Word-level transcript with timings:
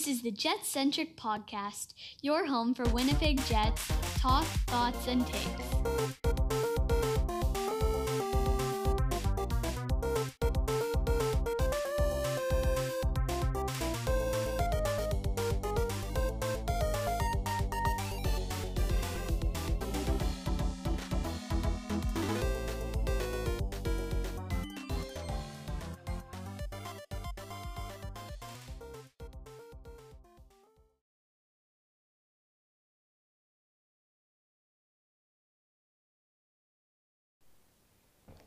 This 0.00 0.16
is 0.16 0.22
the 0.22 0.30
Jet 0.30 0.64
Centric 0.64 1.14
Podcast, 1.14 1.92
your 2.22 2.46
home 2.46 2.72
for 2.72 2.88
Winnipeg 2.88 3.36
Jets 3.44 3.86
talk, 4.16 4.46
thoughts, 4.66 5.06
and 5.06 5.26
takes. 5.26 6.29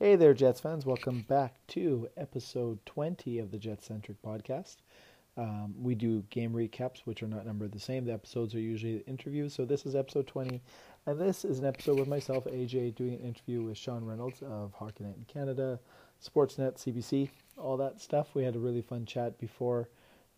Hey 0.03 0.17
there, 0.17 0.33
Jets 0.33 0.59
fans. 0.59 0.85
Welcome 0.85 1.21
back 1.29 1.65
to 1.67 2.09
episode 2.17 2.85
20 2.85 3.39
of 3.39 3.51
the 3.51 3.57
Jet 3.57 3.81
Centric 3.81 4.21
podcast. 4.21 4.75
Um, 5.37 5.73
we 5.81 5.95
do 5.95 6.25
game 6.29 6.51
recaps, 6.51 7.05
which 7.05 7.23
are 7.23 7.27
not 7.27 7.45
numbered 7.45 7.71
the 7.71 7.79
same. 7.79 8.03
The 8.03 8.11
episodes 8.11 8.53
are 8.53 8.59
usually 8.59 8.97
interviews. 9.07 9.53
So 9.53 9.63
this 9.63 9.85
is 9.85 9.95
episode 9.95 10.27
20. 10.27 10.61
And 11.05 11.21
this 11.21 11.45
is 11.45 11.59
an 11.59 11.65
episode 11.65 11.99
with 11.99 12.09
myself, 12.09 12.43
AJ, 12.43 12.95
doing 12.95 13.13
an 13.13 13.21
interview 13.21 13.63
with 13.63 13.77
Sean 13.77 14.03
Reynolds 14.03 14.41
of 14.41 14.73
Night 14.81 15.15
in 15.15 15.25
Canada, 15.25 15.79
Sportsnet, 16.21 16.75
CBC, 16.75 17.29
all 17.57 17.77
that 17.77 18.01
stuff. 18.01 18.35
We 18.35 18.43
had 18.43 18.57
a 18.57 18.59
really 18.59 18.81
fun 18.81 19.05
chat 19.05 19.39
before 19.39 19.87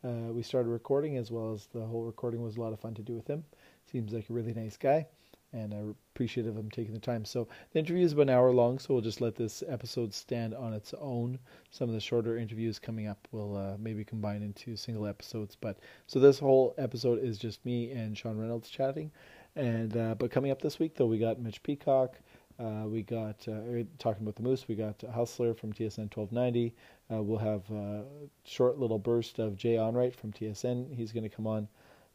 uh, 0.04 0.32
we 0.32 0.44
started 0.44 0.70
recording, 0.70 1.18
as 1.18 1.32
well 1.32 1.54
as 1.54 1.66
the 1.74 1.84
whole 1.84 2.04
recording 2.04 2.44
was 2.44 2.58
a 2.58 2.62
lot 2.62 2.72
of 2.72 2.80
fun 2.80 2.94
to 2.94 3.02
do 3.02 3.16
with 3.16 3.28
him. 3.28 3.44
Seems 3.92 4.14
like 4.14 4.30
a 4.30 4.34
really 4.34 4.54
nice 4.54 4.78
guy 4.78 5.08
and 5.54 5.74
I 5.74 5.78
appreciate 6.14 6.48
of 6.48 6.58
him 6.58 6.70
taking 6.70 6.94
the 6.94 7.00
time. 7.00 7.26
So 7.26 7.48
the 7.72 7.80
interview 7.80 8.04
is 8.04 8.14
about 8.14 8.24
an 8.24 8.30
hour 8.30 8.52
long, 8.52 8.80
so 8.80 8.94
we'll 8.94 9.02
just 9.02 9.22
let 9.22 9.36
this 9.36 9.64
episode 9.68 10.14
stand 10.14 10.54
on 10.54 10.74
its 10.74 10.94
own. 11.00 11.40
Some 11.72 11.90
of 11.90 11.96
the 11.96 12.02
shorter 12.02 12.38
interviews 12.38 12.80
coming 12.80 13.08
up 13.08 13.28
will 13.32 13.56
uh, 13.56 13.78
maybe 13.80 14.04
combine 14.04 14.42
into 14.42 14.76
single 14.76 15.08
episodes. 15.08 15.56
But 15.60 15.80
so 16.08 16.20
this 16.20 16.40
whole 16.40 16.74
episode 16.78 17.24
is 17.24 17.38
just 17.38 17.66
me 17.66 17.92
and 17.92 18.18
Sean 18.18 18.38
Reynolds 18.38 18.70
chatting. 18.70 19.12
And 19.56 19.96
uh, 19.96 20.16
but 20.16 20.32
coming 20.32 20.52
up 20.52 20.62
this 20.62 20.80
week 20.80 20.96
though, 20.96 21.06
we 21.06 21.18
got 21.18 21.40
Mitch 21.40 21.64
Peacock. 21.64 22.16
Uh, 22.58 22.84
we 22.86 23.04
got 23.04 23.46
uh, 23.48 23.84
talking 24.00 24.24
about 24.24 24.36
the 24.36 24.44
Moose. 24.44 24.68
We 24.68 24.76
got 24.76 25.04
Hustler 25.14 25.54
from 25.54 25.74
TSN 25.74 26.16
1290. 26.16 26.74
Uh, 27.12 27.22
we'll 27.22 27.38
have 27.38 27.70
a 27.70 28.06
short 28.46 28.78
little 28.80 29.00
burst 29.00 29.40
of 29.40 29.58
Jay 29.58 29.76
Onrait 29.76 30.16
from 30.16 30.32
TSN. 30.32 30.96
He's 30.96 31.12
going 31.12 31.24
to 31.24 31.30
come 31.30 31.48
on. 31.48 31.68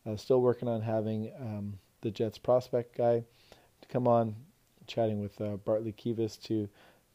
Uh, 0.07 0.17
still 0.17 0.41
working 0.41 0.67
on 0.67 0.81
having. 0.81 1.31
Um, 1.39 1.79
the 2.01 2.11
Jets 2.11 2.39
prospect 2.39 2.97
guy 2.97 3.25
to 3.81 3.89
come 3.89 4.07
on, 4.07 4.37
chatting 4.87 5.21
with 5.21 5.41
uh, 5.41 5.57
Bartley 5.57 5.93
Kives 5.93 6.41
to 6.45 6.69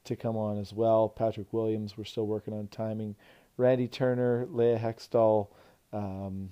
to 0.06 0.16
come 0.16 0.38
on 0.38 0.60
as 0.60 0.72
well. 0.72 1.10
Patrick 1.10 1.52
Williams, 1.52 1.98
we're 1.98 2.04
still 2.04 2.28
working 2.28 2.54
on 2.54 2.68
timing. 2.68 3.16
Randy 3.58 3.88
Turner, 3.88 4.48
Leah 4.52 4.78
Hextall, 4.78 5.48
um, 5.92 6.52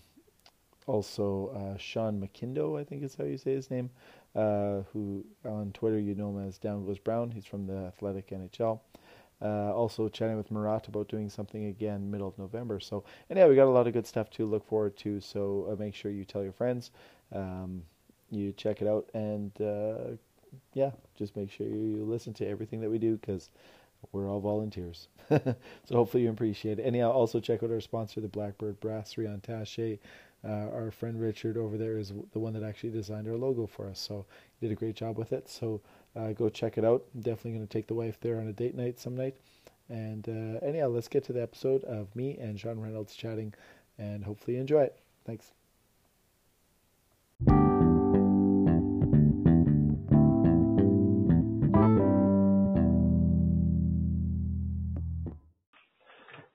also 0.87 1.49
uh, 1.55 1.77
Sean 1.77 2.19
McIndoe, 2.19 2.79
I 2.79 2.83
think 2.83 3.03
is 3.03 3.15
how 3.15 3.25
you 3.25 3.37
say 3.37 3.53
his 3.53 3.69
name, 3.69 3.89
uh, 4.35 4.81
who 4.91 5.23
on 5.45 5.71
Twitter 5.73 5.99
you 5.99 6.15
know 6.15 6.29
him 6.29 6.47
as 6.47 6.57
Down 6.57 6.85
Goes 6.85 6.97
Brown. 6.97 7.29
He's 7.29 7.45
from 7.45 7.67
the 7.67 7.85
Athletic 7.87 8.29
NHL. 8.29 8.79
Uh, 9.41 9.73
also 9.73 10.07
chatting 10.07 10.37
with 10.37 10.51
Murat 10.51 10.87
about 10.87 11.09
doing 11.09 11.29
something 11.29 11.65
again 11.65 12.09
middle 12.09 12.29
of 12.29 12.37
November. 12.37 12.79
So, 12.79 13.03
yeah, 13.29 13.45
we 13.47 13.55
got 13.55 13.67
a 13.67 13.71
lot 13.71 13.87
of 13.87 13.93
good 13.93 14.07
stuff 14.07 14.29
to 14.31 14.45
look 14.45 14.65
forward 14.65 14.95
to. 14.97 15.19
So 15.19 15.67
uh, 15.69 15.75
make 15.75 15.93
sure 15.93 16.11
you 16.11 16.23
tell 16.23 16.43
your 16.43 16.53
friends. 16.53 16.91
Um, 17.33 17.83
you 18.33 18.53
check 18.53 18.81
it 18.81 18.87
out 18.87 19.09
and 19.13 19.51
uh, 19.61 20.15
yeah 20.73 20.91
just 21.17 21.35
make 21.35 21.51
sure 21.51 21.67
you 21.67 22.03
listen 22.07 22.33
to 22.33 22.47
everything 22.47 22.81
that 22.81 22.89
we 22.89 22.97
do 22.97 23.17
because 23.17 23.49
we're 24.11 24.29
all 24.29 24.39
volunteers. 24.39 25.07
So 25.29 25.95
hopefully 25.95 26.23
you 26.23 26.29
appreciate 26.29 26.79
it. 26.79 26.85
And 26.85 27.01
also 27.03 27.39
check 27.39 27.63
out 27.63 27.71
our 27.71 27.81
sponsor 27.81 28.21
the 28.21 28.27
blackbird 28.27 28.79
brasserie 28.79 29.27
on 29.27 29.39
tache. 29.41 29.99
Uh, 30.45 30.69
our 30.73 30.91
friend 30.91 31.21
richard 31.21 31.57
over 31.57 31.77
there 31.77 31.97
is 31.97 32.11
the 32.33 32.39
one 32.39 32.51
that 32.53 32.63
actually 32.63 32.89
designed 32.89 33.29
our 33.29 33.37
logo 33.37 33.65
for 33.65 33.87
us 33.87 33.97
so 33.97 34.25
he 34.59 34.67
did 34.67 34.73
a 34.73 34.75
great 34.75 34.95
job 34.95 35.17
with 35.17 35.31
it. 35.31 35.49
So 35.49 35.81
uh, 36.15 36.33
go 36.33 36.49
check 36.49 36.77
it 36.77 36.85
out. 36.85 37.05
I'm 37.15 37.21
definitely 37.21 37.53
going 37.53 37.67
to 37.67 37.73
take 37.73 37.87
the 37.87 37.93
wife 37.93 38.19
there 38.19 38.39
on 38.39 38.47
a 38.47 38.53
date 38.53 38.75
night 38.75 38.99
some 38.99 39.15
night. 39.15 39.35
And 39.89 40.27
uh, 40.27 40.67
yeah 40.67 40.85
let's 40.85 41.07
get 41.07 41.23
to 41.25 41.33
the 41.33 41.41
episode 41.41 41.83
of 41.85 42.13
me 42.15 42.37
and 42.37 42.59
sean 42.59 42.79
reynolds 42.79 43.15
chatting 43.15 43.53
and 43.97 44.23
hopefully 44.23 44.55
you 44.55 44.61
enjoy 44.61 44.83
it. 44.83 44.99
Thanks 45.25 45.62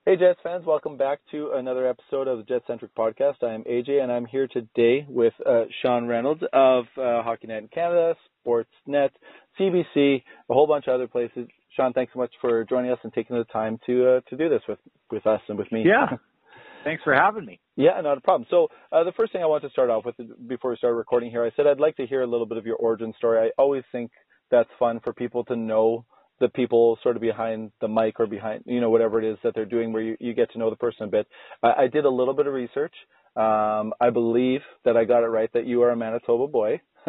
Hey 0.09 0.17
Jets 0.17 0.39
fans, 0.41 0.65
welcome 0.65 0.97
back 0.97 1.19
to 1.29 1.51
another 1.53 1.87
episode 1.87 2.27
of 2.27 2.39
the 2.39 2.43
Jet 2.43 2.63
Centric 2.65 2.95
Podcast. 2.95 3.43
I 3.43 3.53
am 3.53 3.63
AJ 3.65 4.01
and 4.01 4.11
I'm 4.11 4.25
here 4.25 4.47
today 4.47 5.05
with 5.07 5.33
uh, 5.45 5.65
Sean 5.83 6.07
Reynolds 6.07 6.41
of 6.51 6.85
uh, 6.97 7.21
Hockey 7.21 7.45
Night 7.45 7.61
in 7.61 7.67
Canada, 7.67 8.15
Sportsnet, 8.43 9.11
CBC, 9.59 10.23
a 10.49 10.51
whole 10.51 10.65
bunch 10.65 10.87
of 10.87 10.95
other 10.95 11.07
places. 11.07 11.47
Sean, 11.77 11.93
thanks 11.93 12.11
so 12.11 12.17
much 12.17 12.31
for 12.41 12.65
joining 12.65 12.89
us 12.89 12.97
and 13.03 13.13
taking 13.13 13.37
the 13.37 13.43
time 13.43 13.77
to 13.85 14.15
uh, 14.15 14.21
to 14.31 14.35
do 14.35 14.49
this 14.49 14.63
with 14.67 14.79
with 15.11 15.27
us 15.27 15.41
and 15.47 15.59
with 15.59 15.71
me. 15.71 15.83
Yeah. 15.85 16.17
Thanks 16.83 17.03
for 17.03 17.13
having 17.13 17.45
me. 17.45 17.59
Yeah, 17.75 18.01
not 18.01 18.17
a 18.17 18.21
problem. 18.21 18.47
So 18.49 18.69
uh, 18.91 19.03
the 19.03 19.11
first 19.11 19.31
thing 19.31 19.43
I 19.43 19.45
want 19.45 19.61
to 19.61 19.69
start 19.69 19.91
off 19.91 20.05
with 20.05 20.15
before 20.47 20.71
we 20.71 20.77
start 20.77 20.95
recording 20.95 21.29
here, 21.29 21.45
I 21.45 21.51
said 21.55 21.67
I'd 21.67 21.79
like 21.79 21.97
to 21.97 22.07
hear 22.07 22.23
a 22.23 22.27
little 22.27 22.47
bit 22.47 22.57
of 22.57 22.65
your 22.65 22.77
origin 22.77 23.13
story. 23.15 23.47
I 23.47 23.51
always 23.61 23.83
think 23.91 24.09
that's 24.49 24.69
fun 24.79 25.01
for 25.03 25.13
people 25.13 25.43
to 25.43 25.55
know 25.55 26.03
the 26.39 26.49
people 26.49 26.97
sort 27.03 27.15
of 27.15 27.21
behind 27.21 27.71
the 27.81 27.87
mic 27.87 28.19
or 28.19 28.27
behind, 28.27 28.63
you 28.65 28.81
know, 28.81 28.89
whatever 28.89 29.21
it 29.21 29.29
is 29.29 29.37
that 29.43 29.53
they're 29.55 29.65
doing 29.65 29.93
where 29.93 30.01
you, 30.01 30.17
you 30.19 30.33
get 30.33 30.51
to 30.51 30.59
know 30.59 30.69
the 30.69 30.75
person 30.75 31.03
a 31.03 31.07
bit. 31.07 31.27
I, 31.61 31.83
I 31.83 31.87
did 31.87 32.05
a 32.05 32.09
little 32.09 32.33
bit 32.33 32.47
of 32.47 32.53
research. 32.53 32.93
Um, 33.35 33.93
I 34.01 34.09
believe 34.11 34.61
that 34.85 34.97
I 34.97 35.05
got 35.05 35.23
it 35.23 35.27
right 35.27 35.51
that 35.53 35.65
you 35.65 35.83
are 35.83 35.91
a 35.91 35.95
Manitoba 35.95 36.47
boy. 36.47 36.81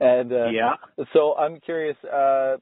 and 0.00 0.32
uh, 0.32 0.48
yeah. 0.50 0.74
so 1.12 1.34
I'm 1.36 1.60
curious, 1.60 1.96
uh, 2.04 2.56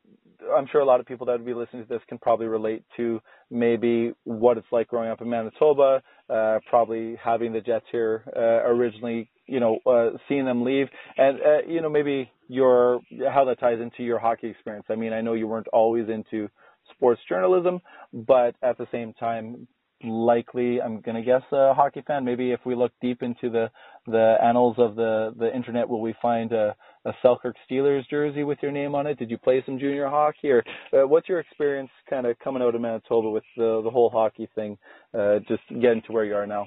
I'm 0.57 0.67
sure 0.71 0.81
a 0.81 0.85
lot 0.85 1.01
of 1.01 1.07
people 1.07 1.27
that 1.27 1.33
would 1.33 1.47
be 1.47 1.55
listening 1.55 1.83
to 1.83 1.89
this 1.89 2.03
can 2.09 2.19
probably 2.19 2.47
relate 2.47 2.83
to 2.97 3.21
maybe 3.51 4.13
what 4.25 4.59
it's 4.59 4.67
like 4.73 4.89
growing 4.89 5.11
up 5.11 5.21
in 5.21 5.29
Manitoba, 5.29 6.03
uh, 6.29 6.59
probably 6.69 7.17
having 7.23 7.53
the 7.53 7.61
Jets 7.61 7.87
here 7.91 8.25
uh, 8.37 8.69
originally, 8.69 9.31
you 9.51 9.61
know, 9.61 9.79
uh, 9.85 10.17
seeing 10.29 10.45
them 10.45 10.63
leave, 10.63 10.87
and 11.17 11.39
uh, 11.41 11.59
you 11.67 11.83
know 11.83 11.91
maybe 11.91 12.31
your 12.49 13.01
how 13.33 13.45
that 13.45 13.61
ties 13.61 13.81
into 13.81 14.03
your 14.03 14.19
hockey 14.19 14.49
experience. 14.49 14.87
I 14.89 14.95
mean, 14.95 15.13
I 15.13 15.21
know 15.21 15.35
you 15.35 15.49
weren't 15.49 15.69
always 15.69 16.09
into 16.09 16.49
sports 16.93 17.21
journalism, 17.29 17.81
but 18.13 18.55
at 18.63 18.79
the 18.79 18.87
same 18.93 19.13
time, 19.15 19.67
likely 20.03 20.81
I'm 20.81 21.01
going 21.01 21.17
to 21.17 21.23
guess 21.23 21.43
a 21.53 21.75
hockey 21.75 22.03
fan. 22.07 22.25
Maybe 22.25 22.53
if 22.53 22.61
we 22.65 22.75
look 22.75 22.93
deep 23.03 23.23
into 23.23 23.51
the 23.51 23.71
the 24.07 24.37
annals 24.43 24.77
of 24.79 24.97
the 24.97 25.35
the 25.37 25.55
internet, 25.55 25.89
will 25.89 26.01
we 26.01 26.15
find 26.23 26.53
a 26.53 26.75
a 27.05 27.13
Selkirk 27.23 27.57
Steelers 27.69 28.09
jersey 28.09 28.45
with 28.45 28.59
your 28.63 28.73
name 28.73 28.95
on 28.95 29.07
it? 29.07 29.19
Did 29.19 29.31
you 29.31 29.39
play 29.39 29.63
some 29.67 29.79
junior 29.79 30.09
hockey, 30.09 30.51
or 30.51 30.63
uh, 30.93 31.07
what's 31.07 31.29
your 31.29 31.41
experience 31.41 31.91
kind 32.09 32.27
of 32.27 32.39
coming 32.39 32.63
out 32.63 32.75
of 32.75 32.81
Manitoba 32.81 33.31
with 33.31 33.45
the 33.57 33.81
the 33.83 33.91
whole 33.91 34.11
hockey 34.11 34.49
thing? 34.55 34.79
Uh, 35.13 35.41
just 35.49 35.63
getting 35.69 36.03
to 36.07 36.13
where 36.13 36.25
you 36.25 36.35
are 36.35 36.47
now. 36.47 36.67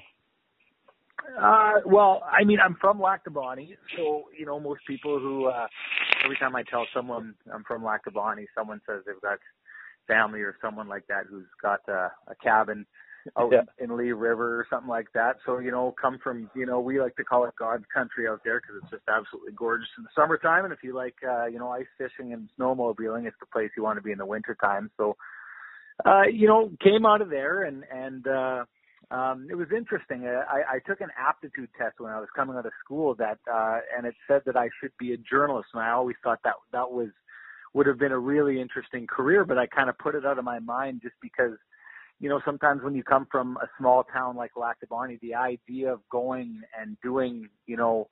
Uh, 1.39 1.73
well, 1.85 2.23
I 2.31 2.43
mean, 2.43 2.59
I'm 2.63 2.75
from 2.79 3.01
Lac 3.01 3.23
du 3.23 3.29
Bonnet, 3.31 3.77
so 3.95 4.25
you 4.37 4.45
know 4.45 4.59
most 4.59 4.81
people 4.85 5.19
who 5.19 5.47
uh, 5.47 5.67
every 6.23 6.37
time 6.37 6.55
I 6.55 6.63
tell 6.63 6.85
someone 6.93 7.33
I'm 7.53 7.63
from 7.63 7.83
Lac 7.83 8.03
du 8.03 8.11
Bonnet, 8.11 8.47
someone 8.55 8.81
says 8.87 9.03
they've 9.05 9.21
got 9.21 9.39
family 10.07 10.41
or 10.41 10.55
someone 10.61 10.87
like 10.87 11.07
that 11.07 11.23
who's 11.29 11.47
got 11.61 11.79
uh, 11.87 12.09
a 12.27 12.35
cabin 12.43 12.85
out 13.37 13.51
Yeah. 13.53 13.61
in 13.79 13.95
Lee 13.95 14.11
River 14.11 14.59
or 14.59 14.67
something 14.69 14.89
like 14.89 15.07
that. 15.13 15.37
So 15.45 15.59
you 15.59 15.71
know, 15.71 15.95
come 15.99 16.19
from 16.21 16.49
you 16.55 16.65
know 16.65 16.79
we 16.81 16.99
like 16.99 17.15
to 17.15 17.23
call 17.23 17.45
it 17.45 17.53
God's 17.57 17.85
country 17.93 18.27
out 18.27 18.41
there 18.43 18.59
because 18.59 18.81
it's 18.81 18.91
just 18.91 19.03
absolutely 19.07 19.53
gorgeous 19.53 19.87
in 19.97 20.03
the 20.03 20.09
summertime, 20.15 20.65
and 20.65 20.73
if 20.73 20.83
you 20.83 20.93
like 20.93 21.15
uh, 21.27 21.45
you 21.45 21.57
know 21.57 21.69
ice 21.69 21.87
fishing 21.97 22.33
and 22.33 22.49
snowmobiling, 22.59 23.25
it's 23.25 23.39
the 23.39 23.45
place 23.51 23.71
you 23.77 23.83
want 23.83 23.97
to 23.97 24.03
be 24.03 24.11
in 24.11 24.17
the 24.17 24.25
wintertime. 24.25 24.91
So 24.97 25.15
uh, 26.05 26.23
you 26.23 26.47
know, 26.47 26.71
came 26.83 27.05
out 27.05 27.21
of 27.21 27.29
there 27.29 27.63
and 27.63 27.85
and 27.91 28.27
uh, 28.27 28.65
um, 29.13 29.47
it 29.49 29.55
was 29.55 29.67
interesting. 29.75 30.25
Uh, 30.25 30.43
I, 30.49 30.75
I 30.75 30.79
took 30.85 31.01
an 31.01 31.09
aptitude 31.17 31.69
test 31.77 31.99
when 31.99 32.11
I 32.11 32.19
was 32.19 32.29
coming 32.35 32.57
out 32.57 32.65
of 32.65 32.71
school 32.83 33.15
that 33.15 33.39
uh, 33.51 33.79
and 33.95 34.05
it 34.05 34.15
said 34.27 34.41
that 34.45 34.57
I 34.57 34.69
should 34.79 34.91
be 34.97 35.13
a 35.13 35.17
journalist, 35.17 35.69
and 35.73 35.83
I 35.83 35.91
always 35.91 36.15
thought 36.23 36.39
that 36.43 36.55
that 36.71 36.91
was 36.91 37.09
would 37.73 37.87
have 37.87 37.97
been 37.97 38.11
a 38.11 38.19
really 38.19 38.61
interesting 38.61 39.07
career, 39.07 39.45
but 39.45 39.57
I 39.57 39.65
kind 39.67 39.89
of 39.89 39.97
put 39.97 40.15
it 40.15 40.25
out 40.25 40.37
of 40.37 40.45
my 40.45 40.59
mind 40.59 41.01
just 41.01 41.15
because 41.21 41.57
you 42.19 42.29
know, 42.29 42.39
sometimes 42.45 42.81
when 42.81 42.95
you 42.95 43.03
come 43.03 43.27
from 43.29 43.57
a 43.57 43.67
small 43.77 44.05
town 44.05 44.37
like 44.37 44.51
Lac 44.55 44.77
du 44.79 45.17
the 45.21 45.35
idea 45.35 45.91
of 45.91 45.99
going 46.09 46.61
and 46.79 46.95
doing, 47.03 47.49
you 47.65 47.75
know, 47.75 48.07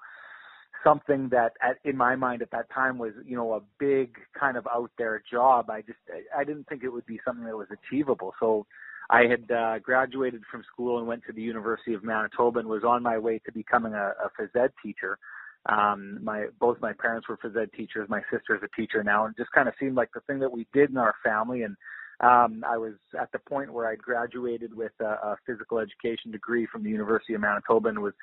something 0.83 1.29
that 1.29 1.53
at, 1.61 1.77
in 1.85 1.95
my 1.95 2.17
mind 2.17 2.41
at 2.41 2.51
that 2.51 2.69
time 2.73 2.97
was, 2.97 3.13
you 3.25 3.37
know, 3.37 3.53
a 3.53 3.61
big 3.79 4.17
kind 4.37 4.57
of 4.57 4.67
out 4.67 4.91
there 4.97 5.23
job. 5.31 5.69
I 5.69 5.81
just, 5.81 5.99
I 6.37 6.43
didn't 6.43 6.67
think 6.67 6.83
it 6.83 6.89
would 6.89 7.05
be 7.05 7.21
something 7.25 7.45
that 7.45 7.55
was 7.55 7.69
achievable. 7.71 8.33
So 8.39 8.65
I 9.11 9.23
had 9.27 9.51
uh, 9.51 9.79
graduated 9.79 10.41
from 10.49 10.63
school 10.71 10.97
and 10.97 11.05
went 11.05 11.23
to 11.27 11.33
the 11.33 11.41
University 11.41 11.93
of 11.93 12.03
Manitoba 12.03 12.59
and 12.59 12.69
was 12.69 12.83
on 12.85 13.03
my 13.03 13.17
way 13.17 13.39
to 13.45 13.51
becoming 13.51 13.93
a, 13.93 14.13
a 14.23 14.29
phys 14.39 14.55
ed 14.55 14.71
teacher. 14.81 15.19
Um, 15.67 16.23
my 16.23 16.45
both 16.59 16.79
my 16.81 16.93
parents 16.93 17.27
were 17.27 17.37
phys 17.37 17.61
ed 17.61 17.69
teachers. 17.75 18.07
My 18.09 18.21
sister 18.31 18.55
is 18.55 18.61
a 18.63 18.79
teacher 18.79 19.03
now, 19.03 19.25
and 19.25 19.35
it 19.35 19.41
just 19.41 19.51
kind 19.51 19.67
of 19.67 19.73
seemed 19.79 19.95
like 19.95 20.09
the 20.13 20.21
thing 20.21 20.39
that 20.39 20.51
we 20.51 20.65
did 20.73 20.89
in 20.91 20.97
our 20.97 21.13
family. 21.23 21.63
And 21.63 21.75
um, 22.21 22.63
I 22.65 22.77
was 22.77 22.93
at 23.19 23.31
the 23.33 23.39
point 23.39 23.73
where 23.73 23.87
I'd 23.89 24.01
graduated 24.01 24.73
with 24.73 24.93
a, 25.01 25.05
a 25.05 25.37
physical 25.45 25.79
education 25.79 26.31
degree 26.31 26.65
from 26.71 26.83
the 26.83 26.89
University 26.89 27.33
of 27.33 27.41
Manitoba 27.41 27.89
and 27.89 27.99
was 27.99 28.13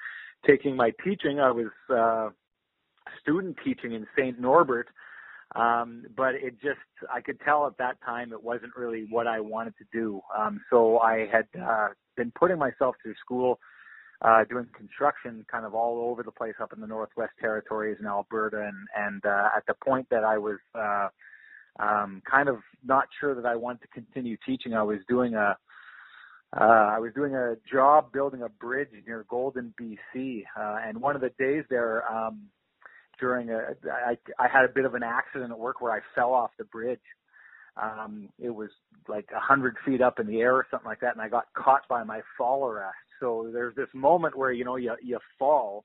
taking 0.47 0.75
my 0.75 0.91
teaching. 1.05 1.39
I 1.39 1.51
was 1.51 1.71
uh, 1.95 2.31
student 3.21 3.59
teaching 3.63 3.93
in 3.93 4.07
St. 4.17 4.41
Norbert 4.41 4.89
um, 5.59 6.05
but 6.17 6.37
it 6.37 6.55
just, 6.63 6.79
I 7.13 7.21
could 7.21 7.41
tell 7.41 7.67
at 7.67 7.77
that 7.79 7.97
time 8.05 8.33
it 8.33 8.43
wasn't 8.43 8.77
really 8.77 9.07
what 9.11 9.27
I 9.27 9.41
wanted 9.41 9.75
to 9.79 9.85
do. 9.93 10.21
Um, 10.37 10.61
so 10.71 11.01
I 11.01 11.27
had 11.31 11.47
uh, 11.61 11.89
been 12.17 12.33
putting 12.39 12.59
myself 12.59 12.95
through 13.03 13.17
school, 13.21 13.59
uh, 14.23 14.45
doing 14.49 14.67
construction 14.77 15.45
kind 15.51 15.67
of 15.67 15.75
all 15.75 16.11
over 16.11 16.23
the 16.23 16.31
place 16.31 16.55
up 16.63 16.73
in 16.73 16.81
the 16.81 16.87
Northwest 16.87 17.33
Territories 17.41 17.97
in 17.99 18.07
Alberta. 18.07 18.69
And, 18.69 18.87
and 18.97 19.27
uh, 19.27 19.49
at 19.57 19.67
the 19.67 19.75
point 19.85 20.07
that 20.11 20.23
I 20.23 20.39
was 20.39 20.59
uh, 20.77 21.09
um, 21.81 22.23
kind 22.31 22.49
of 22.49 22.59
not 22.85 23.09
sure 23.19 23.35
that 23.35 23.47
I 23.47 23.57
wanted 23.57 23.83
to 23.83 23.89
continue 23.89 24.37
teaching, 24.47 24.75
I 24.75 24.85
was 24.85 24.99
doing 25.09 25.35
a, 25.35 25.57
uh, 26.57 26.61
I 26.95 26.99
was 27.01 27.13
doing 27.15 27.35
a 27.35 27.57
job 27.71 28.13
building 28.13 28.43
a 28.43 28.49
bridge 28.49 28.89
near 29.07 29.27
Golden, 29.29 29.75
BC. 29.81 30.45
Uh, 30.57 30.77
and 30.87 31.01
one 31.01 31.17
of 31.17 31.21
the 31.21 31.31
days 31.37 31.65
there, 31.69 32.11
um, 32.11 32.43
during 33.19 33.51
a 33.51 33.75
I 33.91 34.17
I 34.39 34.49
had 34.49 34.65
a 34.65 34.73
bit 34.73 34.85
of 34.85 34.95
an 34.95 35.03
accident 35.03 35.53
at 35.53 35.59
work 35.59 35.81
where 35.81 35.93
I 35.93 36.01
fell 36.15 36.33
off 36.33 36.51
the 36.59 36.65
bridge. 36.65 37.01
Um, 37.81 38.29
it 38.41 38.51
was 38.51 38.71
like 39.09 39.29
a 39.35 39.41
hundred 39.41 39.77
feet 39.85 40.01
up 40.01 40.19
in 40.19 40.27
the 40.27 40.41
air 40.41 40.55
or 40.55 40.67
something 40.71 40.89
like 40.89 41.01
that, 41.01 41.13
and 41.13 41.23
I 41.23 41.29
got 41.29 41.53
caught 41.55 41.87
by 41.89 42.03
my 42.03 42.21
fall 42.37 42.67
arrest. 42.67 42.97
So 43.21 43.51
there's 43.53 43.75
this 43.75 43.89
moment 43.95 44.37
where 44.37 44.53
you 44.53 44.65
know 44.65 44.77
you 44.77 44.95
you 45.03 45.19
fall, 45.39 45.85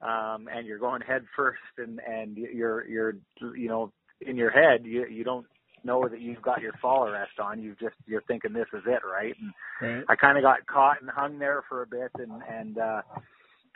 um, 0.00 0.48
and 0.52 0.66
you're 0.66 0.78
going 0.78 1.02
head 1.02 1.24
first, 1.36 1.60
and 1.78 2.00
and 2.00 2.36
you're 2.36 2.86
you're 2.86 3.14
you 3.40 3.68
know 3.68 3.92
in 4.20 4.36
your 4.36 4.50
head 4.50 4.84
you 4.84 5.06
you 5.06 5.24
don't 5.24 5.46
know 5.84 6.08
that 6.08 6.20
you've 6.20 6.42
got 6.42 6.60
your 6.60 6.72
fall 6.80 7.06
arrest 7.06 7.38
on. 7.40 7.60
You 7.60 7.74
just 7.80 7.96
you're 8.06 8.22
thinking 8.22 8.52
this 8.52 8.68
is 8.72 8.82
it, 8.86 9.00
right? 9.04 9.34
And 9.40 9.52
right. 9.80 10.04
I 10.08 10.16
kind 10.16 10.38
of 10.38 10.44
got 10.44 10.66
caught 10.66 11.00
and 11.00 11.10
hung 11.10 11.38
there 11.38 11.62
for 11.68 11.82
a 11.82 11.86
bit, 11.86 12.10
and 12.18 12.42
and 12.48 12.78
uh, 12.78 13.02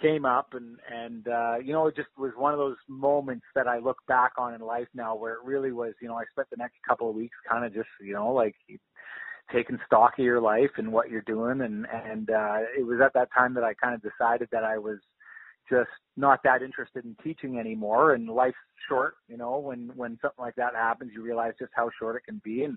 came 0.00 0.24
up 0.24 0.52
and 0.52 0.76
and 0.92 1.28
uh 1.28 1.56
you 1.62 1.72
know 1.72 1.86
it 1.86 1.96
just 1.96 2.08
was 2.18 2.32
one 2.36 2.52
of 2.52 2.58
those 2.58 2.76
moments 2.88 3.46
that 3.54 3.66
I 3.66 3.78
look 3.78 3.98
back 4.06 4.32
on 4.38 4.54
in 4.54 4.60
life 4.60 4.88
now 4.94 5.14
where 5.16 5.34
it 5.34 5.44
really 5.44 5.72
was 5.72 5.94
you 6.00 6.08
know 6.08 6.16
I 6.16 6.24
spent 6.30 6.48
the 6.50 6.56
next 6.58 6.76
couple 6.86 7.08
of 7.08 7.16
weeks 7.16 7.36
kind 7.48 7.64
of 7.64 7.72
just 7.72 7.88
you 8.00 8.12
know 8.12 8.32
like 8.32 8.54
taking 9.52 9.78
stock 9.86 10.14
of 10.18 10.24
your 10.24 10.40
life 10.40 10.70
and 10.76 10.92
what 10.92 11.10
you're 11.10 11.22
doing. 11.22 11.60
And 11.62 11.86
and 11.90 12.30
uh 12.30 12.58
it 12.78 12.84
was 12.84 13.00
at 13.04 13.12
that 13.14 13.28
time 13.36 13.54
that 13.54 13.64
I 13.64 13.74
kind 13.74 13.94
of 13.94 14.02
decided 14.02 14.48
that 14.52 14.64
I 14.64 14.78
was 14.78 14.98
just 15.68 15.90
not 16.16 16.40
that 16.44 16.62
interested 16.62 17.04
in 17.04 17.16
teaching 17.22 17.58
anymore. 17.58 18.14
And 18.14 18.28
life's 18.28 18.56
short 18.88 19.14
you 19.28 19.36
know 19.36 19.58
when 19.58 19.90
when 19.94 20.18
something 20.20 20.44
like 20.44 20.56
that 20.56 20.74
happens 20.74 21.12
you 21.14 21.22
realize 21.22 21.54
just 21.58 21.72
how 21.74 21.90
short 21.98 22.16
it 22.16 22.24
can 22.24 22.40
be. 22.44 22.64
And 22.64 22.76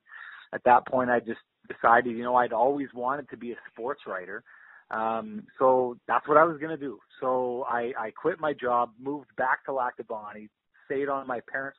at 0.53 0.63
that 0.65 0.87
point 0.87 1.09
I 1.09 1.19
just 1.19 1.41
decided 1.67 2.15
you 2.15 2.23
know 2.23 2.35
I'd 2.35 2.53
always 2.53 2.89
wanted 2.93 3.29
to 3.29 3.37
be 3.37 3.51
a 3.51 3.57
sports 3.71 4.01
writer 4.07 4.43
um, 4.91 5.43
so 5.57 5.97
that's 6.07 6.27
what 6.27 6.37
I 6.37 6.43
was 6.43 6.57
going 6.57 6.71
to 6.71 6.77
do. 6.77 6.99
So 7.19 7.65
I, 7.69 7.93
I 7.97 8.11
quit 8.11 8.39
my 8.39 8.53
job, 8.53 8.91
moved 8.99 9.35
back 9.37 9.65
to 9.65 9.73
Lac 9.73 9.95
Bonnet, 10.07 10.49
stayed 10.85 11.09
on 11.09 11.27
my 11.27 11.41
parents' 11.51 11.77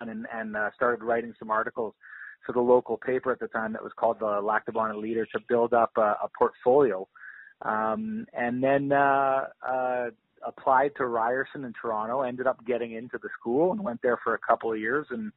and, 0.00 0.26
and 0.32 0.56
uh, 0.56 0.70
started 0.74 1.04
writing 1.04 1.32
some 1.38 1.50
articles 1.50 1.94
for 2.44 2.52
the 2.52 2.60
local 2.60 2.96
paper 2.96 3.30
at 3.30 3.38
the 3.38 3.46
time 3.48 3.72
that 3.72 3.82
was 3.82 3.92
called 3.96 4.18
the 4.18 4.40
Lac 4.42 4.64
Bonnet 4.72 4.98
Leader 4.98 5.26
to 5.26 5.40
build 5.48 5.72
up 5.72 5.92
a, 5.96 6.16
a 6.24 6.28
portfolio. 6.36 7.06
Um, 7.62 8.26
and 8.32 8.62
then 8.62 8.90
uh, 8.90 9.46
uh, 9.66 10.06
applied 10.46 10.90
to 10.96 11.06
Ryerson 11.06 11.64
in 11.64 11.72
Toronto, 11.80 12.22
ended 12.22 12.48
up 12.48 12.64
getting 12.66 12.92
into 12.92 13.18
the 13.22 13.28
school 13.38 13.72
and 13.72 13.82
went 13.82 14.02
there 14.02 14.18
for 14.24 14.34
a 14.34 14.38
couple 14.38 14.72
of 14.72 14.78
years 14.78 15.06
and 15.10 15.32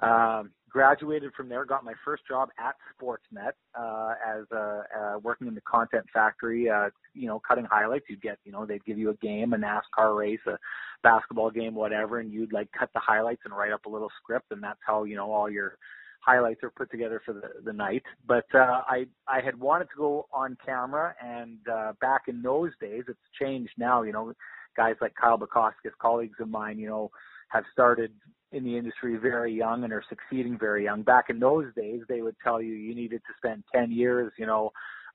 uh, 0.00 0.42
graduated 0.72 1.32
from 1.36 1.48
there, 1.48 1.64
got 1.64 1.84
my 1.84 1.92
first 2.04 2.22
job 2.26 2.48
at 2.58 2.74
Sportsnet 2.92 3.52
uh, 3.78 4.14
as 4.26 4.44
uh, 4.50 4.82
uh, 4.98 5.18
working 5.22 5.46
in 5.46 5.54
the 5.54 5.60
content 5.60 6.06
factory. 6.12 6.70
Uh, 6.70 6.88
you 7.14 7.28
know, 7.28 7.40
cutting 7.46 7.66
highlights. 7.70 8.06
You'd 8.08 8.22
get, 8.22 8.38
you 8.44 8.52
know, 8.52 8.64
they'd 8.64 8.84
give 8.84 8.98
you 8.98 9.10
a 9.10 9.16
game, 9.16 9.52
a 9.52 9.56
NASCAR 9.56 10.16
race, 10.16 10.40
a 10.46 10.58
basketball 11.02 11.50
game, 11.50 11.74
whatever, 11.74 12.18
and 12.18 12.32
you'd 12.32 12.52
like 12.52 12.68
cut 12.72 12.90
the 12.94 13.00
highlights 13.00 13.42
and 13.44 13.54
write 13.54 13.72
up 13.72 13.84
a 13.84 13.90
little 13.90 14.10
script, 14.22 14.46
and 14.50 14.62
that's 14.62 14.80
how 14.86 15.04
you 15.04 15.16
know 15.16 15.30
all 15.30 15.50
your 15.50 15.76
highlights 16.20 16.62
are 16.62 16.70
put 16.70 16.90
together 16.90 17.20
for 17.24 17.34
the 17.34 17.42
the 17.64 17.72
night. 17.72 18.02
But 18.26 18.46
uh, 18.54 18.82
I 18.88 19.06
I 19.28 19.40
had 19.44 19.58
wanted 19.58 19.86
to 19.90 19.96
go 19.96 20.26
on 20.32 20.56
camera, 20.64 21.14
and 21.22 21.58
uh, 21.70 21.92
back 22.00 22.22
in 22.28 22.42
those 22.42 22.70
days, 22.80 23.04
it's 23.08 23.18
changed 23.38 23.72
now. 23.76 24.02
You 24.02 24.12
know, 24.12 24.32
guys 24.76 24.96
like 25.00 25.14
Kyle 25.20 25.38
Bukauskas, 25.38 25.92
colleagues 26.00 26.38
of 26.40 26.48
mine, 26.48 26.78
you 26.78 26.88
know, 26.88 27.10
have 27.48 27.64
started 27.72 28.12
in 28.52 28.64
the 28.64 28.76
industry 28.76 29.16
very 29.16 29.52
young 29.52 29.84
and 29.84 29.92
are 29.92 30.04
succeeding 30.08 30.58
very 30.58 30.84
young. 30.84 31.02
Back 31.02 31.26
in 31.30 31.40
those 31.40 31.66
days, 31.74 32.02
they 32.08 32.20
would 32.20 32.36
tell 32.44 32.60
you 32.60 32.74
you 32.74 32.94
needed 32.94 33.22
to 33.26 33.32
spend 33.38 33.64
10 33.74 33.90
years, 33.90 34.32
you 34.38 34.46
know, 34.46 34.72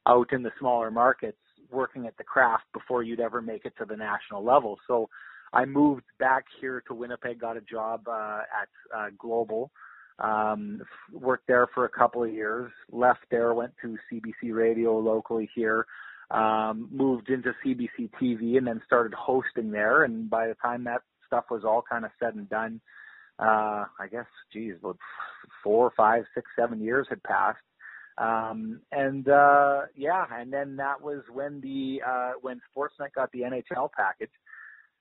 out 0.07 0.31
in 0.34 0.44
the 0.44 0.51
smaller 0.60 0.89
markets 0.89 1.38
working 1.72 2.07
at 2.07 2.18
the 2.18 2.24
craft 2.24 2.63
before 2.74 3.04
you'd 3.04 3.19
ever 3.19 3.42
make 3.42 3.66
it 3.66 3.74
to 3.78 3.86
the 3.86 3.95
national 3.95 4.44
level. 4.44 4.78
So 4.88 5.10
I 5.54 5.66
moved 5.66 6.04
back 6.19 6.45
here 6.60 6.84
to 6.88 6.94
Winnipeg, 6.94 7.39
got 7.39 7.57
a 7.57 7.62
job 7.62 8.07
uh, 8.07 8.42
at 8.62 8.98
uh, 8.98 9.07
Global, 9.18 9.72
um, 10.19 10.81
worked 11.12 11.48
there 11.48 11.68
for 11.74 11.86
a 11.86 11.89
couple 11.89 12.24
of 12.24 12.34
years, 12.34 12.72
left 12.92 13.25
there, 13.30 13.54
went 13.54 13.74
to 13.81 13.98
CBC 14.12 14.54
Radio 14.54 14.98
locally 14.98 15.50
here, 15.54 15.86
um, 16.31 16.89
moved 16.92 17.30
into 17.30 17.54
CBC 17.66 18.10
TV, 18.22 18.57
and 18.57 18.68
then 18.68 18.81
started 18.86 19.13
hosting 19.13 19.72
there. 19.72 20.04
And 20.04 20.30
by 20.30 20.48
the 20.48 20.56
time 20.56 20.84
that 20.86 21.01
stuff 21.25 21.45
was 21.51 21.63
all 21.63 21.84
kind 21.88 22.04
of 22.04 22.12
said 22.19 22.36
and 22.36 22.50
done, 22.50 22.81
uh, 23.39 23.86
I 24.00 24.07
guess, 24.12 24.25
geez, 24.51 24.75
about 24.80 24.98
four, 25.63 25.92
five, 25.95 26.24
six, 26.34 26.50
seven 26.57 26.81
years 26.81 27.07
had 27.10 27.22
passed. 27.24 27.60
Um, 28.18 28.81
and, 28.92 29.30
uh, 29.30 29.81
yeah, 29.95 30.25
and 30.31 30.51
then 30.51 30.75
that 30.78 31.01
was 31.01 31.22
when 31.31 31.62
the, 31.62 32.01
uh, 32.07 32.31
when 32.42 32.60
Sportsnet 32.75 33.13
got 33.13 33.31
the 33.31 33.42
NHL 33.42 33.89
package. 33.95 34.31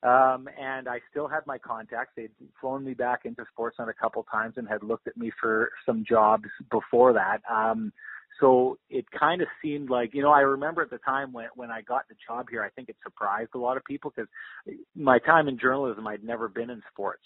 Um, 0.03 0.49
and 0.61 0.89
I 0.89 1.01
still 1.11 1.27
had 1.27 1.47
my 1.47 1.57
contacts. 1.57 2.13
They'd 2.17 2.31
flown 2.61 2.85
me 2.85 2.93
back 2.93 3.21
into 3.25 3.45
Sportsnet 3.59 3.89
a 3.89 3.95
couple 3.95 4.23
times 4.31 4.55
and 4.57 4.69
had 4.69 4.83
looked 4.83 5.09
at 5.09 5.17
me 5.17 5.33
for 5.41 5.71
some 5.87 6.05
jobs 6.07 6.45
before 6.71 7.15
that. 7.15 7.39
Um, 7.51 7.93
so 8.41 8.79
it 8.91 9.07
kind 9.11 9.41
of 9.41 9.49
seemed 9.63 9.89
like, 9.89 10.11
you 10.13 10.23
know, 10.23 10.31
I 10.31 10.41
remember 10.41 10.83
at 10.83 10.91
the 10.91 10.99
time 10.99 11.33
when, 11.33 11.47
when 11.55 11.71
I 11.71 11.81
got 11.81 12.03
the 12.09 12.15
job 12.29 12.49
here, 12.51 12.63
I 12.63 12.69
think 12.69 12.91
it 12.91 12.97
surprised 13.03 13.51
a 13.55 13.59
lot 13.59 13.79
of 13.79 13.85
people 13.85 14.13
because 14.15 14.29
my 14.95 15.19
time 15.19 15.49
in 15.49 15.59
journalism, 15.59 16.07
I'd 16.07 16.23
never 16.23 16.49
been 16.49 16.69
in 16.69 16.83
sports. 16.93 17.23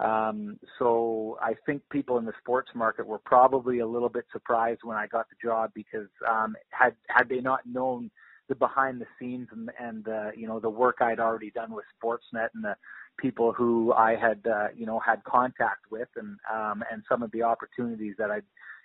Um, 0.00 0.58
so 0.78 1.38
I 1.42 1.54
think 1.66 1.82
people 1.90 2.16
in 2.16 2.24
the 2.24 2.32
sports 2.40 2.70
market 2.74 3.06
were 3.06 3.18
probably 3.18 3.80
a 3.80 3.86
little 3.86 4.08
bit 4.08 4.24
surprised 4.32 4.80
when 4.82 4.96
I 4.96 5.06
got 5.06 5.26
the 5.28 5.36
job 5.46 5.72
because 5.74 6.08
um, 6.28 6.56
had 6.70 6.94
had 7.08 7.28
they 7.28 7.40
not 7.40 7.60
known 7.66 8.10
the 8.48 8.54
behind 8.54 9.00
the 9.00 9.06
scenes 9.18 9.48
and 9.52 9.70
and 9.78 10.08
uh, 10.08 10.30
you 10.34 10.48
know 10.48 10.58
the 10.58 10.70
work 10.70 10.96
I'd 11.00 11.20
already 11.20 11.50
done 11.50 11.72
with 11.72 11.84
Sportsnet 12.02 12.48
and 12.54 12.64
the 12.64 12.76
people 13.18 13.52
who 13.52 13.92
I 13.92 14.16
had 14.16 14.40
uh, 14.46 14.68
you 14.74 14.86
know 14.86 14.98
had 15.00 15.22
contact 15.24 15.90
with 15.90 16.08
and 16.16 16.38
um, 16.50 16.82
and 16.90 17.02
some 17.06 17.22
of 17.22 17.30
the 17.32 17.42
opportunities 17.42 18.14
that 18.18 18.30
I'd 18.30 18.44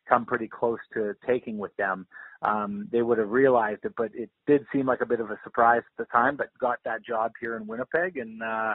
come 0.09 0.25
pretty 0.25 0.49
close 0.49 0.79
to 0.93 1.15
taking 1.25 1.57
with 1.57 1.75
them, 1.77 2.05
um, 2.41 2.89
they 2.91 3.01
would 3.01 3.17
have 3.19 3.29
realized 3.29 3.85
it. 3.85 3.93
But 3.95 4.11
it 4.13 4.29
did 4.47 4.65
seem 4.73 4.85
like 4.85 4.99
a 4.99 5.05
bit 5.05 5.21
of 5.21 5.31
a 5.31 5.39
surprise 5.45 5.81
at 5.85 5.97
the 5.97 6.11
time. 6.11 6.35
But 6.35 6.49
got 6.59 6.79
that 6.83 7.05
job 7.05 7.31
here 7.39 7.55
in 7.55 7.65
Winnipeg 7.67 8.17
and. 8.17 8.43
Uh, 8.43 8.73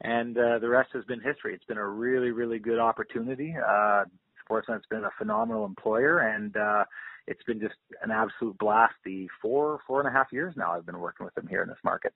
and 0.00 0.36
uh, 0.36 0.58
the 0.58 0.68
rest 0.68 0.90
has 0.94 1.04
been 1.04 1.20
history. 1.20 1.54
It's 1.54 1.64
been 1.64 1.78
a 1.78 1.86
really, 1.86 2.30
really 2.30 2.58
good 2.58 2.78
opportunity. 2.78 3.54
Uh, 3.56 4.04
Sportsnet's 4.48 4.86
been 4.90 5.04
a 5.04 5.10
phenomenal 5.18 5.64
employer, 5.64 6.20
and 6.20 6.56
uh, 6.56 6.84
it's 7.26 7.42
been 7.44 7.60
just 7.60 7.74
an 8.02 8.10
absolute 8.10 8.56
blast. 8.58 8.94
The 9.04 9.28
four, 9.42 9.80
four 9.86 10.00
and 10.00 10.08
a 10.08 10.12
half 10.12 10.28
years 10.32 10.54
now 10.56 10.72
I've 10.72 10.86
been 10.86 10.98
working 10.98 11.24
with 11.24 11.34
them 11.34 11.46
here 11.48 11.62
in 11.62 11.68
this 11.68 11.78
market. 11.84 12.12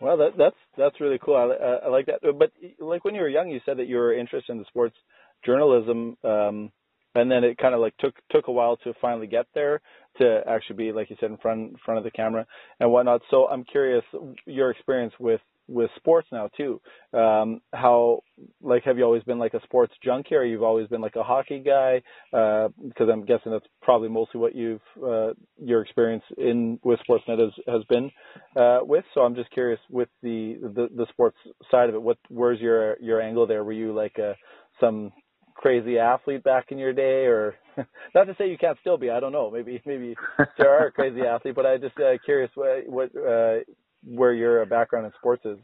Well, 0.00 0.16
that, 0.16 0.30
that's 0.38 0.56
that's 0.78 1.00
really 1.00 1.18
cool. 1.22 1.36
I, 1.36 1.86
I 1.86 1.88
like 1.88 2.06
that. 2.06 2.20
But 2.22 2.52
like 2.78 3.04
when 3.04 3.14
you 3.14 3.20
were 3.20 3.28
young, 3.28 3.50
you 3.50 3.60
said 3.66 3.76
that 3.76 3.86
you 3.86 3.96
were 3.96 4.14
interested 4.14 4.52
in 4.52 4.58
the 4.58 4.64
sports 4.64 4.96
journalism, 5.44 6.16
um, 6.24 6.72
and 7.14 7.30
then 7.30 7.44
it 7.44 7.58
kind 7.58 7.74
of 7.74 7.80
like 7.80 7.96
took 7.98 8.14
took 8.30 8.48
a 8.48 8.52
while 8.52 8.78
to 8.78 8.94
finally 9.00 9.26
get 9.26 9.46
there 9.54 9.82
to 10.18 10.40
actually 10.48 10.76
be, 10.76 10.92
like 10.92 11.10
you 11.10 11.16
said, 11.20 11.30
in 11.30 11.36
front 11.36 11.78
front 11.84 11.98
of 11.98 12.04
the 12.04 12.10
camera 12.10 12.46
and 12.80 12.90
whatnot. 12.90 13.20
So 13.30 13.46
I'm 13.46 13.64
curious 13.64 14.02
your 14.46 14.70
experience 14.70 15.12
with 15.20 15.42
with 15.70 15.90
sports 15.96 16.28
now 16.32 16.48
too. 16.56 16.80
Um, 17.12 17.60
how 17.72 18.22
like 18.60 18.84
have 18.84 18.98
you 18.98 19.04
always 19.04 19.22
been 19.22 19.38
like 19.38 19.54
a 19.54 19.62
sports 19.62 19.94
junkie, 20.04 20.34
or 20.34 20.44
you've 20.44 20.62
always 20.62 20.88
been 20.88 21.00
like 21.00 21.16
a 21.16 21.22
hockey 21.22 21.60
guy? 21.60 22.02
Because 22.32 23.08
uh, 23.08 23.12
I'm 23.12 23.24
guessing 23.24 23.52
that's 23.52 23.66
probably 23.82 24.08
mostly 24.08 24.40
what 24.40 24.54
you've 24.54 24.80
uh, 25.02 25.32
your 25.62 25.82
experience 25.82 26.24
in 26.36 26.78
with 26.82 27.00
Sportsnet 27.08 27.38
has 27.38 27.52
has 27.66 27.84
been 27.88 28.10
uh, 28.56 28.80
with. 28.82 29.04
So 29.14 29.22
I'm 29.22 29.34
just 29.34 29.50
curious 29.50 29.80
with 29.90 30.08
the, 30.22 30.56
the 30.60 30.88
the 30.94 31.06
sports 31.10 31.38
side 31.70 31.88
of 31.88 31.94
it. 31.94 32.02
What 32.02 32.18
where's 32.28 32.60
your 32.60 32.96
your 33.00 33.20
angle 33.20 33.46
there? 33.46 33.64
Were 33.64 33.72
you 33.72 33.94
like 33.94 34.18
a 34.18 34.34
some 34.80 35.12
crazy 35.60 35.98
athlete 35.98 36.42
back 36.42 36.66
in 36.72 36.78
your 36.78 36.92
day, 36.92 37.26
or 37.26 37.54
not 38.14 38.24
to 38.24 38.34
say 38.38 38.48
you 38.48 38.58
can't 38.58 38.78
still 38.80 38.96
be. 38.96 39.10
I 39.10 39.20
don't 39.20 39.32
know. 39.32 39.50
Maybe 39.50 39.80
maybe 39.84 40.14
you 40.38 40.64
are 40.66 40.86
a 40.86 40.92
crazy 40.92 41.20
athlete, 41.26 41.54
but 41.54 41.66
I 41.66 41.76
just 41.76 41.98
uh, 41.98 42.16
curious 42.24 42.50
what 42.54 42.88
what 42.88 43.10
uh, 43.16 43.58
where 44.04 44.32
your 44.32 44.64
background 44.66 45.06
in 45.06 45.12
sports 45.18 45.44
is. 45.44 45.58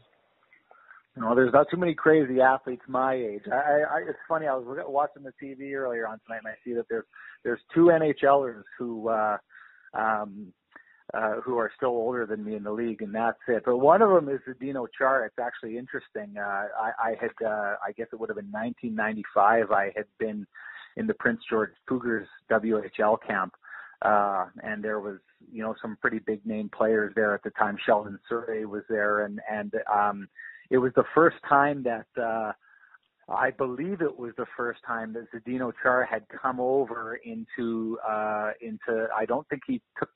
You 1.15 1.23
know, 1.23 1.33
there's 1.33 1.53
not 1.53 1.65
too 1.71 1.77
many 1.77 1.95
crazy 1.95 2.41
athletes 2.41 2.83
my 2.87 3.15
age. 3.15 3.41
I, 3.51 3.81
I 3.89 3.97
it's 4.07 4.19
funny. 4.29 4.45
I 4.45 4.53
was 4.53 4.65
watching 4.87 5.23
the 5.23 5.33
TV 5.41 5.73
earlier 5.73 6.07
on 6.07 6.19
tonight, 6.25 6.41
and 6.45 6.47
I 6.47 6.55
see 6.63 6.73
that 6.73 6.85
there's 6.89 7.05
there's 7.43 7.59
two 7.73 7.85
NHLers 7.85 8.63
who 8.77 9.09
uh, 9.09 9.37
um, 9.95 10.53
uh, 11.13 11.35
who 11.43 11.57
are 11.57 11.71
still 11.75 11.89
older 11.89 12.25
than 12.25 12.43
me 12.43 12.55
in 12.55 12.63
the 12.63 12.71
league, 12.71 13.01
and 13.01 13.15
that's 13.15 13.37
it. 13.47 13.63
But 13.65 13.77
one 13.77 14.01
of 14.01 14.09
them 14.09 14.29
is 14.29 14.41
Zdeno 14.47 14.87
Chara. 14.97 15.25
It's 15.25 15.39
actually 15.39 15.77
interesting. 15.77 16.35
Uh, 16.37 16.67
I, 16.77 16.91
I 17.01 17.15
had, 17.19 17.31
uh, 17.45 17.75
I 17.85 17.91
guess 17.95 18.07
it 18.11 18.19
would 18.19 18.29
have 18.29 18.35
been 18.35 18.51
1995. 18.51 19.71
I 19.71 19.91
had 19.95 20.05
been 20.19 20.45
in 20.97 21.07
the 21.07 21.13
Prince 21.13 21.39
George 21.49 21.71
Cougars 21.87 22.27
WHL 22.51 23.17
camp, 23.25 23.53
uh, 24.01 24.45
and 24.63 24.83
there 24.83 24.99
was, 24.99 25.17
you 25.51 25.63
know, 25.63 25.75
some 25.81 25.97
pretty 26.01 26.19
big 26.19 26.45
name 26.45 26.69
players 26.75 27.13
there 27.15 27.33
at 27.33 27.43
the 27.43 27.49
time. 27.51 27.77
Sheldon 27.85 28.19
Souray 28.29 28.65
was 28.65 28.83
there, 28.89 29.25
and 29.25 29.39
and 29.51 29.73
um, 29.93 30.27
it 30.69 30.77
was 30.77 30.91
the 30.95 31.03
first 31.15 31.37
time 31.47 31.83
that 31.83 32.05
uh, 32.21 32.51
I 33.29 33.51
believe 33.51 34.01
it 34.01 34.17
was 34.17 34.33
the 34.37 34.45
first 34.55 34.79
time 34.85 35.13
that 35.13 35.27
Zdeno 35.31 35.73
Chara 35.81 36.07
had 36.07 36.23
come 36.29 36.59
over 36.59 37.19
into 37.23 37.97
uh, 38.07 38.51
into. 38.61 39.07
I 39.17 39.25
don't 39.25 39.47
think 39.49 39.63
he 39.65 39.81
took 39.97 40.09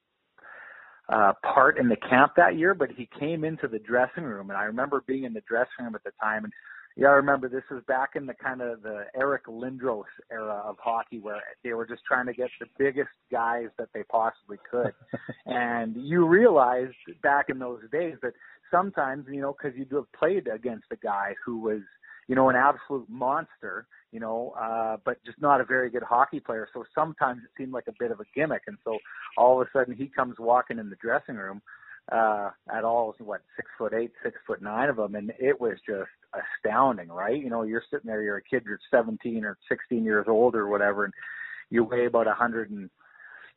uh, 1.09 1.33
part 1.43 1.77
in 1.77 1.89
the 1.89 1.97
camp 1.97 2.33
that 2.37 2.57
year, 2.57 2.73
but 2.73 2.89
he 2.91 3.09
came 3.19 3.43
into 3.43 3.67
the 3.67 3.79
dressing 3.79 4.23
room, 4.23 4.49
and 4.49 4.57
I 4.57 4.63
remember 4.63 5.03
being 5.07 5.23
in 5.23 5.33
the 5.33 5.41
dressing 5.47 5.85
room 5.85 5.95
at 5.95 6.03
the 6.03 6.11
time. 6.21 6.45
And 6.45 6.53
yeah, 6.97 7.07
I 7.07 7.11
remember 7.11 7.47
this 7.47 7.63
was 7.71 7.83
back 7.87 8.11
in 8.15 8.25
the 8.25 8.33
kind 8.33 8.61
of 8.61 8.81
the 8.81 9.05
Eric 9.15 9.45
Lindros 9.45 10.03
era 10.31 10.61
of 10.65 10.75
hockey, 10.79 11.19
where 11.19 11.41
they 11.63 11.73
were 11.73 11.85
just 11.85 12.03
trying 12.05 12.25
to 12.25 12.33
get 12.33 12.49
the 12.59 12.67
biggest 12.77 13.09
guys 13.31 13.67
that 13.77 13.89
they 13.93 14.03
possibly 14.03 14.57
could. 14.69 14.93
and 15.45 15.95
you 15.95 16.27
realized 16.27 16.95
back 17.23 17.45
in 17.49 17.59
those 17.59 17.81
days 17.91 18.15
that 18.21 18.33
sometimes, 18.69 19.25
you 19.29 19.41
know, 19.41 19.55
because 19.57 19.77
you'd 19.77 19.91
have 19.91 20.11
played 20.13 20.47
against 20.47 20.85
a 20.91 20.97
guy 20.97 21.33
who 21.45 21.59
was, 21.59 21.81
you 22.27 22.35
know, 22.35 22.49
an 22.49 22.55
absolute 22.55 23.09
monster, 23.09 23.87
you 24.11 24.19
know, 24.19 24.53
uh, 24.59 24.97
but 25.05 25.23
just 25.25 25.41
not 25.41 25.61
a 25.61 25.65
very 25.65 25.89
good 25.89 26.03
hockey 26.03 26.39
player. 26.39 26.67
So 26.73 26.83
sometimes 26.93 27.41
it 27.43 27.49
seemed 27.57 27.71
like 27.71 27.87
a 27.87 27.93
bit 27.99 28.11
of 28.11 28.19
a 28.19 28.25
gimmick. 28.35 28.63
And 28.67 28.77
so 28.83 28.97
all 29.37 29.61
of 29.61 29.67
a 29.67 29.71
sudden 29.77 29.95
he 29.95 30.07
comes 30.07 30.35
walking 30.39 30.77
in 30.77 30.89
the 30.89 30.97
dressing 30.97 31.35
room, 31.35 31.61
uh, 32.11 32.49
at 32.73 32.83
all, 32.83 33.15
what, 33.19 33.41
six 33.55 33.69
foot 33.77 33.93
eight, 33.93 34.11
six 34.23 34.37
foot 34.47 34.61
nine 34.61 34.89
of 34.89 34.97
them. 34.97 35.15
And 35.15 35.31
it 35.39 35.59
was 35.59 35.77
just 35.87 36.09
astounding, 36.33 37.09
right? 37.09 37.41
You 37.41 37.49
know, 37.49 37.63
you're 37.63 37.83
sitting 37.91 38.07
there, 38.07 38.21
you're 38.21 38.37
a 38.37 38.43
kid, 38.43 38.63
you're 38.65 38.79
17 38.89 39.43
or 39.45 39.57
16 39.69 40.03
years 40.03 40.25
old 40.27 40.55
or 40.55 40.67
whatever, 40.67 41.05
and 41.05 41.13
you 41.69 41.83
weigh 41.83 42.05
about 42.05 42.27
a 42.27 42.33
hundred 42.33 42.71
and, 42.71 42.89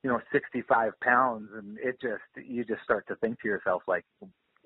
you 0.03 0.11
know, 0.11 0.21
65 0.33 0.93
pounds. 1.01 1.49
And 1.57 1.79
it 1.79 2.01
just, 2.01 2.47
you 2.47 2.65
just 2.65 2.83
start 2.83 3.07
to 3.09 3.17
think 3.17 3.41
to 3.41 3.49
yourself, 3.49 3.83
like, 3.89 4.05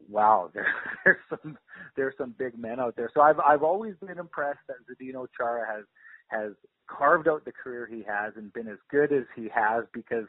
wow, 0.08 0.50
there, 0.54 0.66
there's 1.04 1.18
some 1.28 1.58
there's 1.96 2.14
some 2.18 2.34
big 2.38 2.58
men 2.58 2.80
out 2.80 2.96
there. 2.96 3.10
So 3.14 3.20
I've 3.20 3.40
I've 3.40 3.62
always 3.62 3.94
been 4.04 4.18
impressed 4.18 4.60
that 4.68 4.76
Zdeno 4.88 5.26
Chara 5.36 5.66
has 5.66 5.84
has 6.28 6.52
carved 6.88 7.28
out 7.28 7.44
the 7.44 7.52
career 7.52 7.88
he 7.90 8.02
has 8.08 8.32
and 8.36 8.52
been 8.52 8.68
as 8.68 8.78
good 8.90 9.12
as 9.12 9.24
he 9.34 9.48
has 9.54 9.84
because 9.92 10.24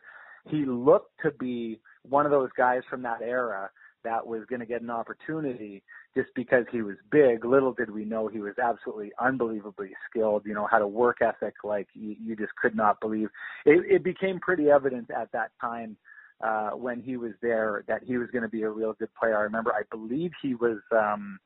he 0.48 0.66
looked 0.66 1.12
to 1.24 1.32
be 1.32 1.80
one 2.04 2.26
of 2.26 2.32
those 2.32 2.50
guys 2.58 2.82
from 2.90 3.02
that 3.04 3.22
era 3.22 3.70
that 4.04 4.26
was 4.26 4.42
going 4.50 4.62
to 4.62 4.66
get 4.66 4.82
an 4.82 4.90
opportunity 4.90 5.84
just 6.16 6.30
because 6.36 6.66
he 6.72 6.82
was 6.82 6.96
big. 7.12 7.44
Little 7.44 7.74
did 7.74 7.92
we 7.92 8.06
know 8.06 8.28
he 8.28 8.40
was 8.40 8.56
absolutely 8.64 9.12
unbelievably 9.20 9.92
skilled. 10.10 10.44
You 10.46 10.54
know, 10.54 10.68
had 10.68 10.82
a 10.82 10.88
work 10.88 11.18
ethic 11.22 11.56
like 11.64 11.88
you, 11.94 12.16
you 12.24 12.36
just 12.36 12.56
could 12.62 12.76
not 12.76 13.00
believe. 13.02 13.30
It, 13.66 13.86
it 13.90 14.04
became 14.04 14.40
pretty 14.40 14.70
evident 14.70 15.10
at 15.12 15.32
that 15.34 15.52
time 15.60 15.98
uh, 16.42 16.72
when 16.72 17.02
he 17.02 17.18
was 17.18 17.34
there 17.42 17.84
that 17.88 18.04
he 18.04 18.18
was 18.18 18.30
going 18.32 18.44
to 18.44 18.50
be 18.50 18.64
a 18.64 18.70
real 18.70 18.94
good 18.94 19.14
player. 19.20 19.38
I 19.38 19.42
remember, 19.42 19.74
I 19.74 19.82
believe 19.92 20.32
he 20.42 20.56
was, 20.56 20.78
um, 20.92 21.38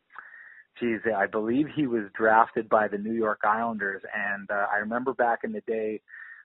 geez, 0.79 0.99
I 1.15 1.25
believe 1.25 1.67
he 1.75 1.87
was 1.87 2.03
drafted 2.15 2.69
by 2.69 2.87
the 2.87 2.97
New 2.97 3.13
York 3.13 3.39
Islanders. 3.43 4.03
And 4.15 4.49
uh, 4.51 4.67
I 4.71 4.77
remember 4.77 5.13
back 5.13 5.39
in 5.43 5.51
the 5.51 5.61
day, 5.61 6.01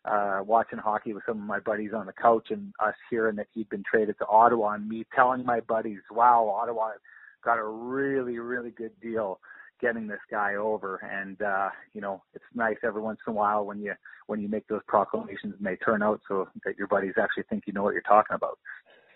uh, 0.09 0.43
watching 0.43 0.79
hockey 0.79 1.13
with 1.13 1.23
some 1.27 1.39
of 1.39 1.45
my 1.45 1.61
buddies 1.61 1.93
on 1.95 2.07
the 2.07 2.13
couch 2.13 2.49
and 2.51 2.73
us 2.81 2.95
hearing 3.11 3.37
that 3.37 3.47
he'd 3.55 3.69
been 3.69 3.85
traded 3.89 4.17
to 4.19 4.27
Ottawa 4.27 4.71
and 4.71 4.89
me 4.89 5.05
telling 5.15 5.45
my 5.45 5.61
buddies, 5.61 6.01
wow, 6.11 6.49
Ottawa 6.49 6.91
got 7.45 7.59
a 7.59 7.65
really, 7.65 8.39
really 8.39 8.71
good 8.71 8.93
deal 9.01 9.39
getting 9.81 10.09
this 10.09 10.21
guy 10.31 10.57
over. 10.57 10.97
And, 10.97 11.41
uh, 11.41 11.71
you 11.95 12.01
know, 12.01 12.23
it's 12.35 12.45
nice 12.55 12.77
every 12.83 13.01
once 13.01 13.21
in 13.27 13.33
a 13.33 13.37
while 13.37 13.65
when 13.65 13.81
you, 13.81 13.95
when 14.27 14.41
you 14.41 14.49
make 14.49 14.67
those 14.67 14.83
proclamations 14.89 15.55
and 15.57 15.67
they 15.67 15.77
turn 15.77 16.03
out 16.03 16.21
so 16.27 16.49
that 16.65 16.77
your 16.77 16.89
buddies 16.89 17.15
actually 17.21 17.45
think 17.45 17.65
you 17.67 17.73
know 17.73 17.83
what 17.83 17.93
you're 17.93 18.03
talking 18.03 18.35
about. 18.35 18.59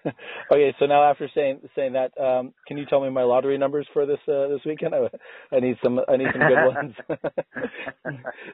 okay, 0.52 0.74
so 0.78 0.86
now 0.86 1.08
after 1.08 1.28
saying 1.34 1.60
saying 1.76 1.92
that, 1.92 2.18
um, 2.20 2.52
can 2.66 2.78
you 2.78 2.86
tell 2.86 3.00
me 3.00 3.10
my 3.10 3.22
lottery 3.22 3.56
numbers 3.58 3.86
for 3.92 4.06
this 4.06 4.18
uh, 4.28 4.48
this 4.48 4.60
weekend? 4.66 4.94
I, 5.52 5.56
I 5.56 5.60
need 5.60 5.76
some 5.82 6.00
I 6.08 6.16
need 6.16 6.28
some 6.32 6.48
good 6.48 6.66
ones. 6.74 6.94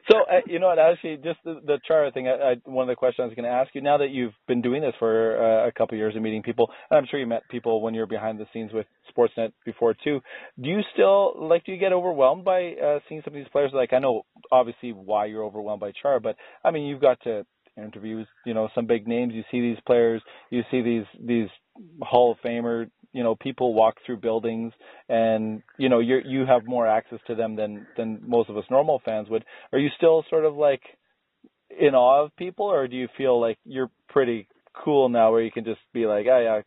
so 0.09 0.17
uh, 0.19 0.41
you 0.45 0.59
know 0.59 0.67
what? 0.67 0.79
Actually, 0.79 1.17
just 1.17 1.39
the, 1.43 1.59
the 1.65 1.79
Chara 1.87 2.11
thing. 2.11 2.27
I, 2.27 2.51
I, 2.51 2.55
one 2.65 2.83
of 2.83 2.91
the 2.91 2.95
questions 2.95 3.23
I 3.23 3.27
was 3.27 3.35
going 3.35 3.45
to 3.45 3.51
ask 3.51 3.73
you. 3.73 3.81
Now 3.81 3.97
that 3.97 4.09
you've 4.11 4.33
been 4.47 4.61
doing 4.61 4.81
this 4.81 4.93
for 4.99 5.37
uh, 5.37 5.67
a 5.67 5.71
couple 5.71 5.95
of 5.95 5.99
years 5.99 6.13
and 6.15 6.23
meeting 6.23 6.43
people, 6.43 6.69
and 6.89 6.97
I'm 6.97 7.05
sure 7.09 7.19
you 7.19 7.27
met 7.27 7.43
people 7.49 7.81
when 7.81 7.93
you're 7.93 8.07
behind 8.07 8.39
the 8.39 8.45
scenes 8.53 8.71
with 8.73 8.85
Sportsnet 9.15 9.51
before 9.65 9.95
too. 10.03 10.21
Do 10.61 10.69
you 10.69 10.81
still 10.93 11.33
like? 11.37 11.65
Do 11.65 11.71
you 11.71 11.79
get 11.79 11.93
overwhelmed 11.93 12.45
by 12.45 12.73
uh, 12.73 12.99
seeing 13.07 13.21
some 13.23 13.33
of 13.33 13.39
these 13.39 13.49
players? 13.51 13.71
Like 13.73 13.93
I 13.93 13.99
know 13.99 14.23
obviously 14.51 14.91
why 14.91 15.25
you're 15.25 15.43
overwhelmed 15.43 15.81
by 15.81 15.91
Chara, 16.01 16.19
but 16.19 16.35
I 16.63 16.71
mean 16.71 16.83
you've 16.83 17.01
got 17.01 17.19
to 17.23 17.45
interviews, 17.83 18.27
you 18.45 18.53
know, 18.53 18.69
some 18.75 18.85
big 18.85 19.07
names. 19.07 19.33
You 19.33 19.43
see 19.51 19.61
these 19.61 19.79
players, 19.85 20.21
you 20.49 20.63
see 20.71 20.81
these 20.81 21.05
these 21.19 21.49
Hall 22.01 22.31
of 22.31 22.37
Famer, 22.39 22.89
you 23.13 23.23
know, 23.23 23.35
people 23.35 23.73
walk 23.73 23.95
through 24.05 24.17
buildings, 24.17 24.73
and 25.07 25.61
you 25.77 25.89
know, 25.89 25.99
you 25.99 26.19
you 26.25 26.45
have 26.45 26.65
more 26.65 26.87
access 26.87 27.19
to 27.27 27.35
them 27.35 27.55
than 27.55 27.85
than 27.97 28.21
most 28.25 28.49
of 28.49 28.57
us 28.57 28.65
normal 28.69 29.01
fans 29.03 29.29
would. 29.29 29.45
Are 29.71 29.79
you 29.79 29.89
still 29.97 30.23
sort 30.29 30.45
of 30.45 30.55
like 30.55 30.81
in 31.69 31.95
awe 31.95 32.25
of 32.25 32.35
people, 32.35 32.65
or 32.65 32.87
do 32.87 32.95
you 32.95 33.07
feel 33.17 33.39
like 33.39 33.57
you're 33.65 33.91
pretty 34.09 34.47
cool 34.73 35.09
now, 35.09 35.31
where 35.31 35.41
you 35.41 35.51
can 35.51 35.65
just 35.65 35.81
be 35.93 36.05
like, 36.05 36.25
oh 36.29 36.39
yeah, 36.39 36.61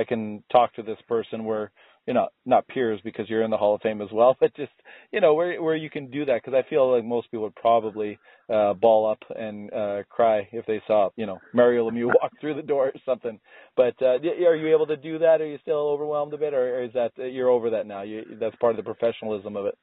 I 0.00 0.04
can 0.04 0.42
talk 0.50 0.74
to 0.74 0.82
this 0.82 0.98
person 1.08 1.44
where 1.44 1.70
you 2.08 2.14
know, 2.14 2.28
not 2.46 2.66
peers 2.68 3.00
because 3.04 3.28
you're 3.28 3.42
in 3.44 3.50
the 3.50 3.58
Hall 3.58 3.74
of 3.74 3.82
Fame 3.82 4.00
as 4.00 4.08
well, 4.10 4.34
but 4.40 4.56
just 4.56 4.72
you 5.12 5.20
know 5.20 5.34
where 5.34 5.62
where 5.62 5.76
you 5.76 5.90
can 5.90 6.10
do 6.10 6.24
that 6.24 6.40
because 6.42 6.54
I 6.56 6.68
feel 6.68 6.90
like 6.90 7.04
most 7.04 7.30
people 7.30 7.44
would 7.44 7.54
probably 7.54 8.18
uh, 8.52 8.72
ball 8.72 9.10
up 9.10 9.22
and 9.36 9.70
uh, 9.72 10.02
cry 10.08 10.48
if 10.50 10.64
they 10.64 10.80
saw 10.86 11.10
you 11.16 11.26
know 11.26 11.38
Mario 11.52 11.88
Lemieux 11.88 12.06
walk 12.22 12.32
through 12.40 12.54
the 12.54 12.62
door 12.62 12.86
or 12.86 12.92
something. 13.04 13.38
But 13.76 13.94
uh, 14.00 14.16
are 14.46 14.56
you 14.56 14.74
able 14.74 14.86
to 14.86 14.96
do 14.96 15.18
that? 15.18 15.42
Are 15.42 15.46
you 15.46 15.58
still 15.60 15.76
overwhelmed 15.90 16.32
a 16.32 16.38
bit, 16.38 16.54
or 16.54 16.82
is 16.82 16.92
that 16.94 17.12
you're 17.18 17.50
over 17.50 17.70
that 17.70 17.86
now? 17.86 18.02
You, 18.02 18.24
that's 18.40 18.56
part 18.56 18.78
of 18.78 18.82
the 18.82 18.94
professionalism 18.94 19.54
of 19.56 19.66
it. 19.66 19.76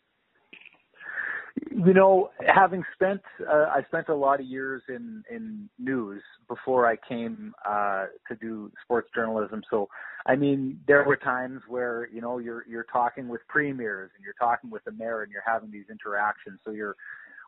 You 1.72 1.94
know, 1.94 2.32
having 2.46 2.84
spent 2.94 3.22
uh, 3.48 3.68
I 3.74 3.82
spent 3.88 4.10
a 4.10 4.16
lot 4.16 4.40
of 4.42 4.46
years 4.46 4.82
in 4.90 5.24
in 5.30 5.70
news 5.80 6.22
before 6.50 6.86
I 6.86 6.98
came 7.08 7.54
uh, 7.66 8.08
to 8.28 8.36
do 8.42 8.72
sports 8.84 9.10
journalism. 9.16 9.64
So, 9.70 9.88
I 10.26 10.36
mean, 10.36 10.80
there 10.86 11.06
were 11.06 11.16
times 11.16 11.62
where 11.68 12.10
you 12.12 12.20
know 12.20 12.40
you're 12.40 12.66
you're 12.68 12.86
talking 12.92 13.30
with 13.30 13.42
premiers 13.48 14.12
and 14.16 14.24
you're 14.24 14.36
talking 14.40 14.70
with 14.70 14.84
the 14.84 14.92
mayor 14.92 15.22
and 15.22 15.32
you're 15.32 15.44
having 15.46 15.72
these 15.72 15.86
interactions. 15.90 16.60
So 16.66 16.72
you're 16.72 16.96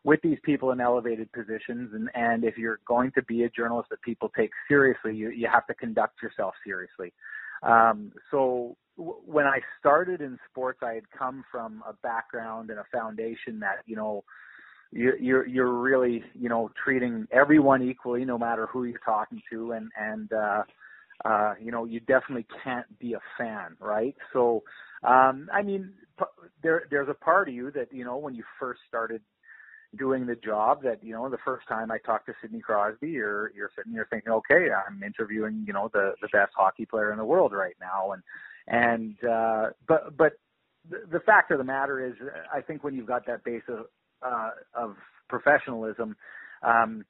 with 0.04 0.20
these 0.22 0.38
people 0.42 0.70
in 0.70 0.80
elevated 0.80 1.30
positions 1.32 1.90
and 1.92 2.08
and 2.14 2.44
if 2.44 2.56
you're 2.56 2.80
going 2.86 3.12
to 3.12 3.22
be 3.24 3.44
a 3.44 3.50
journalist 3.50 3.90
that 3.90 4.00
people 4.00 4.30
take 4.36 4.50
seriously, 4.68 5.14
you 5.14 5.30
you 5.30 5.48
have 5.52 5.66
to 5.66 5.74
conduct 5.74 6.22
yourself 6.22 6.54
seriously. 6.64 7.12
Um, 7.62 8.12
so 8.30 8.76
when 8.98 9.46
I 9.46 9.60
started 9.78 10.20
in 10.20 10.38
sports, 10.50 10.80
I 10.82 10.94
had 10.94 11.10
come 11.16 11.44
from 11.50 11.82
a 11.88 11.92
background 11.94 12.70
and 12.70 12.78
a 12.78 12.84
foundation 12.92 13.60
that 13.60 13.78
you 13.86 13.96
know 13.96 14.24
you, 14.90 15.12
you're 15.20 15.46
you're 15.46 15.72
really 15.72 16.24
you 16.34 16.48
know 16.48 16.70
treating 16.82 17.26
everyone 17.30 17.82
equally, 17.82 18.24
no 18.24 18.38
matter 18.38 18.66
who 18.66 18.84
you're 18.84 19.00
talking 19.04 19.40
to, 19.52 19.72
and 19.72 19.90
and 19.96 20.32
uh, 20.32 20.62
uh, 21.24 21.54
you 21.62 21.70
know 21.70 21.84
you 21.84 22.00
definitely 22.00 22.46
can't 22.64 22.86
be 22.98 23.14
a 23.14 23.20
fan, 23.38 23.76
right? 23.80 24.16
So 24.32 24.64
um, 25.04 25.48
I 25.52 25.62
mean, 25.62 25.92
there 26.62 26.84
there's 26.90 27.08
a 27.08 27.14
part 27.14 27.48
of 27.48 27.54
you 27.54 27.70
that 27.72 27.92
you 27.92 28.04
know 28.04 28.16
when 28.16 28.34
you 28.34 28.42
first 28.58 28.80
started 28.88 29.22
doing 29.96 30.26
the 30.26 30.36
job 30.36 30.82
that 30.82 31.02
you 31.02 31.12
know 31.12 31.28
the 31.28 31.38
first 31.44 31.66
time 31.68 31.90
I 31.90 31.98
talked 31.98 32.26
to 32.26 32.34
Sidney 32.42 32.60
Crosby, 32.60 33.10
you're 33.10 33.52
you're 33.54 33.70
sitting 33.76 33.92
there 33.92 34.08
thinking, 34.10 34.32
okay, 34.32 34.68
I'm 34.72 35.02
interviewing 35.02 35.64
you 35.66 35.72
know 35.72 35.88
the 35.92 36.14
the 36.20 36.28
best 36.28 36.52
hockey 36.56 36.84
player 36.84 37.12
in 37.12 37.18
the 37.18 37.24
world 37.24 37.52
right 37.52 37.76
now, 37.80 38.12
and 38.12 38.22
and 38.68 39.16
uh, 39.24 39.70
but 39.86 40.16
but 40.16 40.32
the, 40.88 41.20
fact 41.20 41.50
of 41.50 41.58
the 41.58 41.64
matter 41.64 42.06
is, 42.06 42.14
I 42.54 42.60
think 42.60 42.84
when 42.84 42.94
you've 42.94 43.06
got 43.06 43.26
that 43.26 43.44
base 43.44 43.62
of 43.68 43.86
uh, 44.22 44.50
of 44.74 44.96
professionalism, 45.28 46.16
um, 46.62 47.04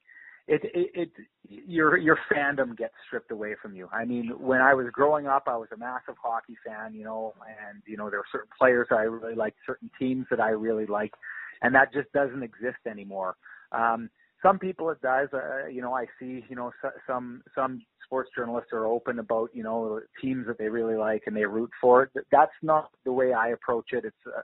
it, 0.47 0.61
it, 0.73 0.91
it 0.93 1.11
your 1.47 1.97
your 1.97 2.17
fandom 2.31 2.77
gets 2.77 2.93
stripped 3.05 3.31
away 3.31 3.55
from 3.61 3.75
you. 3.75 3.89
I 3.91 4.05
mean, 4.05 4.31
when 4.39 4.61
I 4.61 4.73
was 4.73 4.87
growing 4.91 5.27
up, 5.27 5.43
I 5.47 5.57
was 5.57 5.67
a 5.73 5.77
massive 5.77 6.15
hockey 6.21 6.57
fan, 6.65 6.93
you 6.93 7.03
know, 7.03 7.33
and 7.69 7.81
you 7.85 7.97
know 7.97 8.09
there 8.09 8.19
were 8.19 8.25
certain 8.31 8.49
players 8.57 8.87
that 8.89 8.97
I 8.97 9.03
really 9.03 9.35
liked, 9.35 9.57
certain 9.65 9.91
teams 9.99 10.25
that 10.29 10.39
I 10.39 10.49
really 10.49 10.85
liked, 10.85 11.15
and 11.61 11.75
that 11.75 11.93
just 11.93 12.11
doesn't 12.13 12.43
exist 12.43 12.79
anymore. 12.89 13.35
Um, 13.71 14.09
some 14.41 14.59
people 14.59 14.89
it 14.89 15.01
does. 15.01 15.27
Uh, 15.33 15.67
you 15.67 15.81
know, 15.81 15.93
I 15.93 16.05
see. 16.19 16.45
You 16.49 16.55
know, 16.55 16.71
so, 16.81 16.89
some 17.05 17.43
some 17.53 17.81
sports 18.09 18.31
journalists 18.35 18.71
are 18.73 18.87
open 18.87 19.19
about 19.19 19.49
you 19.53 19.61
know 19.61 20.01
teams 20.19 20.47
that 20.47 20.57
they 20.57 20.67
really 20.67 20.95
like 20.95 21.23
and 21.27 21.35
they 21.35 21.45
root 21.45 21.69
for. 21.79 22.09
That's 22.31 22.51
not 22.63 22.89
the 23.05 23.13
way 23.13 23.33
I 23.33 23.49
approach 23.49 23.93
it. 23.93 24.03
It's 24.03 24.15
uh, 24.25 24.41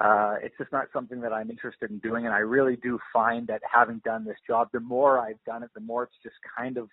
uh, 0.00 0.36
it's 0.42 0.56
just 0.56 0.72
not 0.72 0.86
something 0.92 1.20
that 1.20 1.32
I'm 1.32 1.50
interested 1.50 1.90
in 1.90 1.98
doing. 1.98 2.24
And 2.24 2.34
I 2.34 2.38
really 2.38 2.76
do 2.76 2.98
find 3.12 3.46
that 3.48 3.60
having 3.70 4.00
done 4.04 4.24
this 4.24 4.38
job, 4.46 4.68
the 4.72 4.80
more 4.80 5.18
I've 5.18 5.42
done 5.44 5.62
it, 5.62 5.70
the 5.74 5.80
more 5.80 6.04
it's 6.04 6.14
just 6.22 6.36
kind 6.56 6.78
of 6.78 6.88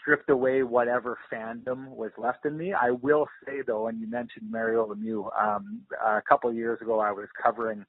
stripped 0.00 0.30
away 0.30 0.62
whatever 0.62 1.18
fandom 1.30 1.88
was 1.88 2.10
left 2.16 2.46
in 2.46 2.56
me. 2.56 2.72
I 2.72 2.92
will 2.92 3.26
say 3.44 3.62
though, 3.66 3.88
and 3.88 4.00
you 4.00 4.08
mentioned 4.08 4.50
Mario 4.50 4.86
Lemieux, 4.86 5.28
um, 5.38 5.82
a 6.04 6.22
couple 6.22 6.48
of 6.48 6.56
years 6.56 6.80
ago 6.80 7.00
I 7.00 7.10
was 7.10 7.28
covering 7.42 7.84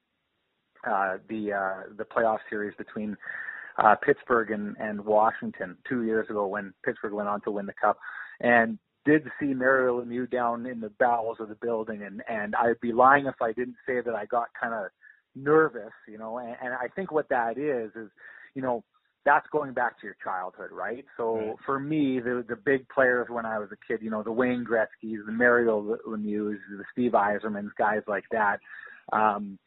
uh, 0.86 1.18
the 1.30 1.54
uh, 1.54 1.94
the 1.98 2.04
playoff 2.04 2.40
series 2.50 2.74
between 2.78 3.16
uh, 3.78 3.96
Pittsburgh 3.96 4.52
and, 4.52 4.76
and 4.80 5.04
Washington 5.04 5.78
two 5.88 6.04
years 6.04 6.30
ago 6.30 6.48
when 6.48 6.74
Pittsburgh 6.84 7.14
went 7.14 7.30
on 7.30 7.42
to 7.42 7.52
win 7.52 7.66
the 7.66 7.74
cup, 7.74 7.98
and 8.40 8.80
did 9.06 9.24
see 9.40 9.54
Mario 9.54 10.02
Lemieux 10.02 10.30
down 10.30 10.66
in 10.66 10.80
the 10.80 10.92
bowels 11.00 11.38
of 11.40 11.50
the 11.50 11.56
building, 11.56 12.04
and 12.04 12.24
and 12.28 12.56
I'd 12.56 12.80
be 12.82 12.92
lying 12.92 13.28
if 13.28 13.42
I 13.42 13.52
didn't 13.52 13.78
say 13.86 14.02
that 14.02 14.16
I 14.16 14.26
got 14.26 14.48
kind 14.60 14.74
of 14.74 14.92
nervous, 15.36 15.92
you 16.08 16.18
know, 16.18 16.38
and, 16.38 16.56
and 16.62 16.74
I 16.74 16.88
think 16.96 17.12
what 17.12 17.30
that 17.30 17.58
is 17.58 17.92
is, 17.96 18.10
you 18.56 18.62
know, 18.62 18.84
that's 19.26 19.48
going 19.52 19.74
back 19.74 20.00
to 20.00 20.06
your 20.06 20.16
childhood, 20.24 20.70
right? 20.72 21.04
So 21.18 21.36
right. 21.36 21.56
for 21.66 21.80
me, 21.80 22.20
the 22.20 22.46
the 22.48 22.56
big 22.56 22.88
players 22.90 23.28
when 23.30 23.46
I 23.46 23.60
was 23.60 23.70
a 23.72 23.88
kid, 23.88 24.04
you 24.04 24.10
know, 24.10 24.24
the 24.24 24.32
Wayne 24.32 24.66
Gretzky's, 24.66 25.26
the 25.26 25.32
Mario 25.32 25.98
Lemieux, 26.08 26.56
the 26.70 26.84
Steve 26.92 27.12
Yzermans, 27.12 27.72
guys 27.78 28.02
like 28.08 28.26
that. 28.32 28.60
Um, 29.12 29.60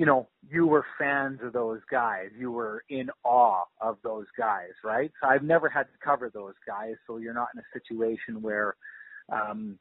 you 0.00 0.06
know, 0.06 0.26
you 0.48 0.66
were 0.66 0.86
fans 0.98 1.40
of 1.42 1.52
those 1.52 1.80
guys. 1.90 2.30
You 2.34 2.50
were 2.50 2.84
in 2.88 3.10
awe 3.22 3.64
of 3.82 3.98
those 4.02 4.24
guys, 4.34 4.70
right? 4.82 5.12
So 5.20 5.28
I've 5.28 5.42
never 5.42 5.68
had 5.68 5.82
to 5.82 5.98
cover 6.02 6.30
those 6.32 6.54
guys, 6.66 6.94
so 7.06 7.18
you're 7.18 7.34
not 7.34 7.48
in 7.54 7.60
a 7.60 7.78
situation 7.78 8.40
where 8.40 8.76
um 9.30 9.78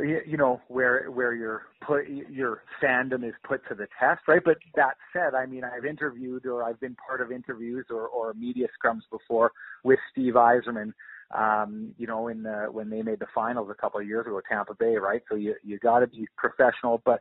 you 0.00 0.36
know 0.36 0.60
where 0.66 1.12
where 1.12 1.32
your 1.32 1.62
put 1.86 2.08
your 2.08 2.64
fandom 2.82 3.26
is 3.26 3.34
put 3.46 3.60
to 3.68 3.76
the 3.76 3.86
test 4.00 4.20
right 4.26 4.42
but 4.44 4.56
that 4.74 4.96
said 5.12 5.36
i 5.36 5.46
mean 5.46 5.62
i've 5.62 5.84
interviewed 5.84 6.44
or 6.46 6.64
i've 6.64 6.80
been 6.80 6.96
part 7.06 7.20
of 7.20 7.30
interviews 7.30 7.86
or 7.90 8.08
or 8.08 8.34
media 8.34 8.66
scrums 8.76 9.02
before 9.12 9.52
with 9.84 10.00
steve 10.10 10.34
Yzerman 10.34 10.92
um 11.32 11.94
you 11.96 12.08
know 12.08 12.26
in 12.26 12.42
the 12.42 12.66
when 12.72 12.90
they 12.90 13.02
made 13.02 13.20
the 13.20 13.26
finals 13.32 13.68
a 13.70 13.80
couple 13.80 14.00
of 14.00 14.06
years 14.06 14.26
ago 14.26 14.40
tampa 14.50 14.74
bay 14.74 14.96
right 14.96 15.22
so 15.30 15.36
you 15.36 15.54
you 15.62 15.78
got 15.78 16.00
to 16.00 16.08
be 16.08 16.26
professional 16.36 17.00
but 17.04 17.20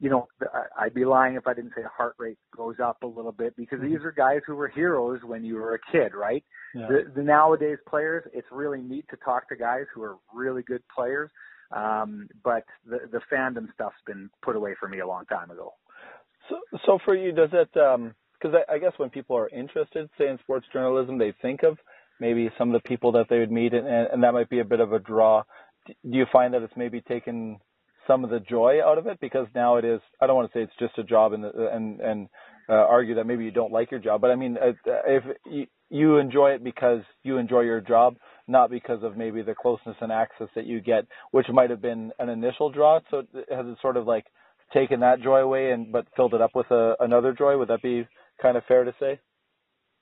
you 0.00 0.10
know 0.10 0.26
i'd 0.78 0.94
be 0.94 1.04
lying 1.04 1.34
if 1.36 1.46
i 1.46 1.54
didn't 1.54 1.72
say 1.76 1.82
heart 1.96 2.14
rate 2.18 2.38
goes 2.56 2.76
up 2.82 3.02
a 3.02 3.06
little 3.06 3.32
bit 3.32 3.54
because 3.56 3.78
mm-hmm. 3.78 3.92
these 3.92 4.04
are 4.04 4.12
guys 4.12 4.40
who 4.46 4.54
were 4.54 4.68
heroes 4.68 5.20
when 5.24 5.44
you 5.44 5.54
were 5.54 5.74
a 5.74 5.92
kid 5.92 6.12
right 6.14 6.44
yeah. 6.74 6.86
the, 6.88 7.12
the 7.16 7.22
nowadays 7.22 7.78
players 7.88 8.24
it's 8.32 8.46
really 8.50 8.80
neat 8.80 9.04
to 9.08 9.16
talk 9.24 9.48
to 9.48 9.56
guys 9.56 9.84
who 9.94 10.02
are 10.02 10.16
really 10.34 10.62
good 10.62 10.82
players 10.94 11.30
um, 11.74 12.28
but 12.42 12.64
the, 12.86 13.00
the 13.10 13.20
fandom 13.32 13.72
stuff's 13.74 13.96
been 14.06 14.30
put 14.42 14.56
away 14.56 14.74
for 14.78 14.88
me 14.88 15.00
a 15.00 15.06
long 15.06 15.24
time 15.26 15.50
ago. 15.50 15.74
So, 16.48 16.56
so 16.86 16.98
for 17.04 17.16
you, 17.16 17.32
does 17.32 17.50
it? 17.52 17.70
Because 17.72 18.54
um, 18.54 18.56
I, 18.68 18.74
I 18.74 18.78
guess 18.78 18.92
when 18.96 19.10
people 19.10 19.36
are 19.36 19.48
interested, 19.48 20.08
say 20.18 20.28
in 20.28 20.38
sports 20.40 20.66
journalism, 20.72 21.18
they 21.18 21.32
think 21.42 21.62
of 21.62 21.78
maybe 22.20 22.50
some 22.58 22.72
of 22.72 22.80
the 22.80 22.88
people 22.88 23.12
that 23.12 23.26
they 23.28 23.38
would 23.38 23.50
meet, 23.50 23.72
and, 23.74 23.86
and 23.86 24.22
that 24.22 24.32
might 24.32 24.50
be 24.50 24.60
a 24.60 24.64
bit 24.64 24.80
of 24.80 24.92
a 24.92 24.98
draw. 24.98 25.42
Do 25.86 25.94
you 26.02 26.26
find 26.32 26.54
that 26.54 26.62
it's 26.62 26.76
maybe 26.76 27.00
taken 27.00 27.58
some 28.06 28.24
of 28.24 28.30
the 28.30 28.40
joy 28.40 28.78
out 28.84 28.98
of 28.98 29.06
it 29.06 29.18
because 29.20 29.46
now 29.54 29.76
it 29.76 29.84
is? 29.84 30.00
I 30.20 30.26
don't 30.26 30.36
want 30.36 30.52
to 30.52 30.58
say 30.58 30.62
it's 30.62 30.72
just 30.78 30.98
a 30.98 31.04
job 31.04 31.32
and 31.32 31.44
and 31.44 32.00
and 32.00 32.28
uh, 32.68 32.72
argue 32.72 33.16
that 33.16 33.26
maybe 33.26 33.44
you 33.44 33.50
don't 33.50 33.72
like 33.72 33.90
your 33.90 34.00
job, 34.00 34.20
but 34.20 34.30
I 34.30 34.36
mean, 34.36 34.56
uh, 34.56 34.72
if 35.06 35.24
you, 35.44 35.66
you 35.90 36.16
enjoy 36.16 36.52
it 36.52 36.64
because 36.64 37.02
you 37.22 37.36
enjoy 37.38 37.60
your 37.60 37.80
job, 37.80 38.16
not 38.48 38.70
because 38.70 39.02
of 39.02 39.16
maybe 39.16 39.42
the 39.42 39.54
closeness 39.54 39.96
and 40.00 40.10
access 40.10 40.48
that 40.54 40.66
you 40.66 40.80
get, 40.80 41.06
which 41.30 41.46
might 41.52 41.70
have 41.70 41.82
been 41.82 42.10
an 42.18 42.28
initial 42.28 42.70
draw. 42.70 43.00
So 43.10 43.22
has 43.34 43.66
it 43.66 43.78
sort 43.82 43.96
of 43.96 44.06
like 44.06 44.24
taken 44.72 45.00
that 45.00 45.22
joy 45.22 45.40
away 45.40 45.72
and 45.72 45.92
but 45.92 46.06
filled 46.16 46.34
it 46.34 46.40
up 46.40 46.52
with 46.54 46.70
a, 46.70 46.94
another 47.00 47.32
joy? 47.32 47.58
Would 47.58 47.68
that 47.68 47.82
be 47.82 48.06
kind 48.40 48.56
of 48.56 48.64
fair 48.66 48.84
to 48.84 48.94
say? 48.98 49.20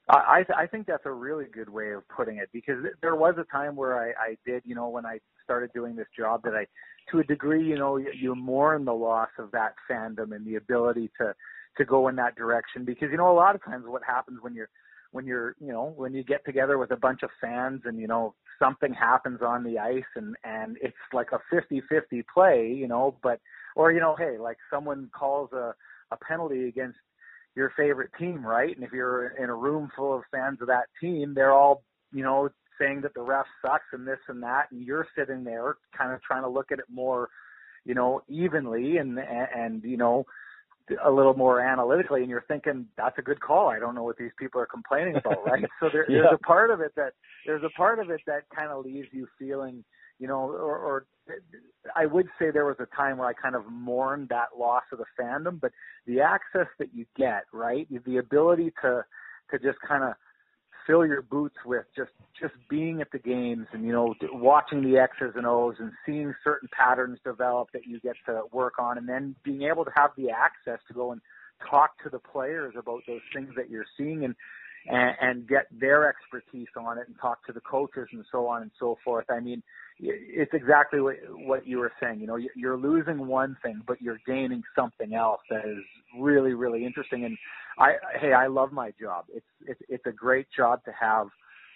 I 0.09 0.45
I 0.57 0.67
think 0.67 0.87
that's 0.87 1.07
a 1.07 1.12
really 1.12 1.47
good 1.53 1.69
way 1.69 1.93
of 1.93 2.07
putting 2.09 2.38
it 2.38 2.51
because 2.53 2.85
there 3.01 3.15
was 3.15 3.35
a 3.38 3.45
time 3.53 3.77
where 3.77 3.99
I, 3.99 4.11
I 4.11 4.37
did, 4.45 4.62
you 4.67 4.75
know, 4.75 4.88
when 4.88 5.07
I 5.07 5.19
started 5.45 5.71
doing 5.73 5.95
this 5.97 6.09
job 6.17 6.43
that 6.45 6.55
I, 6.55 6.67
to 7.11 7.21
a 7.21 7.25
degree, 7.25 7.65
you 7.65 7.79
know, 7.79 7.97
you 7.97 8.35
mourn 8.35 8.85
the 8.85 8.93
loss 8.93 9.31
of 9.38 9.51
that 9.53 9.75
fandom 9.91 10.35
and 10.35 10.47
the 10.47 10.57
ability 10.57 11.11
to 11.19 11.35
to 11.77 11.85
go 11.85 12.09
in 12.09 12.17
that 12.17 12.37
direction 12.37 12.85
because 12.85 13.09
you 13.11 13.17
know 13.17 13.31
a 13.31 13.35
lot 13.35 13.55
of 13.55 13.65
times 13.65 13.85
what 13.87 14.03
happens 14.07 14.38
when 14.43 14.55
you're 14.55 14.69
when 15.12 15.27
you're 15.27 15.55
you 15.61 15.73
know 15.73 15.93
when 15.97 16.12
you 16.12 16.23
get 16.23 16.45
together 16.45 16.79
with 16.79 16.91
a 16.91 16.97
bunch 16.97 17.23
of 17.23 17.31
fans 17.41 17.81
and 17.85 17.99
you 17.99 18.07
know 18.07 18.35
something 18.59 18.93
happens 18.93 19.41
on 19.43 19.65
the 19.65 19.79
ice 19.79 20.03
and 20.17 20.37
and 20.45 20.77
it's 20.83 20.95
like 21.12 21.29
a 21.33 21.41
50-50 21.55 22.25
play 22.33 22.71
you 22.71 22.87
know 22.87 23.17
but 23.23 23.41
or 23.77 23.93
you 23.93 24.01
know 24.01 24.15
hey 24.19 24.37
like 24.38 24.59
someone 24.71 25.09
calls 25.17 25.51
a 25.53 25.75
a 26.11 26.17
penalty 26.29 26.69
against 26.69 26.99
your 27.55 27.73
favorite 27.77 28.11
team 28.19 28.45
right? 28.45 28.75
And 28.75 28.85
if 28.85 28.93
you're 28.93 29.29
in 29.29 29.49
a 29.49 29.55
room 29.55 29.91
full 29.97 30.15
of 30.15 30.23
fans 30.31 30.59
of 30.61 30.69
that 30.69 30.87
team 31.01 31.35
they're 31.35 31.53
all 31.53 31.83
you 32.12 32.23
know 32.23 32.49
saying 32.81 33.03
that 33.03 33.15
the 33.15 33.23
ref 33.23 33.47
sucks 33.65 33.85
and 33.93 34.07
this 34.07 34.19
and 34.29 34.43
that 34.43 34.67
and 34.71 34.83
you're 34.83 35.07
sitting 35.17 35.45
there 35.45 35.77
kind 35.97 36.12
of 36.12 36.23
trying 36.23 36.43
to 36.43 36.49
look 36.49 36.73
at 36.73 36.79
it 36.79 36.85
more 36.93 37.29
you 37.85 37.95
know 37.95 38.23
evenly 38.29 38.97
and 38.97 39.19
and, 39.19 39.49
and 39.55 39.85
you 39.85 39.97
know 39.97 40.25
a 41.05 41.11
little 41.11 41.35
more 41.35 41.61
analytically 41.61 42.23
and 42.23 42.31
you're 42.31 42.45
thinking 42.49 42.87
that's 42.97 43.19
a 43.19 43.23
good 43.23 43.41
call. 43.41 43.69
I 43.69 43.79
don't 43.79 43.95
know 43.95 44.03
what 44.03 44.17
these 44.17 44.33
people 44.38 44.61
are 44.61 44.67
complaining 44.67 45.17
about 45.17 45.45
right? 45.47 45.65
So 45.81 45.88
there, 45.93 46.11
yeah. 46.11 46.23
there's 46.23 46.38
a 46.43 46.47
part 46.47 46.71
of 46.71 46.81
it 46.81 46.93
that 46.97 47.12
there's 47.47 47.62
a 47.62 47.71
part 47.71 47.99
of 47.99 48.11
it 48.11 48.21
that 48.27 48.43
kind 48.55 48.71
of 48.71 48.85
leaves 48.85 49.09
you 49.12 49.29
feeling 49.38 49.85
you 50.19 50.27
know 50.27 50.41
or, 50.41 50.77
or 50.79 51.07
i 51.97 52.07
would 52.07 52.27
say 52.39 52.51
there 52.51 52.65
was 52.67 52.77
a 52.81 52.97
time 52.97 53.19
where 53.19 53.29
i 53.29 53.33
kind 53.33 53.55
of 53.55 53.65
mourned 53.71 54.29
that 54.29 54.49
loss 54.59 54.83
of 54.93 54.99
the 54.99 55.05
fandom 55.21 55.61
but 55.61 55.73
the 56.07 56.21
access 56.21 56.67
that 56.79 56.89
you 56.95 57.05
get 57.17 57.45
right 57.53 57.87
the 58.07 58.17
ability 58.19 58.73
to 58.83 59.05
to 59.51 59.59
just 59.59 59.79
kind 59.87 60.03
of 60.03 60.15
fill 60.87 61.07
your 61.07 61.23
boots 61.23 61.55
with 61.65 61.85
just 61.97 62.11
just 62.41 62.55
being 62.69 63.01
at 63.01 63.11
the 63.13 63.19
games 63.19 63.67
and 63.73 63.85
you 63.85 63.93
know 63.93 64.15
watching 64.33 64.83
the 64.83 64.99
X's 64.99 65.33
and 65.37 65.47
O's 65.47 65.77
and 65.79 65.93
seeing 66.05 66.35
certain 66.43 66.69
patterns 66.77 67.19
develop 67.25 67.69
that 67.73 67.87
you 67.87 68.01
get 68.01 68.17
to 68.27 68.43
work 68.53 68.75
on 68.81 68.99
and 68.99 69.09
then 69.09 69.37
being 69.45 69.63
able 69.63 69.85
to 69.85 69.93
have 69.95 70.11
the 70.17 70.31
access 70.31 70.81
to 70.89 70.95
go 70.95 71.13
and 71.13 71.21
talk 71.71 71.91
to 72.03 72.11
the 72.11 72.19
players 72.19 72.75
about 72.77 73.01
those 73.07 73.21
things 73.33 73.51
that 73.57 73.71
you're 73.71 73.87
seeing 73.97 74.25
and 74.25 74.35
and, 74.87 75.14
and 75.21 75.49
get 75.49 75.66
their 75.71 76.09
expertise 76.09 76.68
on 76.77 76.99
it 76.99 77.07
and 77.07 77.16
talk 77.21 77.45
to 77.47 77.53
the 77.53 77.61
coaches 77.61 78.09
and 78.12 78.25
so 78.31 78.47
on 78.47 78.62
and 78.62 78.71
so 78.79 78.99
forth. 79.05 79.27
I 79.31 79.40
mean, 79.40 79.62
it's 79.99 80.53
exactly 80.53 81.01
what 81.01 81.16
what 81.31 81.66
you 81.66 81.79
were 81.79 81.92
saying. 82.01 82.21
You 82.21 82.27
know, 82.27 82.38
you're 82.57 82.77
losing 82.77 83.27
one 83.27 83.57
thing, 83.62 83.83
but 83.87 84.01
you're 84.01 84.21
gaining 84.27 84.62
something 84.77 85.14
else 85.14 85.40
that 85.51 85.64
is 85.64 85.85
really, 86.18 86.55
really 86.55 86.85
interesting. 86.85 87.25
And 87.25 87.37
I, 87.79 87.92
hey, 88.21 88.33
I 88.33 88.47
love 88.49 88.73
my 88.73 88.92
job. 89.01 89.27
It's 89.33 89.47
it's 89.66 89.81
it's 89.88 90.07
a 90.07 90.12
great 90.12 90.47
job 90.57 90.85
to 90.85 90.92
have. 90.99 91.29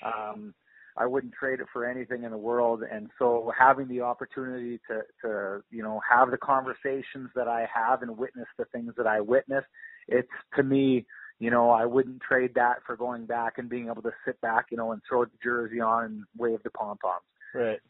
Um, 0.05 0.55
I 0.99 1.05
wouldn't 1.05 1.35
trade 1.35 1.61
it 1.61 1.66
for 1.75 1.85
anything 1.85 2.25
in 2.25 2.31
the 2.31 2.38
world. 2.38 2.83
And 2.90 3.11
so 3.19 3.53
having 3.59 3.87
the 3.87 4.01
opportunity 4.01 4.81
to 4.88 5.03
to 5.23 5.62
you 5.71 5.83
know 5.83 6.01
have 6.11 6.31
the 6.31 6.38
conversations 6.38 7.31
that 7.35 7.49
I 7.49 7.69
have 7.73 8.03
and 8.03 8.16
witness 8.16 8.47
the 8.59 8.64
things 8.66 8.95
that 8.97 9.07
I 9.07 9.21
witness, 9.21 9.64
it's 10.09 10.29
to 10.57 10.62
me 10.62 11.07
you 11.38 11.51
know, 11.51 11.70
I 11.70 11.85
wouldn't 11.85 12.22
trade 12.22 12.53
that 12.55 12.77
for 12.87 12.96
going 12.96 13.27
back 13.27 13.59
and 13.59 13.68
being 13.68 13.87
able 13.87 14.03
to 14.03 14.12
sit 14.25 14.40
back, 14.40 14.66
you 14.70 14.77
know, 14.77 14.92
and 14.92 15.03
throw 15.09 15.25
the 15.25 15.31
jersey 15.42 15.81
on 15.81 16.05
and 16.05 16.25
wave 16.37 16.62
the 16.62 16.70
pom 16.70 16.96
poms. 16.99 17.22
Right. 17.55 17.81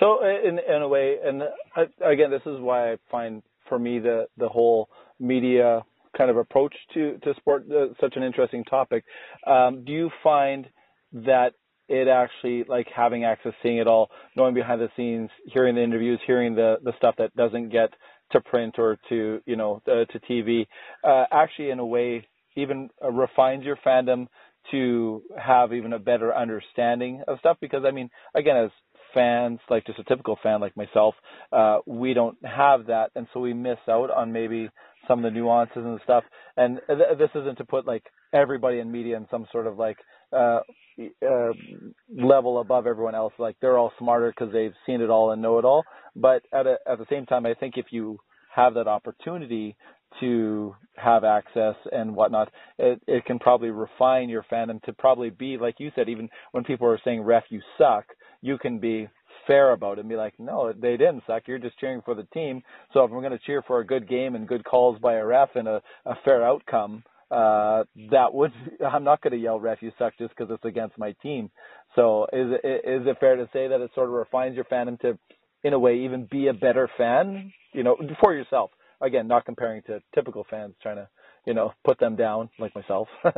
So 0.00 0.24
in 0.24 0.58
in 0.58 0.82
a 0.82 0.88
way, 0.88 1.16
and 1.24 1.42
uh, 1.42 1.84
again, 2.04 2.30
this 2.30 2.42
is 2.46 2.60
why 2.60 2.92
I 2.92 2.96
find 3.10 3.42
for 3.68 3.78
me 3.78 3.98
the 3.98 4.26
the 4.36 4.48
whole 4.48 4.88
media 5.18 5.82
kind 6.16 6.30
of 6.30 6.36
approach 6.36 6.74
to 6.94 7.18
to 7.18 7.34
sport 7.36 7.66
uh, 7.70 7.94
such 8.00 8.14
an 8.16 8.22
interesting 8.22 8.64
topic. 8.64 9.04
Um, 9.46 9.84
do 9.84 9.92
you 9.92 10.10
find 10.22 10.66
that 11.12 11.52
it 11.88 12.08
actually 12.08 12.64
like 12.64 12.86
having 12.94 13.24
access, 13.24 13.52
seeing 13.62 13.78
it 13.78 13.86
all, 13.86 14.10
knowing 14.36 14.54
behind 14.54 14.80
the 14.80 14.88
scenes, 14.96 15.30
hearing 15.46 15.74
the 15.74 15.82
interviews, 15.82 16.20
hearing 16.26 16.54
the 16.54 16.76
the 16.82 16.92
stuff 16.96 17.14
that 17.18 17.34
doesn't 17.36 17.70
get 17.70 17.90
to 18.32 18.40
print 18.40 18.76
or 18.78 18.98
to 19.08 19.40
you 19.46 19.56
know 19.56 19.82
uh, 19.86 20.04
to 20.12 20.18
TV, 20.28 20.66
uh, 21.04 21.24
actually 21.30 21.70
in 21.70 21.78
a 21.78 21.86
way 21.86 22.26
even 22.56 22.90
uh, 23.02 23.10
refines 23.10 23.64
your 23.64 23.76
fandom 23.84 24.26
to 24.70 25.22
have 25.38 25.72
even 25.72 25.92
a 25.92 25.98
better 25.98 26.34
understanding 26.34 27.22
of 27.28 27.38
stuff? 27.40 27.58
Because 27.60 27.84
I 27.86 27.90
mean 27.90 28.10
again 28.34 28.56
as 28.56 28.70
fans 29.12 29.60
like 29.70 29.86
just 29.86 29.98
a 29.98 30.04
typical 30.04 30.36
fan 30.42 30.60
like 30.60 30.76
myself 30.76 31.14
uh 31.52 31.78
we 31.86 32.14
don't 32.14 32.36
have 32.44 32.86
that 32.86 33.10
and 33.14 33.28
so 33.32 33.38
we 33.38 33.54
miss 33.54 33.78
out 33.88 34.10
on 34.10 34.32
maybe 34.32 34.68
some 35.06 35.24
of 35.24 35.24
the 35.24 35.36
nuances 35.38 35.84
and 35.84 36.00
stuff. 36.04 36.24
And 36.56 36.80
th- 36.86 37.18
this 37.18 37.30
isn't 37.34 37.58
to 37.58 37.64
put 37.64 37.86
like 37.86 38.04
everybody 38.32 38.78
in 38.78 38.90
media 38.90 39.16
in 39.16 39.26
some 39.30 39.46
sort 39.52 39.66
of 39.66 39.78
like 39.78 39.96
uh, 40.32 40.60
uh 41.26 41.52
level 42.14 42.60
above 42.60 42.86
everyone 42.86 43.14
else. 43.14 43.32
Like 43.38 43.56
they're 43.60 43.78
all 43.78 43.92
smarter 43.98 44.32
because 44.36 44.52
they've 44.52 44.74
seen 44.86 45.00
it 45.00 45.10
all 45.10 45.30
and 45.32 45.42
know 45.42 45.58
it 45.58 45.64
all. 45.64 45.84
But 46.16 46.42
at 46.52 46.66
a, 46.66 46.76
at 46.88 46.98
the 46.98 47.06
same 47.10 47.26
time 47.26 47.46
I 47.46 47.54
think 47.54 47.74
if 47.76 47.86
you 47.90 48.18
have 48.54 48.74
that 48.74 48.86
opportunity 48.88 49.76
to 50.20 50.74
have 50.96 51.24
access 51.24 51.74
and 51.90 52.14
whatnot, 52.14 52.50
it, 52.78 53.00
it 53.06 53.24
can 53.24 53.38
probably 53.38 53.70
refine 53.70 54.28
your 54.28 54.44
fandom 54.50 54.82
to 54.82 54.92
probably 54.92 55.30
be 55.30 55.56
like 55.58 55.76
you 55.78 55.90
said. 55.94 56.08
Even 56.08 56.28
when 56.52 56.64
people 56.64 56.86
are 56.88 57.00
saying 57.04 57.22
"ref, 57.22 57.44
you 57.50 57.60
suck," 57.78 58.06
you 58.40 58.58
can 58.58 58.78
be 58.78 59.08
fair 59.46 59.72
about 59.72 59.98
it 59.98 60.00
and 60.00 60.08
be 60.08 60.16
like, 60.16 60.34
no, 60.38 60.72
they 60.72 60.96
didn't 60.96 61.22
suck. 61.26 61.42
You're 61.46 61.58
just 61.58 61.78
cheering 61.78 62.02
for 62.04 62.14
the 62.14 62.24
team. 62.34 62.62
So 62.92 63.04
if 63.04 63.10
I'm 63.10 63.20
going 63.20 63.32
to 63.32 63.38
cheer 63.38 63.62
for 63.66 63.80
a 63.80 63.86
good 63.86 64.08
game 64.08 64.34
and 64.34 64.48
good 64.48 64.64
calls 64.64 64.98
by 65.00 65.14
a 65.14 65.24
ref 65.24 65.50
and 65.54 65.68
a, 65.68 65.82
a 66.06 66.14
fair 66.24 66.44
outcome, 66.46 67.04
uh, 67.30 67.84
that 68.10 68.32
would 68.32 68.52
I'm 68.86 69.04
not 69.04 69.22
going 69.22 69.32
to 69.32 69.38
yell 69.38 69.58
"ref, 69.58 69.78
you 69.80 69.92
suck" 69.98 70.14
just 70.18 70.34
because 70.36 70.52
it's 70.52 70.64
against 70.64 70.98
my 70.98 71.12
team. 71.22 71.50
So 71.96 72.24
is 72.32 72.52
it 72.62 72.84
is 72.84 73.06
it 73.06 73.16
fair 73.18 73.36
to 73.36 73.48
say 73.52 73.68
that 73.68 73.80
it 73.80 73.90
sort 73.94 74.08
of 74.08 74.14
refines 74.14 74.56
your 74.56 74.64
fandom 74.64 75.00
to, 75.00 75.18
in 75.62 75.72
a 75.72 75.78
way, 75.78 76.00
even 76.00 76.28
be 76.30 76.48
a 76.48 76.54
better 76.54 76.88
fan, 76.96 77.52
you 77.72 77.82
know, 77.82 77.96
for 78.20 78.34
yourself? 78.34 78.70
Again, 79.04 79.28
not 79.28 79.44
comparing 79.44 79.82
to 79.82 80.00
typical 80.14 80.46
fans 80.48 80.74
trying 80.82 80.96
to, 80.96 81.08
you 81.46 81.54
know, 81.54 81.72
put 81.84 81.98
them 81.98 82.16
down 82.16 82.48
like 82.58 82.74
myself. 82.74 83.08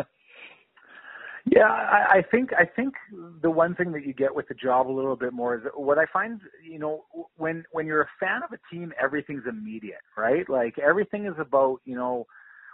Yeah, 1.49 1.69
I, 1.69 2.19
I 2.19 2.23
think 2.29 2.51
I 2.53 2.65
think 2.65 2.95
the 3.41 3.51
one 3.51 3.77
thing 3.77 3.93
that 3.93 4.05
you 4.05 4.13
get 4.13 4.35
with 4.35 4.49
the 4.49 4.55
job 4.55 4.89
a 4.89 4.91
little 4.91 5.15
bit 5.15 5.33
more 5.33 5.55
is 5.55 5.63
what 5.77 5.97
I 5.97 6.05
find, 6.13 6.41
you 6.69 6.81
know, 6.81 7.05
when 7.37 7.65
when 7.71 7.87
you're 7.87 8.03
a 8.03 8.09
fan 8.19 8.41
of 8.43 8.51
a 8.51 8.75
team, 8.75 8.93
everything's 9.01 9.45
immediate, 9.49 10.03
right? 10.19 10.49
Like 10.51 10.77
everything 10.81 11.27
is 11.27 11.35
about, 11.39 11.79
you 11.85 11.95
know, 11.95 12.27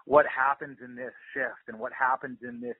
what 0.06 0.24
happens 0.26 0.78
in 0.82 0.94
this 0.94 1.12
shift 1.34 1.68
and 1.68 1.78
what 1.78 1.92
happens 1.92 2.38
in 2.42 2.62
this 2.62 2.76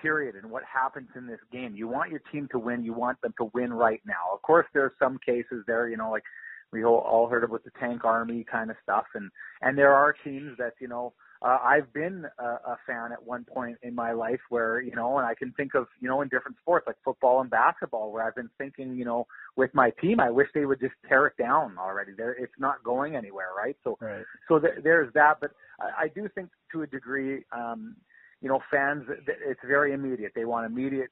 period 0.00 0.36
and 0.36 0.50
what 0.50 0.62
happens 0.64 1.08
in 1.14 1.26
this 1.26 1.40
game. 1.52 1.74
You 1.76 1.86
want 1.86 2.10
your 2.10 2.22
team 2.32 2.48
to 2.52 2.58
win. 2.58 2.82
You 2.82 2.94
want 2.94 3.20
them 3.20 3.34
to 3.38 3.50
win 3.52 3.74
right 3.74 4.00
now. 4.06 4.34
Of 4.34 4.40
course, 4.40 4.66
there 4.72 4.84
are 4.84 4.94
some 4.98 5.18
cases 5.24 5.64
there, 5.66 5.86
you 5.88 5.98
know, 5.98 6.10
like 6.10 6.24
we 6.72 6.84
all 6.84 7.28
heard 7.28 7.44
about 7.44 7.64
the 7.64 7.70
tank 7.80 8.04
army 8.04 8.44
kind 8.50 8.70
of 8.70 8.76
stuff, 8.82 9.06
and 9.14 9.30
and 9.62 9.76
there 9.76 9.94
are 9.94 10.14
teams 10.24 10.56
that 10.58 10.74
you 10.80 10.88
know 10.88 11.12
uh, 11.42 11.58
I've 11.62 11.92
been 11.92 12.26
a, 12.38 12.44
a 12.44 12.78
fan 12.86 13.12
at 13.12 13.22
one 13.22 13.44
point 13.44 13.76
in 13.82 13.94
my 13.94 14.12
life 14.12 14.40
where, 14.48 14.80
you 14.80 14.94
know, 14.94 15.18
and 15.18 15.26
I 15.26 15.34
can 15.34 15.52
think 15.52 15.74
of, 15.74 15.86
you 16.00 16.08
know, 16.08 16.22
in 16.22 16.28
different 16.28 16.56
sports 16.58 16.86
like 16.86 16.96
football 17.04 17.40
and 17.40 17.50
basketball 17.50 18.10
where 18.10 18.26
I've 18.26 18.34
been 18.34 18.50
thinking, 18.58 18.96
you 18.96 19.04
know, 19.04 19.26
with 19.56 19.74
my 19.74 19.90
team, 20.00 20.18
I 20.18 20.30
wish 20.30 20.48
they 20.54 20.64
would 20.64 20.80
just 20.80 20.94
tear 21.08 21.26
it 21.26 21.36
down 21.38 21.76
already. 21.78 22.12
There, 22.16 22.32
it's 22.32 22.52
not 22.58 22.82
going 22.84 23.16
anywhere, 23.16 23.48
right? 23.56 23.76
So, 23.84 23.98
right. 24.00 24.24
so 24.48 24.58
th- 24.58 24.82
there's 24.82 25.12
that. 25.14 25.34
But 25.40 25.50
I, 25.80 26.04
I 26.04 26.08
do 26.08 26.28
think 26.34 26.48
to 26.72 26.82
a 26.82 26.86
degree, 26.86 27.44
um, 27.52 27.96
you 28.40 28.48
know, 28.48 28.60
fans, 28.70 29.04
it's 29.26 29.60
very 29.66 29.92
immediate. 29.92 30.32
They 30.34 30.44
want 30.44 30.66
immediate 30.66 31.10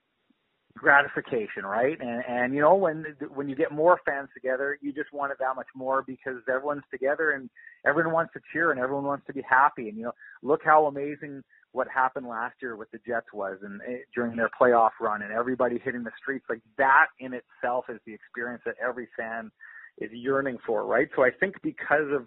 gratification, 0.77 1.65
right? 1.65 1.99
And 2.01 2.23
and 2.29 2.55
you 2.55 2.61
know 2.61 2.75
when 2.75 3.05
when 3.35 3.49
you 3.49 3.57
get 3.57 3.73
more 3.73 4.01
fans 4.05 4.29
together, 4.35 4.79
you 4.81 4.93
just 4.93 5.13
want 5.13 5.33
it 5.33 5.39
that 5.41 5.57
much 5.57 5.69
more 5.75 6.03
because 6.07 6.37
everyone's 6.49 6.83
together 6.91 7.33
and 7.33 7.49
everyone 7.87 8.13
wants 8.13 8.33
to 8.35 8.41
cheer 8.53 8.71
and 8.71 8.81
everyone 8.81 9.05
wants 9.05 9.27
to 9.27 9.33
be 9.33 9.43
happy. 9.49 9.89
And 9.89 9.97
you 9.99 10.05
know, 10.05 10.13
look 10.43 10.61
how 10.65 10.87
amazing 10.87 11.43
what 11.73 11.89
happened 11.89 12.27
last 12.27 12.55
year 12.63 12.77
with 12.77 12.91
the 12.93 12.99
Jets 13.07 13.27
was 13.33 13.59
and 13.63 13.81
eh, 13.83 13.99
during 14.15 14.37
their 14.37 14.51
playoff 14.61 14.91
run 15.01 15.23
and 15.23 15.33
everybody 15.33 15.81
hitting 15.85 16.05
the 16.05 16.13
streets 16.21 16.45
like 16.49 16.63
that 16.79 17.07
in 17.19 17.33
itself 17.35 17.87
is 17.89 17.99
the 18.07 18.15
experience 18.15 18.63
that 18.65 18.77
every 18.85 19.09
fan 19.17 19.51
is 19.99 20.11
yearning 20.13 20.59
for, 20.67 20.87
right? 20.87 21.09
So 21.17 21.23
I 21.25 21.31
think 21.31 21.55
because 21.63 22.11
of 22.13 22.27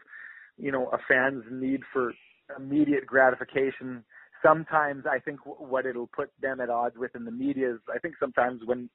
you 0.57 0.71
know 0.71 0.89
a 0.93 0.97
fan's 1.07 1.43
need 1.51 1.81
for 1.91 2.13
immediate 2.57 3.05
gratification 3.05 4.03
sometimes 4.43 5.05
I 5.09 5.19
think 5.19 5.39
what 5.45 5.85
it'll 5.85 6.07
put 6.07 6.29
them 6.41 6.59
at 6.61 6.69
odds 6.69 6.95
with 6.97 7.15
in 7.15 7.25
the 7.25 7.31
media 7.31 7.73
is 7.73 7.79
I 7.93 7.99
think 7.99 8.15
sometimes 8.19 8.61
when 8.65 8.89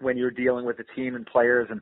when 0.00 0.16
you're 0.16 0.30
dealing 0.30 0.64
with 0.64 0.78
a 0.78 0.94
team 0.96 1.14
and 1.14 1.26
players 1.26 1.68
and 1.70 1.80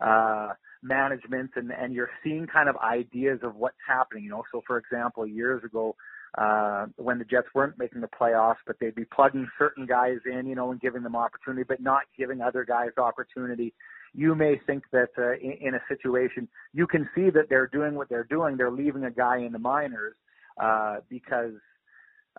uh 0.00 0.48
management 0.82 1.50
and 1.56 1.70
and 1.70 1.94
you're 1.94 2.10
seeing 2.24 2.46
kind 2.46 2.68
of 2.68 2.76
ideas 2.76 3.38
of 3.42 3.54
what's 3.56 3.76
happening 3.86 4.24
you 4.24 4.30
know? 4.30 4.42
So 4.50 4.62
for 4.66 4.78
example 4.78 5.26
years 5.26 5.62
ago 5.64 5.94
uh 6.38 6.86
when 6.96 7.18
the 7.18 7.24
Jets 7.24 7.48
weren't 7.54 7.78
making 7.78 8.00
the 8.00 8.08
playoffs 8.08 8.62
but 8.66 8.76
they'd 8.80 8.94
be 8.94 9.04
plugging 9.04 9.48
certain 9.58 9.86
guys 9.86 10.18
in 10.24 10.46
you 10.46 10.54
know 10.54 10.70
and 10.70 10.80
giving 10.80 11.02
them 11.02 11.16
opportunity 11.16 11.64
but 11.66 11.80
not 11.80 12.02
giving 12.18 12.40
other 12.40 12.64
guys 12.64 12.90
opportunity. 12.98 13.74
You 14.12 14.34
may 14.34 14.60
think 14.66 14.82
that 14.90 15.10
uh, 15.18 15.34
in, 15.34 15.68
in 15.68 15.74
a 15.74 15.80
situation 15.88 16.48
you 16.72 16.86
can 16.86 17.08
see 17.14 17.30
that 17.30 17.48
they're 17.48 17.68
doing 17.68 17.94
what 17.94 18.08
they're 18.08 18.24
doing. 18.24 18.56
They're 18.56 18.70
leaving 18.70 19.04
a 19.04 19.10
guy 19.10 19.38
in 19.38 19.52
the 19.52 19.58
minors 19.58 20.16
uh 20.60 20.96
because 21.08 21.52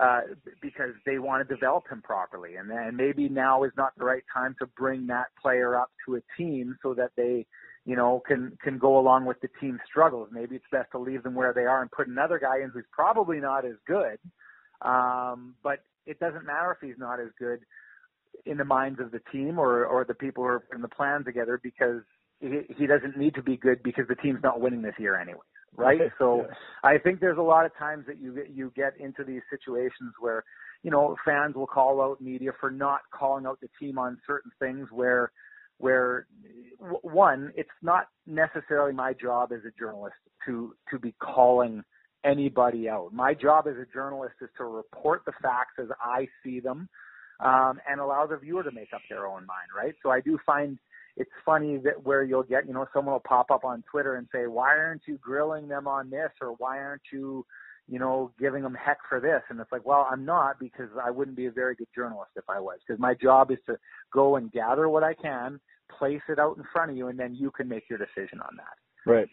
uh, 0.01 0.21
because 0.61 0.93
they 1.05 1.19
want 1.19 1.47
to 1.47 1.55
develop 1.55 1.83
him 1.89 2.01
properly. 2.01 2.55
And 2.55 2.69
then 2.69 2.95
maybe 2.95 3.29
now 3.29 3.63
is 3.63 3.71
not 3.77 3.93
the 3.97 4.03
right 4.03 4.23
time 4.33 4.55
to 4.59 4.65
bring 4.65 5.05
that 5.07 5.27
player 5.39 5.75
up 5.75 5.91
to 6.05 6.15
a 6.15 6.21
team 6.37 6.75
so 6.81 6.95
that 6.95 7.11
they, 7.15 7.45
you 7.85 7.95
know, 7.95 8.21
can 8.27 8.57
can 8.63 8.79
go 8.79 8.97
along 8.97 9.25
with 9.25 9.39
the 9.41 9.49
team 9.59 9.79
struggles. 9.87 10.29
Maybe 10.31 10.55
it's 10.55 10.65
best 10.71 10.91
to 10.93 10.99
leave 10.99 11.21
them 11.21 11.35
where 11.35 11.53
they 11.53 11.65
are 11.65 11.81
and 11.81 11.91
put 11.91 12.07
another 12.07 12.39
guy 12.39 12.63
in 12.63 12.71
who's 12.73 12.85
probably 12.91 13.39
not 13.39 13.63
as 13.63 13.75
good. 13.85 14.17
Um, 14.81 15.53
but 15.61 15.83
it 16.07 16.19
doesn't 16.19 16.45
matter 16.45 16.71
if 16.71 16.85
he's 16.85 16.97
not 16.97 17.19
as 17.19 17.29
good 17.37 17.59
in 18.47 18.57
the 18.57 18.65
minds 18.65 18.99
of 18.99 19.11
the 19.11 19.21
team 19.31 19.59
or 19.59 19.85
or 19.85 20.03
the 20.03 20.15
people 20.15 20.43
who 20.43 20.49
are 20.49 20.59
putting 20.61 20.81
the 20.81 20.87
plan 20.87 21.23
together 21.23 21.59
because 21.61 22.01
he, 22.39 22.61
he 22.75 22.87
doesn't 22.87 23.17
need 23.17 23.35
to 23.35 23.43
be 23.43 23.55
good 23.55 23.83
because 23.83 24.05
the 24.09 24.15
team's 24.15 24.41
not 24.41 24.59
winning 24.59 24.81
this 24.81 24.95
year 24.97 25.15
anyway 25.15 25.39
right? 25.75 26.01
So 26.17 26.45
yeah. 26.47 26.53
I 26.83 26.97
think 26.97 27.19
there's 27.19 27.37
a 27.37 27.41
lot 27.41 27.65
of 27.65 27.75
times 27.77 28.05
that 28.07 28.19
you 28.19 28.43
you 28.53 28.71
get 28.75 28.93
into 28.99 29.23
these 29.23 29.41
situations 29.49 30.13
where 30.19 30.43
you 30.83 30.91
know 30.91 31.15
fans 31.25 31.55
will 31.55 31.67
call 31.67 32.01
out 32.01 32.21
media 32.21 32.51
for 32.59 32.71
not 32.71 33.01
calling 33.13 33.45
out 33.45 33.59
the 33.61 33.69
team 33.79 33.97
on 33.97 34.17
certain 34.27 34.51
things 34.59 34.87
where 34.91 35.31
where 35.77 36.27
one 37.01 37.51
it's 37.55 37.69
not 37.81 38.07
necessarily 38.27 38.93
my 38.93 39.13
job 39.13 39.51
as 39.51 39.61
a 39.65 39.79
journalist 39.79 40.15
to 40.45 40.75
to 40.89 40.99
be 40.99 41.13
calling 41.19 41.83
anybody 42.23 42.87
out. 42.87 43.13
My 43.13 43.33
job 43.33 43.67
as 43.67 43.75
a 43.77 43.85
journalist 43.91 44.35
is 44.41 44.49
to 44.57 44.65
report 44.65 45.23
the 45.25 45.33
facts 45.41 45.73
as 45.79 45.87
I 45.99 46.27
see 46.43 46.59
them 46.59 46.87
um, 47.43 47.79
and 47.89 47.99
allow 47.99 48.27
the 48.27 48.37
viewer 48.37 48.63
to 48.63 48.71
make 48.71 48.93
up 48.93 49.01
their 49.09 49.25
own 49.25 49.45
mind, 49.47 49.69
right? 49.75 49.95
So 50.03 50.11
I 50.11 50.21
do 50.21 50.37
find 50.45 50.77
it's 51.21 51.29
funny 51.45 51.77
that 51.77 52.03
where 52.03 52.23
you'll 52.23 52.41
get, 52.41 52.67
you 52.67 52.73
know, 52.73 52.87
someone 52.93 53.13
will 53.13 53.19
pop 53.19 53.51
up 53.51 53.63
on 53.63 53.83
Twitter 53.91 54.15
and 54.15 54.27
say, 54.33 54.47
why 54.47 54.69
aren't 54.69 55.03
you 55.07 55.19
grilling 55.19 55.67
them 55.67 55.87
on 55.87 56.09
this? 56.09 56.31
Or 56.41 56.53
why 56.57 56.79
aren't 56.79 57.03
you, 57.13 57.45
you 57.87 57.99
know, 57.99 58.31
giving 58.39 58.63
them 58.63 58.73
heck 58.73 58.97
for 59.07 59.19
this? 59.19 59.41
And 59.49 59.59
it's 59.59 59.71
like, 59.71 59.85
well, 59.85 60.07
I'm 60.11 60.25
not 60.25 60.59
because 60.59 60.89
I 61.03 61.11
wouldn't 61.11 61.37
be 61.37 61.45
a 61.45 61.51
very 61.51 61.75
good 61.75 61.89
journalist 61.95 62.31
if 62.35 62.45
I 62.49 62.59
was 62.59 62.79
because 62.85 62.99
my 62.99 63.13
job 63.13 63.51
is 63.51 63.59
to 63.67 63.77
go 64.11 64.35
and 64.37 64.51
gather 64.51 64.89
what 64.89 65.03
I 65.03 65.13
can, 65.13 65.59
place 65.99 66.21
it 66.27 66.39
out 66.39 66.57
in 66.57 66.63
front 66.73 66.89
of 66.89 66.97
you, 66.97 67.09
and 67.09 67.19
then 67.19 67.35
you 67.35 67.51
can 67.51 67.67
make 67.67 67.83
your 67.87 67.99
decision 67.99 68.39
on 68.41 68.57
that. 68.57 69.09
Right. 69.11 69.27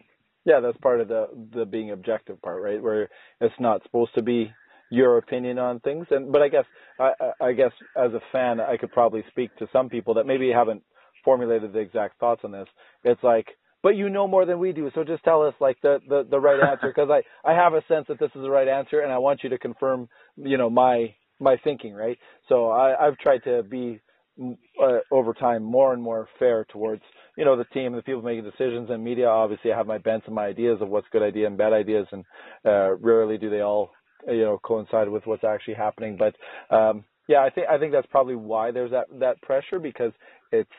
Yeah, 0.44 0.60
that's 0.60 0.78
part 0.78 1.00
of 1.00 1.08
the 1.08 1.28
the 1.54 1.64
being 1.64 1.90
objective 1.90 2.40
part, 2.42 2.62
right? 2.62 2.82
Where 2.82 3.08
it's 3.40 3.54
not 3.58 3.82
supposed 3.82 4.14
to 4.14 4.22
be 4.22 4.52
your 4.90 5.18
opinion 5.18 5.58
on 5.58 5.80
things, 5.80 6.06
and 6.10 6.32
but 6.32 6.42
I 6.42 6.48
guess 6.48 6.64
I, 6.98 7.12
I 7.40 7.52
guess 7.52 7.72
as 7.96 8.12
a 8.12 8.20
fan, 8.32 8.60
I 8.60 8.76
could 8.76 8.92
probably 8.92 9.24
speak 9.30 9.54
to 9.56 9.68
some 9.72 9.88
people 9.88 10.14
that 10.14 10.26
maybe 10.26 10.50
haven't 10.50 10.82
formulated 11.28 11.74
the 11.74 11.78
exact 11.78 12.18
thoughts 12.18 12.40
on 12.42 12.52
this. 12.52 12.68
It's 13.04 13.22
like, 13.22 13.46
but 13.82 13.96
you 13.96 14.08
know 14.08 14.26
more 14.26 14.46
than 14.46 14.58
we 14.58 14.72
do, 14.72 14.90
so 14.94 15.04
just 15.04 15.22
tell 15.24 15.42
us 15.46 15.54
like 15.60 15.76
the 15.82 15.98
the, 16.08 16.26
the 16.30 16.40
right 16.40 16.58
answer 16.70 16.88
because 16.88 17.10
I 17.10 17.20
I 17.48 17.54
have 17.54 17.74
a 17.74 17.82
sense 17.86 18.06
that 18.08 18.18
this 18.18 18.30
is 18.34 18.40
the 18.42 18.50
right 18.50 18.66
answer, 18.68 19.00
and 19.00 19.12
I 19.12 19.18
want 19.18 19.42
you 19.42 19.50
to 19.50 19.58
confirm, 19.58 20.08
you 20.36 20.56
know, 20.56 20.70
my 20.70 21.14
my 21.38 21.56
thinking, 21.62 21.92
right? 21.94 22.18
So 22.48 22.70
I 22.70 23.06
I've 23.06 23.18
tried 23.18 23.44
to 23.44 23.62
be 23.62 24.00
uh, 24.82 24.98
over 25.10 25.34
time 25.34 25.62
more 25.62 25.92
and 25.92 26.02
more 26.02 26.28
fair 26.38 26.64
towards 26.70 27.02
you 27.36 27.44
know 27.44 27.56
the 27.56 27.64
team 27.66 27.92
the 27.92 28.02
people 28.02 28.22
making 28.22 28.44
decisions 28.44 28.88
and 28.88 29.02
media 29.02 29.26
obviously 29.26 29.72
i 29.72 29.76
have 29.76 29.86
my 29.88 29.98
bents 29.98 30.26
and 30.26 30.34
my 30.34 30.46
ideas 30.46 30.78
of 30.80 30.88
what's 30.88 31.08
good 31.10 31.24
idea 31.24 31.46
and 31.48 31.58
bad 31.58 31.72
ideas 31.72 32.06
and 32.12 32.24
uh 32.64 32.94
rarely 32.98 33.36
do 33.36 33.50
they 33.50 33.62
all 33.62 33.90
you 34.28 34.42
know 34.42 34.56
coincide 34.62 35.08
with 35.08 35.26
what's 35.26 35.42
actually 35.42 35.74
happening 35.74 36.16
but 36.16 36.34
um 36.74 37.04
yeah 37.28 37.38
i 37.42 37.50
think 37.50 37.66
i 37.68 37.76
think 37.78 37.90
that's 37.90 38.06
probably 38.12 38.36
why 38.36 38.70
there's 38.70 38.92
that 38.92 39.06
that 39.18 39.40
pressure 39.42 39.80
because 39.80 40.12
it's 40.52 40.70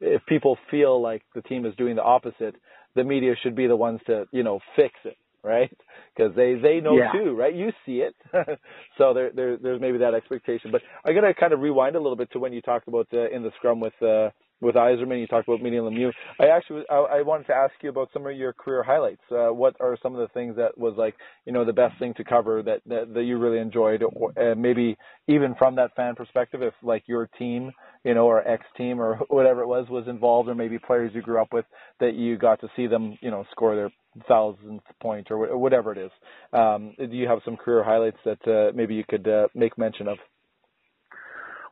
if 0.00 0.24
people 0.26 0.58
feel 0.70 1.00
like 1.00 1.22
the 1.34 1.42
team 1.42 1.66
is 1.66 1.74
doing 1.76 1.96
the 1.96 2.02
opposite, 2.02 2.56
the 2.94 3.04
media 3.04 3.34
should 3.42 3.54
be 3.54 3.66
the 3.66 3.76
ones 3.76 4.00
to, 4.06 4.26
you 4.32 4.42
know, 4.42 4.60
fix 4.76 4.94
it, 5.04 5.16
right? 5.42 5.70
Because 6.14 6.34
they 6.34 6.54
they 6.54 6.80
know 6.80 6.96
yeah. 6.96 7.12
too, 7.12 7.34
right? 7.36 7.54
You 7.54 7.70
see 7.86 8.02
it, 8.02 8.14
so 8.98 9.14
there, 9.14 9.30
there 9.34 9.56
there's 9.56 9.80
maybe 9.80 9.98
that 9.98 10.14
expectation. 10.14 10.70
But 10.72 10.82
I 11.04 11.12
got 11.12 11.22
to 11.22 11.34
kind 11.34 11.52
of 11.52 11.60
rewind 11.60 11.96
a 11.96 12.00
little 12.00 12.16
bit 12.16 12.32
to 12.32 12.38
when 12.38 12.52
you 12.52 12.62
talked 12.62 12.88
about 12.88 13.08
uh, 13.12 13.30
in 13.30 13.42
the 13.42 13.50
scrum 13.56 13.80
with 13.80 13.94
uh, 14.02 14.30
with 14.60 14.74
Yzerman. 14.74 15.20
You 15.20 15.26
talked 15.26 15.48
about 15.48 15.62
meeting 15.62 15.80
Lemieux. 15.80 16.12
I 16.38 16.46
actually 16.48 16.82
I, 16.90 17.18
I 17.18 17.22
wanted 17.22 17.46
to 17.48 17.54
ask 17.54 17.72
you 17.82 17.90
about 17.90 18.10
some 18.12 18.26
of 18.26 18.36
your 18.36 18.52
career 18.52 18.82
highlights. 18.82 19.22
Uh, 19.30 19.48
what 19.52 19.76
are 19.80 19.96
some 20.02 20.14
of 20.14 20.20
the 20.20 20.32
things 20.32 20.56
that 20.56 20.76
was 20.76 20.94
like 20.96 21.14
you 21.46 21.52
know 21.52 21.64
the 21.64 21.72
best 21.72 21.98
thing 21.98 22.14
to 22.14 22.24
cover 22.24 22.62
that 22.62 22.80
that, 22.86 23.12
that 23.14 23.24
you 23.24 23.38
really 23.38 23.58
enjoyed, 23.58 24.02
or 24.02 24.32
uh, 24.38 24.54
maybe 24.54 24.96
even 25.28 25.54
from 25.56 25.76
that 25.76 25.94
fan 25.96 26.14
perspective, 26.14 26.62
if 26.62 26.74
like 26.82 27.04
your 27.06 27.28
team, 27.38 27.72
you 28.04 28.14
know, 28.14 28.26
or 28.26 28.46
ex 28.46 28.64
team 28.76 29.00
or 29.00 29.16
whatever 29.28 29.62
it 29.62 29.66
was 29.66 29.88
was 29.88 30.06
involved, 30.08 30.48
or 30.48 30.54
maybe 30.54 30.78
players 30.78 31.12
you 31.14 31.22
grew 31.22 31.40
up 31.40 31.52
with 31.52 31.64
that 32.00 32.14
you 32.14 32.36
got 32.36 32.60
to 32.60 32.68
see 32.76 32.86
them, 32.86 33.16
you 33.20 33.30
know, 33.30 33.44
score 33.52 33.76
their 33.76 33.90
thousandth 34.28 34.82
point 35.00 35.28
or 35.30 35.56
whatever 35.56 35.92
it 35.92 35.98
is. 35.98 36.10
Um, 36.52 36.94
do 36.98 37.06
you 37.16 37.28
have 37.28 37.40
some 37.44 37.56
career 37.56 37.84
highlights 37.84 38.18
that 38.24 38.38
uh, 38.46 38.72
maybe 38.74 38.94
you 38.94 39.04
could 39.08 39.26
uh, 39.28 39.48
make 39.54 39.78
mention 39.78 40.08
of? 40.08 40.18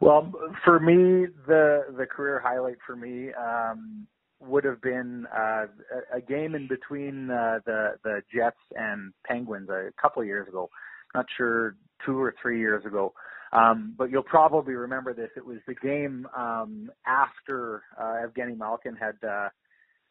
Well, 0.01 0.33
for 0.65 0.79
me, 0.79 1.27
the 1.47 1.87
the 1.97 2.07
career 2.07 2.41
highlight 2.41 2.79
for 2.87 2.95
me, 2.95 3.31
um, 3.35 4.07
would 4.41 4.65
have 4.65 4.81
been 4.81 5.27
uh, 5.37 5.67
a, 6.13 6.19
a 6.19 6.21
game 6.21 6.55
in 6.55 6.69
between 6.69 7.31
uh, 7.31 7.59
the 7.67 7.95
the 8.05 8.23
Jets 8.33 8.57
and 8.77 9.13
Penguins 9.27 9.69
a 9.69 9.91
couple 10.01 10.23
of 10.23 10.29
years 10.29 10.49
ago. 10.49 10.71
Not 11.15 11.27
sure 11.37 11.77
two 12.05 12.21
or 12.21 12.35
three 12.41 12.59
years 12.61 12.85
ago. 12.85 13.13
Um, 13.53 13.95
but 13.97 14.11
you'll 14.11 14.23
probably 14.23 14.75
remember 14.75 15.15
this. 15.15 15.31
It 15.35 15.45
was 15.45 15.57
the 15.67 15.75
game 15.75 16.29
um, 16.37 16.91
after 17.07 17.83
uh, 17.99 18.27
Evgeny 18.27 18.57
Malkin 18.57 18.95
had 18.95 19.17
uh, 19.27 19.49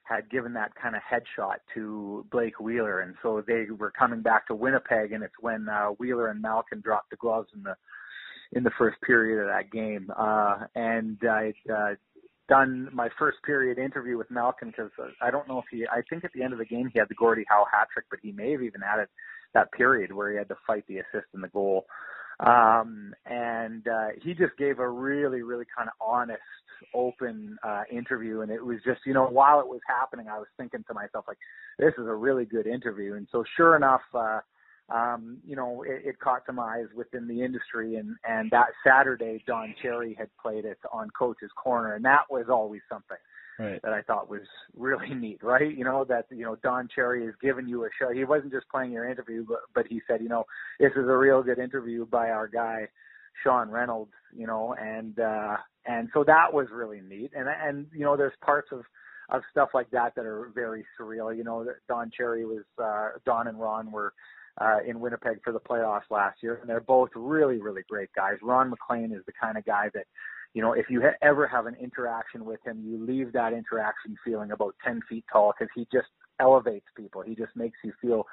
had 0.04 0.30
given 0.32 0.54
that 0.54 0.74
kind 0.82 0.96
of 0.96 1.02
headshot 1.04 1.58
to 1.76 2.26
Blake 2.32 2.60
Wheeler, 2.60 3.02
and 3.02 3.16
so 3.22 3.44
they 3.46 3.66
were 3.78 3.92
coming 3.92 4.22
back 4.22 4.48
to 4.48 4.56
Winnipeg, 4.56 5.12
and 5.12 5.24
it's 5.24 5.36
when 5.40 5.68
uh, 5.70 5.90
Wheeler 6.00 6.30
and 6.30 6.42
Malkin 6.42 6.82
dropped 6.82 7.12
the 7.12 7.18
gloves 7.18 7.50
in 7.56 7.62
the 7.64 7.76
in 8.54 8.64
the 8.64 8.72
first 8.78 8.98
period 9.02 9.42
of 9.42 9.48
that 9.48 9.72
game. 9.72 10.12
Uh, 10.18 10.66
and 10.76 11.18
I 11.24 11.54
uh, 11.72 11.96
done 12.48 12.90
my 12.94 13.10
first 13.20 13.38
period 13.46 13.78
interview 13.78 14.18
with 14.18 14.32
Malkin 14.32 14.70
because 14.70 14.92
uh, 15.00 15.08
I 15.22 15.32
don't 15.32 15.48
know 15.48 15.60
if 15.60 15.66
he. 15.72 15.86
I 15.86 16.02
think 16.10 16.24
at 16.24 16.32
the 16.34 16.44
end 16.44 16.54
of 16.54 16.60
the 16.60 16.66
game 16.66 16.90
he 16.92 17.00
had 17.00 17.10
the 17.10 17.16
Gordie 17.16 17.46
Howe 17.50 17.66
hat 17.72 17.88
trick, 17.94 18.06
but 18.10 18.20
he 18.22 18.32
may 18.32 18.52
have 18.52 18.62
even 18.62 18.82
added 18.84 19.08
that 19.54 19.72
period 19.72 20.14
where 20.14 20.32
he 20.32 20.38
had 20.38 20.48
to 20.50 20.58
fight 20.66 20.86
the 20.88 20.98
assist 20.98 21.28
and 21.34 21.44
the 21.44 21.50
goal. 21.50 21.86
Um, 22.40 23.16
and 23.26 23.88
uh, 23.88 24.10
he 24.22 24.34
just 24.34 24.56
gave 24.58 24.80
a 24.80 24.88
really, 24.88 25.42
really 25.42 25.66
kind 25.76 25.90
of 25.90 25.96
honest, 26.00 26.42
open 26.94 27.58
uh, 27.64 27.84
interview. 27.92 28.42
And 28.42 28.52
it 28.52 28.64
was 28.64 28.78
just, 28.86 29.02
you 29.06 29.14
know, 29.14 29.26
while 29.26 29.60
it 29.60 29.68
was 29.68 29.82
happening, 29.88 30.28
I 30.28 30.38
was 30.38 30.48
thinking 30.56 30.84
to 30.88 30.94
myself, 30.94 31.26
like, 31.28 31.40
this 31.80 31.94
is 31.98 32.06
a 32.08 32.14
really 32.14 32.46
good 32.46 32.68
interview. 32.68 33.16
And 33.16 33.28
so, 33.32 33.44
sure 33.56 33.76
enough, 33.76 34.02
uh, 34.14 34.40
um, 34.90 35.38
you 35.46 35.56
know, 35.56 35.84
it, 35.84 36.02
it 36.06 36.20
caught 36.20 36.44
some 36.46 36.60
eyes 36.60 36.86
within 36.96 37.28
the 37.28 37.44
industry. 37.44 37.96
And, 37.96 38.16
and 38.28 38.50
that 38.52 38.68
Saturday, 38.86 39.44
Don 39.46 39.76
Cherry 39.82 40.16
had 40.18 40.30
played 40.42 40.66
it 40.66 40.80
on 40.92 41.10
Coach's 41.18 41.52
Corner, 41.62 41.94
and 41.96 42.06
that 42.06 42.24
was 42.30 42.46
always 42.50 42.82
something 42.90 43.18
right. 43.60 43.82
that 43.84 43.92
I 43.92 44.02
thought 44.02 44.30
was 44.30 44.48
really 44.76 45.14
neat, 45.14 45.44
right? 45.44 45.76
You 45.76 45.84
know, 45.84 46.06
that, 46.06 46.26
you 46.32 46.46
know, 46.46 46.56
Don 46.64 46.88
Cherry 46.94 47.26
is 47.26 47.36
giving 47.42 47.68
you 47.68 47.84
a 47.86 47.90
show. 48.00 48.12
He 48.12 48.24
wasn't 48.24 48.54
just 48.54 48.70
playing 48.70 48.92
your 48.92 49.10
interview, 49.10 49.46
but, 49.48 49.60
but 49.76 49.88
he 49.88 50.02
said, 50.08 50.22
you 50.22 50.30
know, 50.30 50.46
this 50.80 50.92
is 50.92 51.08
a 51.08 51.18
real 51.18 51.44
good 51.44 51.60
interview 51.60 52.06
by 52.06 52.30
our 52.30 52.48
guy, 52.48 52.88
Sean 53.44 53.70
Reynolds, 53.70 54.14
you 54.34 54.48
know, 54.48 54.74
and, 54.80 55.20
uh, 55.20 55.58
and 55.86 56.10
so 56.14 56.24
that 56.24 56.54
was 56.54 56.68
really 56.72 57.02
neat. 57.02 57.32
And, 57.36 57.48
and, 57.48 57.88
you 57.94 58.06
know, 58.06 58.16
there's 58.16 58.34
parts 58.42 58.70
of, 58.72 58.82
of 59.30 59.42
stuff 59.52 59.70
like 59.74 59.90
that 59.92 60.16
that 60.16 60.26
are 60.26 60.50
very 60.56 60.86
surreal. 61.00 61.36
You 61.36 61.44
know, 61.44 61.66
Don 61.90 62.10
Cherry 62.16 62.46
was, 62.46 62.64
uh, 62.82 63.20
Don 63.26 63.48
and 63.48 63.60
Ron 63.60 63.92
were, 63.92 64.14
uh, 64.60 64.80
in 64.86 65.00
Winnipeg 65.00 65.40
for 65.44 65.54
the 65.54 65.60
playoffs 65.60 66.10
last 66.10 66.42
year, 66.42 66.58
and 66.62 66.70
they're 66.70 66.80
both 66.80 67.10
really, 67.16 67.60
really 67.60 67.84
great 67.90 68.10
guys. 68.16 68.36
Ron 68.42 68.70
MacLean 68.70 69.12
is 69.12 69.24
the 69.26 69.34
kind 69.40 69.58
of 69.58 69.66
guy 69.66 69.90
that 69.94 70.06
you 70.54 70.62
know, 70.62 70.74
if 70.74 70.90
you 70.90 71.02
ha- 71.02 71.18
ever 71.22 71.48
have 71.48 71.68
an 71.68 71.76
interaction 71.76 72.46
with 72.46 72.60
him, 72.66 72.82
you 72.84 73.04
leave 73.06 73.34
that 73.34 73.54
interaction 73.54 74.16
feeling 74.26 74.52
about 74.52 74.76
10 74.84 75.02
feet 75.08 75.26
tall 75.32 75.54
because 75.54 75.72
he 75.76 75.88
just 75.92 76.08
elevates 76.40 76.88
people. 76.96 77.22
He 77.22 77.36
just 77.36 77.56
makes 77.56 77.78
you 77.84 77.94
feel 78.02 78.26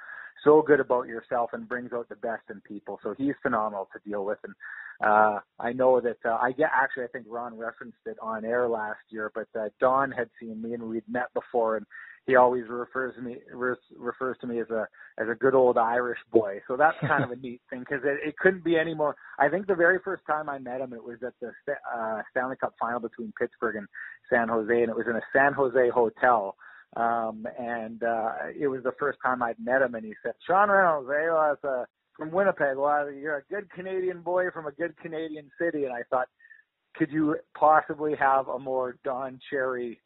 so 0.44 0.62
good 0.62 0.80
about 0.80 1.06
yourself 1.06 1.50
and 1.52 1.68
brings 1.68 1.92
out 1.92 2.08
the 2.08 2.16
best 2.16 2.42
in 2.50 2.60
people. 2.60 3.00
So 3.02 3.14
he's 3.16 3.34
phenomenal 3.42 3.88
to 3.92 4.08
deal 4.08 4.24
with. 4.24 4.38
And 4.44 4.54
uh, 5.04 5.40
I 5.58 5.72
know 5.72 6.00
that 6.00 6.18
uh, 6.24 6.38
I 6.40 6.52
get 6.52 6.70
actually 6.72 7.04
I 7.04 7.08
think 7.08 7.26
Ron 7.28 7.56
referenced 7.56 7.98
it 8.06 8.16
on 8.22 8.44
air 8.44 8.68
last 8.68 9.00
year, 9.08 9.32
but 9.34 9.48
uh, 9.58 9.68
Don 9.80 10.12
had 10.12 10.28
seen 10.40 10.62
me 10.62 10.74
and 10.74 10.84
we'd 10.84 11.08
met 11.08 11.32
before, 11.34 11.76
and 11.76 11.86
he 12.26 12.36
always 12.36 12.64
refers 12.68 13.14
me 13.22 13.36
refers 13.94 14.36
to 14.40 14.46
me 14.46 14.60
as 14.60 14.70
a 14.70 14.86
as 15.18 15.28
a 15.28 15.34
good 15.34 15.54
old 15.54 15.76
Irish 15.76 16.18
boy. 16.32 16.60
So 16.66 16.76
that's 16.76 16.96
kind 17.00 17.24
of 17.24 17.30
a 17.30 17.36
neat 17.36 17.60
thing 17.70 17.80
because 17.80 18.02
it, 18.04 18.28
it 18.28 18.38
couldn't 18.38 18.64
be 18.64 18.78
any 18.78 18.94
more. 18.94 19.16
I 19.38 19.48
think 19.48 19.66
the 19.66 19.74
very 19.74 19.98
first 20.04 20.22
time 20.26 20.48
I 20.48 20.58
met 20.58 20.80
him, 20.80 20.92
it 20.92 21.04
was 21.04 21.18
at 21.26 21.34
the 21.40 21.52
uh, 21.94 22.22
Stanley 22.30 22.56
Cup 22.56 22.74
final 22.80 23.00
between 23.00 23.32
Pittsburgh 23.38 23.76
and 23.76 23.86
San 24.30 24.48
Jose, 24.48 24.72
and 24.72 24.88
it 24.88 24.96
was 24.96 25.06
in 25.08 25.16
a 25.16 25.22
San 25.32 25.52
Jose 25.52 25.90
hotel. 25.90 26.56
Um, 26.96 27.46
and 27.58 28.02
uh, 28.02 28.32
it 28.58 28.68
was 28.68 28.82
the 28.84 28.92
first 28.98 29.18
time 29.24 29.42
I'd 29.42 29.56
met 29.58 29.82
him, 29.82 29.94
and 29.94 30.04
he 30.04 30.14
said, 30.22 30.34
"Sean 30.46 30.70
Reynolds, 30.70 31.08
hey, 31.08 31.26
well, 31.28 31.52
it's, 31.52 31.64
uh, 31.64 31.84
from 32.16 32.30
Winnipeg. 32.30 32.76
Well, 32.76 33.10
you're 33.10 33.38
a 33.38 33.54
good 33.54 33.70
Canadian 33.70 34.20
boy 34.22 34.44
from 34.52 34.66
a 34.66 34.72
good 34.72 34.96
Canadian 34.98 35.50
city." 35.60 35.84
And 35.84 35.92
I 35.92 36.02
thought, 36.08 36.28
could 36.94 37.10
you 37.10 37.36
possibly 37.58 38.14
have 38.16 38.48
a 38.48 38.58
more 38.58 38.96
Don 39.04 39.40
Cherry 39.50 40.00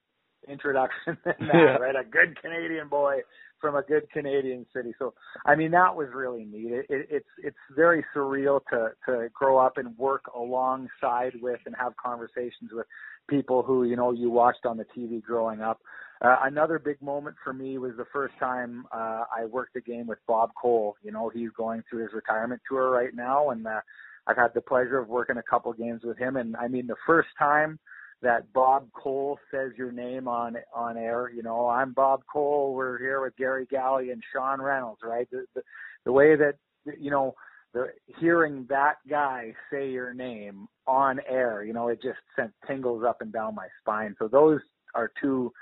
introduction 0.49 1.19
than 1.25 1.35
that, 1.41 1.55
yeah. 1.55 1.77
right? 1.77 1.95
A 1.97 2.05
good 2.09 2.41
Canadian 2.41 2.89
boy 2.89 3.19
from 3.61 3.75
a 3.75 3.83
good 3.83 4.09
Canadian 4.13 4.67
city. 4.75 4.95
So, 4.99 5.15
I 5.45 5.57
mean, 5.57 5.73
that 5.73 5.95
was 5.95 6.09
really 6.15 6.45
neat. 6.45 6.73
It, 6.73 6.87
it, 6.89 7.09
it's 7.11 7.29
it's 7.43 7.57
very 7.75 8.05
surreal 8.15 8.61
to 8.71 8.91
to 9.07 9.29
grow 9.35 9.59
up 9.59 9.79
and 9.79 9.97
work 9.99 10.25
alongside 10.35 11.33
with 11.41 11.61
and 11.67 11.75
have 11.79 11.93
conversations 11.97 12.71
with 12.73 12.87
people 13.29 13.63
who 13.63 13.85
you 13.85 13.97
know 13.97 14.13
you 14.13 14.31
watched 14.31 14.65
on 14.65 14.77
the 14.77 14.87
TV 14.97 15.23
growing 15.23 15.61
up. 15.61 15.81
Uh, 16.21 16.37
another 16.43 16.79
big 16.79 17.01
moment 17.01 17.37
for 17.45 17.53
me 17.53 17.79
was 17.79 17.93
the 17.97 18.07
first 18.13 18.35
time 18.41 18.85
uh, 18.93 19.25
I 19.37 19.45
worked 19.45 19.77
a 19.77 19.81
game 19.81 20.07
with 20.07 20.19
Bob 20.27 20.51
Cole. 20.61 20.97
You 21.03 21.13
know, 21.13 21.29
he's 21.29 21.51
going 21.57 21.83
through 21.89 22.03
his 22.03 22.13
retirement 22.13 22.61
tour 22.69 22.91
right 22.91 23.15
now, 23.15 23.51
and 23.51 23.67
uh, 23.67 23.81
I've 24.27 24.37
had 24.37 24.53
the 24.55 24.61
pleasure 24.61 24.99
of 24.99 25.09
working 25.09 25.37
a 25.37 25.43
couple 25.43 25.73
games 25.73 26.03
with 26.05 26.19
him. 26.19 26.37
And 26.37 26.57
I 26.57 26.69
mean, 26.69 26.87
the 26.87 26.97
first 27.07 27.29
time 27.39 27.79
that 28.23 28.53
Bob 28.53 28.89
Cole 28.93 29.39
says 29.51 29.73
your 29.77 29.93
name 29.93 30.27
on 30.27 30.57
on 30.75 30.97
air. 30.97 31.31
You 31.31 31.43
know, 31.43 31.69
I'm 31.69 31.93
Bob 31.93 32.23
Cole. 32.33 32.75
We're 32.75 32.99
here 32.99 33.23
with 33.23 33.37
Gary 33.37 33.67
Galley 33.71 34.11
and 34.11 34.23
Sean 34.33 34.61
Reynolds, 34.61 35.01
right? 35.05 35.29
The, 35.31 35.45
the, 35.55 35.63
the 36.05 36.13
way 36.13 36.37
that 36.37 36.55
you 36.99 37.11
know, 37.11 37.35
the 37.75 37.89
hearing 38.19 38.67
that 38.69 38.97
guy 39.09 39.55
say 39.71 39.91
your 39.91 40.15
name 40.15 40.67
on 40.87 41.21
air, 41.29 41.63
you 41.63 41.73
know, 41.73 41.89
it 41.89 42.03
just 42.03 42.19
sent 42.35 42.53
tingles 42.67 43.05
up 43.07 43.21
and 43.21 43.33
down 43.33 43.55
my 43.55 43.69
spine. 43.81 44.17
So 44.19 44.27
those 44.27 44.61
are 44.95 45.11
two, 45.21 45.53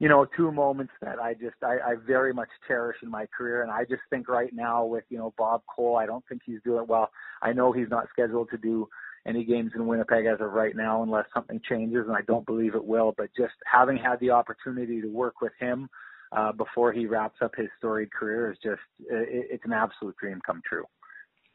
you 0.00 0.08
know, 0.08 0.26
two 0.34 0.50
moments 0.50 0.94
that 1.02 1.18
I 1.18 1.34
just 1.34 1.56
I, 1.62 1.76
I 1.92 1.94
very 2.06 2.32
much 2.32 2.48
cherish 2.66 2.96
in 3.02 3.10
my 3.10 3.26
career. 3.26 3.62
And 3.62 3.70
I 3.70 3.84
just 3.84 4.00
think 4.08 4.28
right 4.28 4.50
now 4.52 4.84
with 4.84 5.04
you 5.10 5.18
know 5.18 5.32
Bob 5.36 5.62
Cole, 5.74 5.96
I 5.96 6.06
don't 6.06 6.24
think 6.26 6.40
he's 6.44 6.60
doing 6.64 6.86
well. 6.88 7.10
I 7.42 7.52
know 7.52 7.70
he's 7.70 7.90
not 7.90 8.08
scheduled 8.10 8.48
to 8.50 8.56
do 8.56 8.88
any 9.26 9.44
games 9.44 9.72
in 9.74 9.86
Winnipeg 9.86 10.24
as 10.24 10.40
of 10.40 10.52
right 10.52 10.74
now 10.74 11.02
unless 11.02 11.26
something 11.34 11.60
changes, 11.68 12.06
and 12.08 12.16
I 12.16 12.22
don't 12.26 12.46
believe 12.46 12.74
it 12.74 12.84
will. 12.84 13.14
But 13.16 13.28
just 13.36 13.52
having 13.70 13.98
had 13.98 14.18
the 14.20 14.30
opportunity 14.30 15.02
to 15.02 15.08
work 15.08 15.42
with 15.42 15.52
him 15.60 15.90
uh, 16.32 16.52
before 16.52 16.92
he 16.92 17.06
wraps 17.06 17.36
up 17.42 17.52
his 17.54 17.68
storied 17.76 18.10
career 18.10 18.50
is 18.50 18.58
just 18.64 18.80
it, 19.00 19.48
it's 19.50 19.64
an 19.66 19.74
absolute 19.74 20.16
dream 20.16 20.40
come 20.46 20.62
true. 20.66 20.84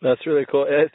That's 0.02 0.26
really 0.28 0.46
cool. 0.50 0.66
It, 0.68 0.92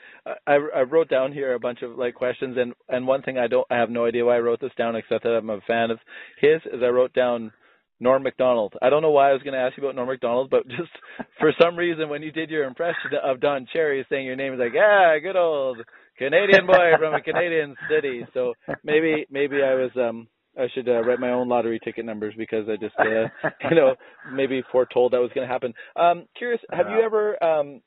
I 0.47 0.59
I 0.75 0.83
wrote 0.83 1.09
down 1.09 1.33
here 1.33 1.55
a 1.55 1.61
bunch 1.61 1.83
of 1.83 1.97
like 1.97 2.15
questions, 2.15 2.57
and 2.59 2.75
and 2.89 3.07
one 3.07 3.23
thing 3.23 3.39
I 3.39 3.47
don't 3.47 3.67
I 3.71 3.77
have 3.77 3.91
no 3.91 4.07
idea 4.07 4.25
why 4.25 4.37
I 4.37 4.41
wrote 4.41 4.61
this 4.61 4.73
down 4.77 4.97
except 4.97 5.25
that 5.25 5.31
I'm 5.31 5.51
a 5.51 5.61
fan 5.67 5.91
of 5.91 5.99
his. 6.41 6.61
Is 6.67 6.83
I 6.83 6.89
wrote 6.89 7.13
down 7.13 7.53
Norm 7.99 8.23
Macdonald. 8.23 8.75
I 8.81 8.91
don't 8.91 9.03
know 9.03 9.11
why 9.11 9.31
I 9.31 9.33
was 9.33 9.43
going 9.43 9.55
to 9.55 9.61
ask 9.61 9.77
you 9.77 9.83
about 9.85 9.95
Norm 9.95 10.09
Macdonald, 10.09 10.51
but 10.51 10.67
just 10.69 10.91
for 11.39 11.53
some 11.61 11.77
reason 11.77 12.09
when 12.09 12.23
you 12.23 12.33
did 12.33 12.51
your 12.51 12.65
impression 12.65 13.13
of 13.23 13.41
Don 13.41 13.67
Cherry 13.73 14.05
saying 14.09 14.27
your 14.27 14.37
name 14.37 14.55
is 14.55 14.59
like, 14.59 14.73
yeah, 14.75 15.19
good 15.19 15.37
old 15.37 15.79
Canadian 16.19 16.67
boy 16.67 16.93
from 16.99 17.15
a 17.15 17.23
Canadian 17.23 17.77
city. 17.89 18.27
So 18.35 18.55
maybe 18.85 19.27
maybe 19.31 19.63
I 19.63 19.75
was 19.75 19.91
um 19.97 20.29
I 20.59 20.67
should 20.75 20.89
uh, 20.89 21.03
write 21.03 21.21
my 21.21 21.31
own 21.31 21.49
lottery 21.49 21.79
ticket 21.83 22.05
numbers 22.05 22.35
because 22.37 22.69
I 22.69 22.77
just 22.77 22.95
uh, 22.99 23.49
you 23.71 23.77
know 23.77 23.95
maybe 24.33 24.63
foretold 24.73 25.13
that 25.13 25.21
was 25.21 25.31
going 25.35 25.47
to 25.47 25.53
happen. 25.53 25.75
Um, 25.97 26.27
curious, 26.37 26.61
have 26.71 26.89
you 26.89 27.01
ever 27.01 27.43
um, 27.43 27.81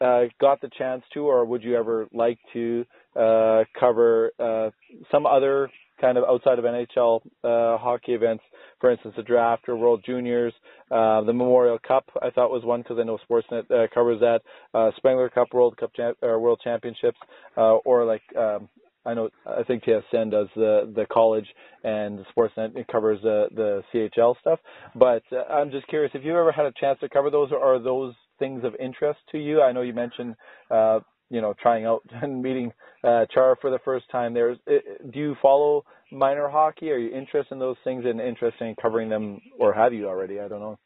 uh, 0.00 0.22
got 0.40 0.60
the 0.60 0.70
chance 0.78 1.02
to, 1.14 1.20
or 1.20 1.44
would 1.44 1.62
you 1.62 1.76
ever 1.76 2.06
like 2.12 2.38
to 2.52 2.84
uh, 3.16 3.64
cover 3.78 4.30
uh, 4.38 4.70
some 5.10 5.26
other 5.26 5.70
kind 6.00 6.16
of 6.16 6.24
outside 6.24 6.58
of 6.58 6.64
NHL 6.64 7.20
uh, 7.44 7.78
hockey 7.78 8.12
events, 8.12 8.42
for 8.80 8.90
instance, 8.90 9.14
the 9.16 9.22
draft 9.22 9.68
or 9.68 9.76
World 9.76 10.02
Juniors, 10.04 10.54
uh, 10.90 11.22
the 11.22 11.32
Memorial 11.32 11.78
Cup. 11.78 12.08
I 12.22 12.30
thought 12.30 12.50
was 12.50 12.64
one 12.64 12.82
because 12.82 12.98
I 12.98 13.04
know 13.04 13.18
Sportsnet 13.28 13.70
uh, 13.70 13.86
covers 13.92 14.20
that. 14.20 14.40
Uh, 14.72 14.90
Spengler 14.96 15.28
Cup, 15.28 15.48
World 15.52 15.76
Cup, 15.76 15.92
Champ- 15.94 16.18
or 16.22 16.40
World 16.40 16.60
Championships, 16.64 17.18
uh, 17.56 17.76
or 17.76 18.04
like 18.04 18.22
um, 18.36 18.68
I 19.04 19.14
know 19.14 19.28
I 19.46 19.62
think 19.62 19.84
TSN 19.84 20.30
does 20.30 20.48
the 20.56 20.92
the 20.94 21.06
college 21.10 21.46
and 21.84 22.24
Sportsnet 22.36 22.86
covers 22.88 23.20
the 23.22 23.48
the 23.54 23.82
CHL 23.92 24.38
stuff. 24.40 24.58
But 24.94 25.22
uh, 25.32 25.52
I'm 25.52 25.70
just 25.70 25.86
curious 25.88 26.12
if 26.14 26.24
you 26.24 26.32
ever 26.32 26.52
had 26.52 26.66
a 26.66 26.72
chance 26.78 26.98
to 27.00 27.08
cover 27.08 27.30
those, 27.30 27.50
or 27.52 27.60
are 27.60 27.78
those 27.78 28.14
things 28.40 28.64
of 28.64 28.74
interest 28.80 29.20
to 29.30 29.38
you? 29.38 29.62
I 29.62 29.70
know 29.70 29.82
you 29.82 29.94
mentioned 29.94 30.34
uh, 30.70 30.98
you 31.30 31.40
know, 31.40 31.54
trying 31.62 31.86
out 31.86 32.02
and 32.22 32.42
meeting 32.42 32.72
uh, 33.04 33.24
Chara 33.32 33.56
for 33.60 33.70
the 33.70 33.78
first 33.84 34.10
time. 34.10 34.34
There's, 34.34 34.58
do 34.66 35.18
you 35.18 35.36
follow 35.40 35.84
minor 36.12 36.48
hockey? 36.48 36.90
Are 36.90 36.98
you 36.98 37.16
interested 37.16 37.54
in 37.54 37.58
those 37.58 37.76
things 37.84 38.04
and 38.04 38.20
interested 38.20 38.64
in 38.64 38.74
covering 38.82 39.08
them, 39.08 39.40
or 39.58 39.72
have 39.72 39.94
you 39.94 40.08
already? 40.08 40.40
I 40.40 40.48
don't 40.48 40.60
know. 40.60 40.78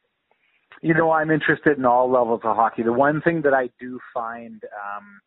You 0.82 0.94
know, 0.94 1.10
I'm 1.10 1.30
interested 1.30 1.78
in 1.78 1.86
all 1.86 2.10
levels 2.10 2.40
of 2.44 2.56
hockey. 2.56 2.82
The 2.82 2.92
one 2.92 3.22
thing 3.22 3.40
that 3.42 3.54
I 3.54 3.70
do 3.80 3.98
find 4.12 4.62
um, 4.64 5.20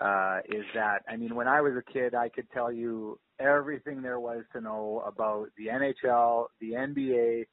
uh, 0.00 0.38
is 0.48 0.64
that, 0.74 0.98
I 1.08 1.16
mean, 1.16 1.34
when 1.34 1.48
I 1.48 1.60
was 1.60 1.72
a 1.76 1.92
kid, 1.92 2.14
I 2.14 2.28
could 2.28 2.48
tell 2.52 2.70
you 2.70 3.18
everything 3.40 4.00
there 4.00 4.20
was 4.20 4.44
to 4.52 4.60
know 4.60 5.02
about 5.04 5.48
the 5.56 5.66
NHL, 5.66 6.46
the 6.60 6.72
NBA, 6.72 7.46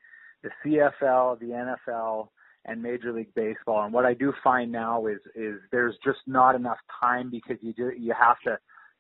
the 0.44 0.50
CFL, 0.63 1.39
the 1.39 1.74
NFL 1.88 2.28
and 2.65 2.82
Major 2.82 3.12
League 3.12 3.34
Baseball. 3.36 3.84
And 3.84 3.93
what 3.93 4.06
I 4.06 4.13
do 4.13 4.34
find 4.43 4.71
now 4.71 5.08
is 5.08 5.19
is 5.36 5.60
there's 5.71 5.95
just 6.04 6.19
not 6.28 6.56
enough 6.56 6.78
time 7.02 7.30
because 7.30 7.58
you 7.62 7.73
do 7.73 7.91
you 7.97 8.13
have 8.19 8.39
to 8.45 8.58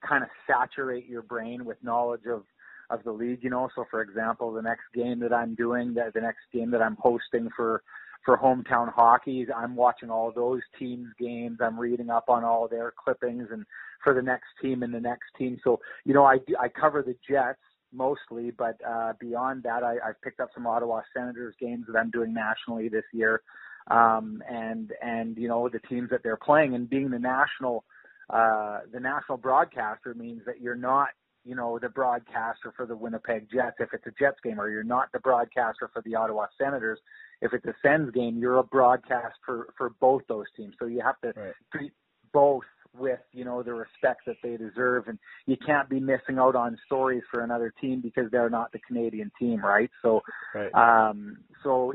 kind 0.07 0.23
of 0.23 0.29
saturate 0.47 1.07
your 1.07 1.21
brain 1.21 1.65
with 1.65 1.77
knowledge 1.83 2.25
of 2.29 2.43
of 2.89 3.03
the 3.03 3.11
league. 3.11 3.39
You 3.41 3.49
know, 3.49 3.69
so 3.75 3.85
for 3.89 4.01
example, 4.01 4.51
the 4.51 4.61
next 4.61 4.83
game 4.93 5.19
that 5.21 5.33
I'm 5.33 5.55
doing, 5.55 5.93
the, 5.93 6.11
the 6.13 6.21
next 6.21 6.41
game 6.53 6.71
that 6.71 6.81
I'm 6.81 6.97
hosting 6.99 7.49
for 7.55 7.83
for 8.25 8.37
hometown 8.37 8.91
hockey, 8.93 9.45
I'm 9.53 9.75
watching 9.75 10.09
all 10.09 10.31
those 10.33 10.61
teams' 10.79 11.09
games. 11.19 11.57
I'm 11.61 11.77
reading 11.77 12.09
up 12.09 12.29
on 12.29 12.43
all 12.43 12.67
their 12.67 12.93
clippings 13.03 13.47
and 13.51 13.65
for 14.03 14.13
the 14.13 14.21
next 14.21 14.47
team 14.61 14.83
and 14.83 14.93
the 14.93 14.99
next 14.99 15.25
team. 15.37 15.59
So 15.63 15.79
you 16.05 16.13
know, 16.13 16.25
I 16.25 16.39
I 16.59 16.67
cover 16.67 17.01
the 17.01 17.15
Jets 17.29 17.59
mostly, 17.93 18.51
but 18.51 18.77
uh, 18.87 19.13
beyond 19.19 19.63
that, 19.63 19.83
I, 19.83 19.95
I've 20.05 20.21
picked 20.21 20.39
up 20.39 20.49
some 20.53 20.67
Ottawa 20.67 21.01
Senators 21.15 21.55
games 21.59 21.85
that 21.87 21.97
I'm 21.97 22.09
doing 22.09 22.33
nationally 22.33 22.89
this 22.89 23.03
year, 23.13 23.41
um, 23.89 24.41
and 24.49 24.91
and 25.01 25.37
you 25.37 25.47
know 25.47 25.69
the 25.69 25.79
teams 25.87 26.09
that 26.09 26.21
they're 26.23 26.37
playing. 26.37 26.75
And 26.75 26.89
being 26.89 27.09
the 27.09 27.19
national 27.19 27.83
uh, 28.29 28.79
the 28.91 28.99
national 28.99 29.37
broadcaster 29.37 30.13
means 30.13 30.41
that 30.45 30.61
you're 30.61 30.75
not 30.75 31.09
you 31.45 31.55
know 31.55 31.77
the 31.81 31.89
broadcaster 31.89 32.73
for 32.75 32.85
the 32.85 32.95
Winnipeg 32.95 33.47
Jets 33.53 33.75
if 33.79 33.89
it's 33.93 34.07
a 34.07 34.11
Jets 34.19 34.37
game, 34.43 34.59
or 34.59 34.69
you're 34.69 34.83
not 34.83 35.11
the 35.11 35.19
broadcaster 35.19 35.89
for 35.93 36.01
the 36.05 36.15
Ottawa 36.15 36.47
Senators 36.57 36.99
if 37.41 37.53
it's 37.53 37.65
a 37.65 37.75
Sens 37.81 38.11
game. 38.11 38.37
You're 38.37 38.57
a 38.57 38.63
broadcast 38.63 39.35
for 39.45 39.73
for 39.77 39.91
both 39.99 40.23
those 40.27 40.47
teams, 40.55 40.73
so 40.79 40.85
you 40.85 41.01
have 41.01 41.19
to 41.21 41.39
right. 41.39 41.53
treat 41.71 41.91
both 42.33 42.63
with 42.97 43.19
you 43.31 43.45
know 43.45 43.63
the 43.63 43.73
respect 43.73 44.21
that 44.25 44.37
they 44.43 44.57
deserve. 44.57 45.07
And 45.07 45.17
you 45.45 45.57
can't 45.65 45.89
be 45.89 45.99
missing 45.99 46.37
out 46.37 46.55
on 46.55 46.77
stories 46.85 47.23
for 47.31 47.43
another 47.43 47.73
team 47.81 48.01
because 48.01 48.29
they're 48.31 48.49
not 48.49 48.71
the 48.71 48.79
Canadian 48.79 49.31
team 49.39 49.61
right? 49.63 49.89
So 50.01 50.21
right. 50.53 50.73
um 50.73 51.37
so 51.63 51.93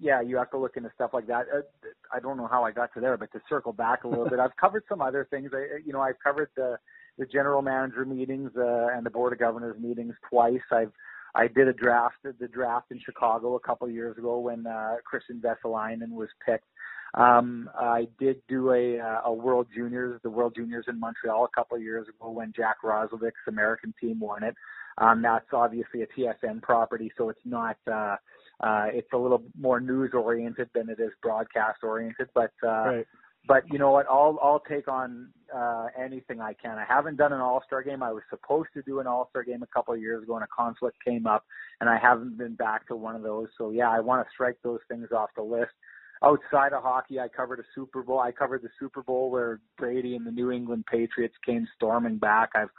yeah 0.00 0.20
you 0.20 0.36
have 0.36 0.50
to 0.50 0.58
look 0.58 0.76
into 0.76 0.90
stuff 0.94 1.10
like 1.12 1.26
that. 1.26 1.46
Uh, 1.54 1.60
I 2.12 2.20
don't 2.20 2.36
know 2.36 2.48
how 2.48 2.64
I 2.64 2.72
got 2.72 2.92
to 2.94 3.00
there 3.00 3.16
but 3.16 3.32
to 3.32 3.40
circle 3.48 3.72
back 3.72 4.04
a 4.04 4.08
little 4.08 4.28
bit 4.28 4.38
I've 4.40 4.56
covered 4.56 4.84
some 4.88 5.00
other 5.00 5.26
things. 5.30 5.50
I 5.54 5.78
you 5.84 5.92
know 5.92 6.00
I've 6.00 6.18
covered 6.22 6.50
the 6.56 6.78
the 7.18 7.26
general 7.26 7.60
manager 7.60 8.04
meetings 8.04 8.50
uh, 8.56 8.88
and 8.94 9.04
the 9.04 9.10
board 9.10 9.32
of 9.32 9.38
governors 9.38 9.76
meetings 9.78 10.14
twice. 10.28 10.60
I've 10.72 10.92
I 11.34 11.46
did 11.46 11.68
a 11.68 11.72
draft 11.72 12.16
the 12.22 12.48
draft 12.48 12.90
in 12.90 13.00
Chicago 13.04 13.54
a 13.54 13.60
couple 13.60 13.86
of 13.86 13.94
years 13.94 14.16
ago 14.16 14.38
when 14.38 14.66
uh 14.66 14.96
Kristian 15.06 15.40
Vesalainen 15.40 16.10
was 16.10 16.28
picked 16.44 16.66
um, 17.14 17.68
I 17.78 18.06
did 18.18 18.40
do 18.48 18.70
a, 18.72 18.98
uh, 18.98 19.20
a 19.24 19.32
World 19.32 19.66
Juniors, 19.74 20.20
the 20.22 20.30
World 20.30 20.54
Juniors 20.56 20.84
in 20.88 20.98
Montreal 21.00 21.44
a 21.44 21.56
couple 21.56 21.76
of 21.76 21.82
years 21.82 22.06
ago 22.08 22.30
when 22.30 22.52
Jack 22.54 22.76
Roslovic's 22.84 23.46
American 23.48 23.92
team 24.00 24.20
won 24.20 24.44
it. 24.44 24.54
Um, 24.98 25.22
that's 25.22 25.46
obviously 25.52 26.02
a 26.02 26.06
TSN 26.06 26.62
property, 26.62 27.10
so 27.16 27.30
it's 27.30 27.40
not. 27.44 27.76
Uh, 27.90 28.16
uh, 28.60 28.86
it's 28.92 29.08
a 29.12 29.16
little 29.16 29.42
more 29.58 29.80
news 29.80 30.10
oriented 30.12 30.68
than 30.74 30.88
it 30.90 31.00
is 31.00 31.10
broadcast 31.22 31.78
oriented, 31.82 32.28
but. 32.34 32.52
Uh, 32.62 32.68
right. 32.68 33.06
But 33.48 33.62
you 33.72 33.78
know 33.78 33.90
what? 33.90 34.06
I'll 34.06 34.38
I'll 34.42 34.62
take 34.68 34.86
on 34.86 35.30
uh, 35.52 35.86
anything 35.98 36.42
I 36.42 36.52
can. 36.52 36.76
I 36.76 36.84
haven't 36.86 37.16
done 37.16 37.32
an 37.32 37.40
All 37.40 37.62
Star 37.66 37.82
game. 37.82 38.02
I 38.02 38.12
was 38.12 38.22
supposed 38.28 38.68
to 38.74 38.82
do 38.82 39.00
an 39.00 39.06
All 39.06 39.28
Star 39.30 39.42
game 39.42 39.62
a 39.62 39.66
couple 39.66 39.94
of 39.94 40.00
years 40.00 40.22
ago, 40.22 40.34
and 40.34 40.44
a 40.44 40.48
conflict 40.54 40.98
came 41.02 41.26
up, 41.26 41.46
and 41.80 41.88
I 41.88 41.96
haven't 41.96 42.36
been 42.36 42.54
back 42.54 42.86
to 42.88 42.96
one 42.96 43.16
of 43.16 43.22
those. 43.22 43.48
So 43.56 43.70
yeah, 43.70 43.90
I 43.90 44.00
want 44.00 44.24
to 44.24 44.30
strike 44.30 44.58
those 44.62 44.80
things 44.88 45.08
off 45.10 45.30
the 45.34 45.42
list 45.42 45.72
outside 46.22 46.72
of 46.72 46.82
hockey, 46.82 47.18
I 47.18 47.28
covered 47.28 47.60
a 47.60 47.64
Super 47.74 48.02
Bowl. 48.02 48.20
I 48.20 48.32
covered 48.32 48.62
the 48.62 48.68
Super 48.78 49.02
Bowl 49.02 49.30
where 49.30 49.60
Brady 49.78 50.16
and 50.16 50.26
the 50.26 50.30
New 50.30 50.50
England 50.50 50.84
Patriots 50.90 51.34
came 51.44 51.66
storming 51.76 52.18
back. 52.18 52.50
I've 52.54 52.70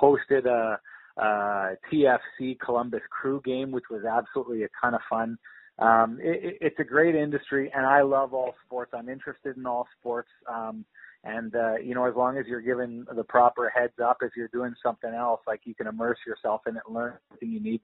hosted 0.00 0.46
a, 0.46 0.78
a 1.20 1.76
TFC 1.92 2.58
Columbus 2.58 3.02
Crew 3.10 3.40
game, 3.44 3.70
which 3.70 3.84
was 3.90 4.04
absolutely 4.04 4.64
a 4.64 4.68
ton 4.80 4.94
of 4.94 5.00
fun. 5.08 5.38
Um, 5.78 6.18
it, 6.20 6.58
it's 6.60 6.78
a 6.78 6.84
great 6.84 7.14
industry, 7.14 7.70
and 7.74 7.86
I 7.86 8.02
love 8.02 8.34
all 8.34 8.54
sports. 8.66 8.92
I'm 8.94 9.08
interested 9.08 9.56
in 9.56 9.66
all 9.66 9.88
sports. 9.98 10.28
Um, 10.46 10.84
and 11.24 11.54
uh, 11.54 11.76
you 11.76 11.94
know, 11.94 12.06
as 12.06 12.14
long 12.16 12.38
as 12.38 12.46
you're 12.46 12.60
given 12.60 13.06
the 13.14 13.24
proper 13.24 13.70
heads 13.74 13.98
up, 14.02 14.18
if 14.22 14.32
you're 14.36 14.48
doing 14.48 14.74
something 14.82 15.12
else, 15.12 15.40
like 15.46 15.60
you 15.64 15.74
can 15.74 15.86
immerse 15.86 16.18
yourself 16.26 16.62
in 16.66 16.76
it 16.76 16.82
and 16.86 16.94
learn 16.94 17.14
everything 17.30 17.50
you 17.50 17.60
need 17.60 17.80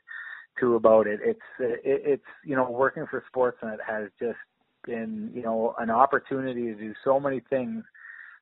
to 0.61 0.75
about 0.77 1.07
it. 1.07 1.21
It's 1.23 1.41
it, 1.59 1.81
it's 1.85 2.25
you 2.45 2.57
know, 2.57 2.71
working 2.71 3.07
for 3.11 3.23
Sportsnet 3.35 3.77
has 3.87 4.09
just 4.19 4.39
been, 4.87 5.31
you 5.35 5.43
know, 5.43 5.75
an 5.79 5.91
opportunity 5.91 6.67
to 6.67 6.75
do 6.75 6.95
so 7.05 7.21
many 7.21 7.41
things 7.51 7.85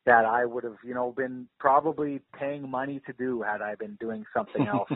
that 0.07 0.25
I 0.25 0.45
would 0.45 0.65
have, 0.65 0.77
you 0.85 0.95
know, 0.95 1.13
been 1.13 1.49
probably 1.59 2.21
paying 2.39 2.69
money 2.69 3.01
to 3.07 3.13
do 3.15 3.43
had 3.43 3.63
I 3.63 3.75
been 3.75 3.97
doing 4.01 4.25
something 4.35 4.67
else. 4.73 4.91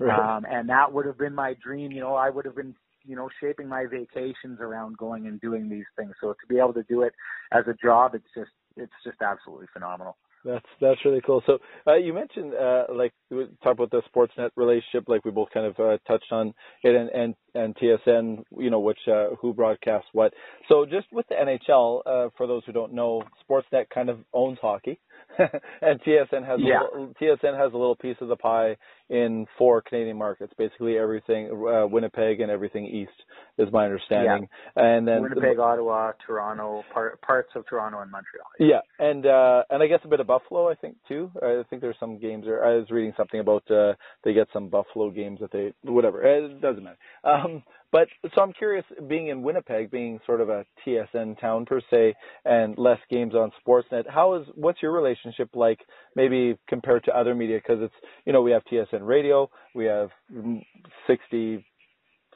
right. 0.00 0.36
um, 0.36 0.46
and 0.48 0.68
that 0.68 0.92
would 0.92 1.06
have 1.06 1.18
been 1.18 1.34
my 1.34 1.54
dream. 1.62 1.92
You 1.92 2.00
know, 2.00 2.14
I 2.14 2.30
would 2.30 2.44
have 2.44 2.56
been, 2.56 2.74
you 3.04 3.16
know, 3.16 3.28
shaping 3.40 3.68
my 3.68 3.84
vacations 3.86 4.60
around 4.60 4.96
going 4.96 5.26
and 5.26 5.40
doing 5.40 5.68
these 5.68 5.84
things. 5.96 6.12
So 6.20 6.32
to 6.32 6.46
be 6.48 6.58
able 6.58 6.74
to 6.74 6.82
do 6.84 7.02
it 7.02 7.12
as 7.52 7.64
a 7.68 7.74
job, 7.74 8.14
it's 8.14 8.24
just, 8.34 8.50
it's 8.76 8.92
just 9.04 9.20
absolutely 9.20 9.66
phenomenal. 9.72 10.16
That's 10.46 10.66
that's 10.80 11.04
really 11.04 11.20
cool. 11.26 11.42
So 11.46 11.58
uh, 11.88 11.96
you 11.96 12.14
mentioned 12.14 12.54
uh, 12.54 12.84
like 12.94 13.12
talk 13.64 13.72
about 13.74 13.90
the 13.90 14.02
Sportsnet 14.14 14.50
relationship, 14.56 15.04
like 15.08 15.24
we 15.24 15.32
both 15.32 15.48
kind 15.52 15.66
of 15.66 15.78
uh, 15.80 15.98
touched 16.06 16.30
on 16.30 16.54
it, 16.84 16.94
and 16.94 17.10
and 17.10 17.34
and 17.54 17.76
TSN, 17.76 18.44
you 18.56 18.70
know, 18.70 18.78
which 18.78 19.00
uh, 19.08 19.30
who 19.40 19.52
broadcasts 19.52 20.08
what. 20.12 20.32
So 20.68 20.86
just 20.86 21.08
with 21.12 21.26
the 21.28 21.34
NHL, 21.34 22.02
uh, 22.06 22.30
for 22.36 22.46
those 22.46 22.62
who 22.64 22.72
don't 22.72 22.92
know, 22.94 23.24
Sportsnet 23.50 23.90
kind 23.92 24.08
of 24.08 24.20
owns 24.32 24.58
hockey. 24.62 25.00
and 25.38 26.00
TSN 26.00 26.46
has 26.46 26.58
yeah. 26.58 26.80
a 26.80 26.84
little, 26.84 27.14
TSN 27.20 27.58
has 27.58 27.72
a 27.72 27.76
little 27.76 27.96
piece 27.96 28.16
of 28.20 28.28
the 28.28 28.36
pie 28.36 28.76
in 29.08 29.46
four 29.58 29.82
Canadian 29.82 30.16
markets, 30.16 30.52
basically 30.58 30.98
everything 30.98 31.50
uh, 31.50 31.86
Winnipeg 31.86 32.40
and 32.40 32.50
everything 32.50 32.86
east 32.86 33.12
is 33.58 33.68
my 33.72 33.84
understanding. 33.84 34.48
Yeah. 34.76 34.82
And 34.82 35.06
then 35.06 35.22
Winnipeg, 35.22 35.58
Ottawa, 35.58 36.12
Toronto, 36.26 36.82
part, 36.92 37.20
parts 37.22 37.50
of 37.54 37.66
Toronto 37.68 38.00
and 38.00 38.10
Montreal. 38.10 38.46
Yeah, 38.58 38.80
and 38.98 39.26
uh 39.26 39.62
and 39.70 39.82
I 39.82 39.86
guess 39.86 40.00
a 40.04 40.08
bit 40.08 40.20
of 40.20 40.26
Buffalo, 40.26 40.68
I 40.68 40.74
think 40.74 40.96
too. 41.06 41.30
I 41.42 41.62
think 41.68 41.82
there's 41.82 41.96
some 42.00 42.18
games 42.18 42.44
there. 42.46 42.64
I 42.64 42.76
was 42.76 42.90
reading 42.90 43.12
something 43.16 43.40
about 43.40 43.70
uh 43.70 43.94
they 44.24 44.32
get 44.32 44.48
some 44.52 44.68
Buffalo 44.68 45.10
games 45.10 45.40
that 45.40 45.52
they 45.52 45.72
whatever. 45.82 46.22
It 46.22 46.60
doesn't 46.60 46.82
matter. 46.82 46.98
Um 47.24 47.62
but 47.96 48.08
so 48.34 48.42
I'm 48.42 48.52
curious, 48.52 48.84
being 49.08 49.28
in 49.28 49.42
Winnipeg, 49.42 49.90
being 49.90 50.20
sort 50.26 50.42
of 50.42 50.50
a 50.50 50.66
TSN 50.86 51.40
town 51.40 51.64
per 51.64 51.80
se, 51.90 52.12
and 52.44 52.76
less 52.76 52.98
games 53.10 53.34
on 53.34 53.50
Sportsnet. 53.66 54.04
How 54.06 54.34
is 54.34 54.46
what's 54.54 54.82
your 54.82 54.92
relationship 54.92 55.48
like? 55.54 55.80
Maybe 56.14 56.58
compared 56.68 57.04
to 57.04 57.16
other 57.16 57.34
media, 57.34 57.56
because 57.56 57.82
it's 57.82 57.94
you 58.26 58.34
know 58.34 58.42
we 58.42 58.50
have 58.50 58.60
TSN 58.70 59.00
radio, 59.00 59.48
we 59.74 59.86
have 59.86 60.10
60, 61.06 61.64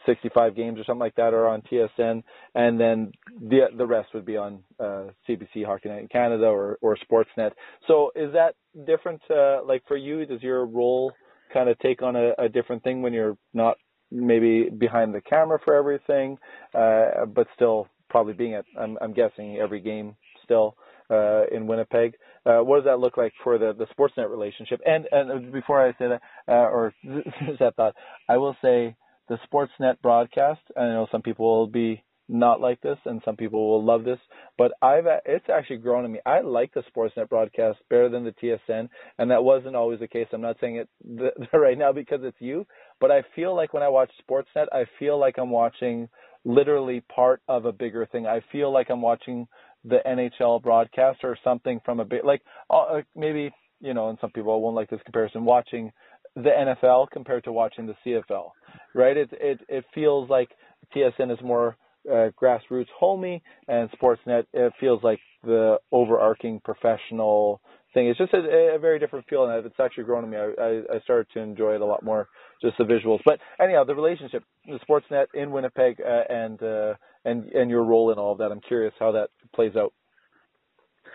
65 0.07 0.57
games 0.57 0.79
or 0.79 0.85
something 0.85 0.99
like 0.99 1.17
that 1.17 1.35
are 1.35 1.47
on 1.47 1.61
TSN, 1.71 2.23
and 2.55 2.81
then 2.81 3.13
the 3.39 3.67
the 3.77 3.87
rest 3.87 4.15
would 4.15 4.25
be 4.25 4.39
on 4.39 4.65
uh, 4.79 5.09
CBC 5.29 5.67
Hockey 5.67 5.91
Night 5.91 6.01
in 6.01 6.09
Canada 6.09 6.47
or 6.47 6.79
or 6.81 6.97
Sportsnet. 6.97 7.51
So 7.87 8.13
is 8.17 8.33
that 8.33 8.55
different? 8.87 9.21
Uh, 9.29 9.63
like 9.67 9.83
for 9.87 9.99
you, 9.99 10.25
does 10.25 10.43
your 10.43 10.65
role 10.65 11.13
kind 11.53 11.69
of 11.69 11.79
take 11.81 12.01
on 12.01 12.17
a, 12.17 12.33
a 12.39 12.49
different 12.49 12.83
thing 12.83 13.03
when 13.03 13.13
you're 13.13 13.37
not 13.53 13.77
maybe 14.11 14.69
behind 14.71 15.15
the 15.15 15.21
camera 15.21 15.59
for 15.65 15.75
everything, 15.75 16.39
uh, 16.75 17.27
but 17.27 17.47
still 17.55 17.89
probably 18.09 18.33
being 18.33 18.55
at, 18.55 18.65
I'm, 18.79 18.99
I'm 19.01 19.13
guessing, 19.13 19.57
every 19.57 19.81
game 19.81 20.17
still 20.45 20.77
uh, 21.11 21.45
in 21.53 21.67
Winnipeg. 21.67 22.15
Uh, 22.45 22.59
what 22.59 22.77
does 22.77 22.85
that 22.87 22.99
look 22.99 23.17
like 23.17 23.33
for 23.45 23.59
the, 23.59 23.73
the 23.73 23.87
Sportsnet 23.87 24.31
relationship? 24.31 24.81
And, 24.85 25.07
and 25.13 25.53
before 25.53 25.81
I 25.81 25.93
say 25.93 26.09
that, 26.09 26.23
uh, 26.49 26.53
or 26.53 26.93
that 27.05 27.77
thought, 27.77 27.95
I 28.29 28.37
will 28.39 28.57
say 28.63 28.97
the 29.29 29.39
Sportsnet 29.51 30.01
broadcast, 30.03 30.61
I 30.77 30.83
know 30.83 31.07
some 31.13 31.23
people 31.23 31.47
will 31.47 31.67
be 31.67 32.03
not 32.31 32.61
like 32.61 32.81
this, 32.81 32.99
and 33.05 33.21
some 33.25 33.37
people 33.37 33.69
will 33.69 33.85
love 33.85 34.05
this. 34.05 34.19
But 34.57 34.73
I've 34.81 35.05
it's 35.25 35.49
actually 35.53 35.79
grown 35.79 36.05
on 36.05 36.13
me. 36.13 36.21
I 36.25 36.41
like 36.41 36.73
the 36.73 36.85
Sportsnet 36.95 37.29
broadcast 37.29 37.79
better 37.89 38.09
than 38.09 38.25
the 38.25 38.33
TSN, 38.33 38.89
and 39.19 39.31
that 39.31 39.45
wasn't 39.45 39.77
always 39.77 40.01
the 40.01 40.09
case. 40.09 40.27
I'm 40.33 40.41
not 40.41 40.57
saying 40.61 40.77
it 40.77 40.89
right 41.53 41.79
now 41.79 41.93
because 41.93 42.21
it's 42.23 42.41
you, 42.41 42.67
but 43.01 43.11
I 43.11 43.23
feel 43.35 43.55
like 43.55 43.75
when 43.75 43.83
I 43.83 43.89
watch 43.89 44.11
Sportsnet, 44.29 44.67
I 44.73 44.85
feel 44.99 45.19
like 45.19 45.39
I'm 45.39 45.51
watching 45.51 46.09
literally 46.45 47.03
part 47.15 47.43
of 47.49 47.65
a 47.65 47.73
bigger 47.73 48.07
thing. 48.07 48.27
I 48.27 48.41
feel 48.53 48.73
like 48.73 48.91
I'm 48.91 49.03
watching 49.03 49.47
the 49.85 49.99
NHL 50.07 50.63
broadcast 50.63 51.21
or 51.23 51.37
something 51.43 51.81
from 51.85 52.01
a 52.01 52.05
bit 52.05 52.25
like 52.25 52.43
uh, 52.71 53.01
maybe 53.17 53.51
you 53.81 53.95
know, 53.95 54.11
and 54.11 54.19
some 54.21 54.31
people 54.31 54.61
won't 54.61 54.77
like 54.77 54.91
this 54.91 55.01
comparison. 55.05 55.45
Watching 55.45 55.91
the 56.37 56.51
NFL 56.51 57.11
compared 57.11 57.45
to 57.45 57.53
watching 57.53 57.87
the 57.87 57.95
CFL, 58.05 58.51
right? 58.95 59.17
It 59.17 59.31
it 59.33 59.61
it 59.69 59.85
feels 59.95 60.29
like 60.29 60.51
TSN 60.95 61.33
is 61.33 61.43
more 61.43 61.77
uh, 62.09 62.31
grassroots 62.41 62.87
homey, 62.99 63.43
and 63.69 63.91
Sportsnet 63.93 64.45
it 64.53 64.73
feels 64.81 65.03
like 65.03 65.21
the 65.43 65.79
overarching 65.91 66.61
professional 66.65 67.61
thing. 67.95 68.09
It's 68.09 68.19
just 68.19 68.33
a, 68.35 68.75
a 68.75 68.79
very 68.79 68.99
different 68.99 69.27
feel, 69.29 69.45
and 69.45 69.67
it's 69.67 69.81
actually 69.81 70.05
grown 70.05 70.25
on 70.25 70.31
me. 70.31 70.37
I, 70.37 70.63
I, 70.63 70.97
I 70.97 71.01
started 71.01 71.27
to 71.35 71.41
enjoy 71.41 71.75
it 71.75 71.81
a 71.81 71.87
lot 71.87 72.05
more, 72.05 72.29
just 72.63 72.79
the 72.79 72.85
visuals. 72.85 73.21
But 73.25 73.39
anyhow, 73.63 73.85
the 73.85 73.95
relationship, 73.95 74.45
the 74.67 74.79
Sportsnet 74.89 75.27
in 75.35 75.51
Winnipeg, 75.51 76.01
uh, 76.01 76.33
and 76.33 76.63
uh, 76.63 76.95
and 77.25 77.45
and 77.53 77.71
your 77.71 77.85
role 77.85 78.13
in 78.13 78.19
all 78.19 78.33
of 78.33 78.39
that. 78.39 78.51
I'm 78.51 78.61
curious 78.61 78.95
how 78.99 79.13
that 79.13 79.31
plays 79.55 79.77
out. 79.77 79.93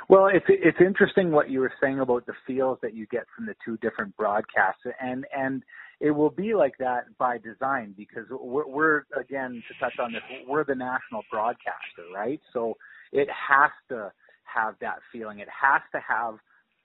Well, 0.09 0.27
it's 0.27 0.45
it's 0.49 0.77
interesting 0.79 1.31
what 1.31 1.49
you 1.49 1.59
were 1.59 1.73
saying 1.81 1.99
about 1.99 2.25
the 2.25 2.33
feels 2.45 2.77
that 2.81 2.93
you 2.93 3.07
get 3.07 3.23
from 3.35 3.45
the 3.45 3.55
two 3.63 3.77
different 3.77 4.15
broadcasts, 4.17 4.83
and 4.99 5.25
and 5.35 5.63
it 5.99 6.11
will 6.11 6.29
be 6.29 6.53
like 6.53 6.77
that 6.79 7.05
by 7.17 7.37
design 7.37 7.93
because 7.97 8.25
we're, 8.29 8.67
we're 8.67 9.03
again 9.19 9.63
to 9.67 9.73
touch 9.79 9.97
on 9.99 10.11
this, 10.11 10.21
we're 10.47 10.65
the 10.65 10.75
national 10.75 11.23
broadcaster, 11.31 12.03
right? 12.13 12.41
So 12.53 12.75
it 13.11 13.27
has 13.29 13.71
to 13.89 14.11
have 14.43 14.75
that 14.81 14.97
feeling. 15.11 15.39
It 15.39 15.47
has 15.49 15.81
to 15.93 15.99
have 16.07 16.35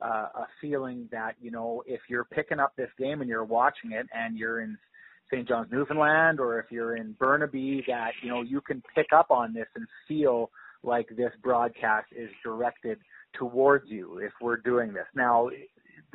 uh, 0.01 0.29
a 0.43 0.47
feeling 0.61 1.09
that 1.13 1.35
you 1.41 1.51
know 1.51 1.83
if 1.87 2.01
you're 2.09 2.25
picking 2.25 2.59
up 2.59 2.73
this 2.77 2.91
game 2.99 3.21
and 3.21 3.29
you're 3.29 3.45
watching 3.45 3.93
it 3.93 4.07
and 4.15 4.39
you're 4.39 4.61
in 4.61 4.79
St. 5.31 5.47
John's, 5.47 5.69
Newfoundland, 5.71 6.41
or 6.41 6.59
if 6.59 6.67
you're 6.71 6.97
in 6.97 7.13
Burnaby, 7.19 7.85
that 7.87 8.13
you 8.23 8.31
know 8.31 8.43
you 8.43 8.61
can 8.61 8.83
pick 8.95 9.09
up 9.15 9.31
on 9.31 9.53
this 9.53 9.67
and 9.75 9.87
feel 10.09 10.51
like 10.83 11.09
this 11.17 11.33
broadcast 11.43 12.07
is 12.17 12.31
directed 12.43 12.99
towards 13.35 13.89
you 13.89 14.19
if 14.19 14.33
we're 14.41 14.57
doing 14.57 14.93
this. 14.93 15.07
Now, 15.15 15.51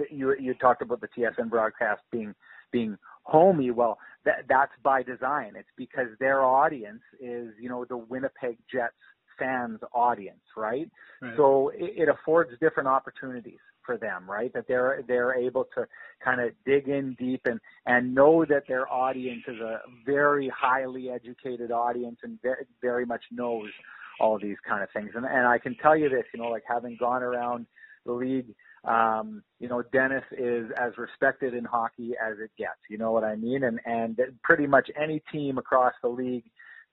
you 0.10 0.36
you 0.40 0.54
talked 0.56 0.82
about 0.82 1.02
the 1.02 1.08
TSN 1.18 1.50
broadcast 1.50 2.02
being 2.12 2.34
being 2.76 2.98
homey. 3.24 3.72
Well, 3.72 3.98
that 4.26 4.46
that's 4.50 4.72
by 4.84 5.04
design. 5.04 5.54
It's 5.56 5.70
because 5.78 6.08
their 6.20 6.44
audience 6.44 7.02
is 7.20 7.54
you 7.60 7.70
know 7.70 7.86
the 7.86 7.98
Winnipeg 7.98 8.58
Jets 8.72 8.94
fans 9.40 9.80
audience, 9.94 10.44
right? 10.56 10.90
right. 11.22 11.34
So 11.38 11.70
it, 11.70 12.04
it 12.04 12.10
affords 12.10 12.52
different 12.62 12.88
opportunities 12.88 13.60
for 13.86 13.98
them, 13.98 14.30
right? 14.30 14.52
That 14.54 14.66
they're 14.68 15.04
they're 15.08 15.36
able 15.36 15.66
to 15.76 15.86
kind 16.24 16.42
of 16.42 16.52
dig 16.66 16.88
in 16.88 17.16
deep 17.20 17.42
and 17.46 17.60
and 17.86 18.16
know 18.16 18.46
that 18.46 18.64
their 18.68 18.92
audience 18.92 19.44
is 19.48 19.60
a 19.60 19.80
very 20.06 20.50
highly 20.50 21.10
educated 21.10 21.72
audience 21.72 22.18
and 22.24 22.42
very 22.42 22.66
very 22.82 23.06
much 23.06 23.24
knows 23.32 23.70
all 24.20 24.40
these 24.40 24.58
kind 24.68 24.84
of 24.84 24.90
things. 24.92 25.12
And 25.16 25.26
and 25.26 25.48
I 25.48 25.58
can 25.60 25.76
tell 25.76 25.96
you 25.96 26.10
this, 26.10 26.26
you 26.34 26.42
know, 26.42 26.50
like 26.50 26.64
having 26.68 26.98
gone 27.00 27.24
around 27.24 27.68
the 28.06 28.14
league, 28.14 28.54
um, 28.88 29.44
you 29.60 29.68
know, 29.68 29.84
Dennis 29.92 30.24
is 30.32 30.68
as 30.80 30.98
respected 30.98 31.54
in 31.54 31.66
hockey 31.66 32.14
as 32.22 32.38
it 32.40 32.52
gets. 32.58 32.80
You 32.90 32.98
know 32.98 33.12
what 33.12 33.24
I 33.24 33.36
mean? 33.36 33.64
And 33.64 33.80
and 33.86 34.20
pretty 34.44 34.68
much 34.68 34.90
any 35.02 35.22
team 35.32 35.58
across 35.58 35.94
the 36.02 36.10
league 36.10 36.46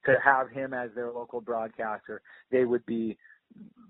to 0.07 0.17
have 0.25 0.51
him 0.51 0.75
as 0.75 0.91
their 0.95 1.13
local 1.13 1.41
broadcaster, 1.41 2.23
they 2.51 2.65
would 2.65 2.85
be 2.87 3.17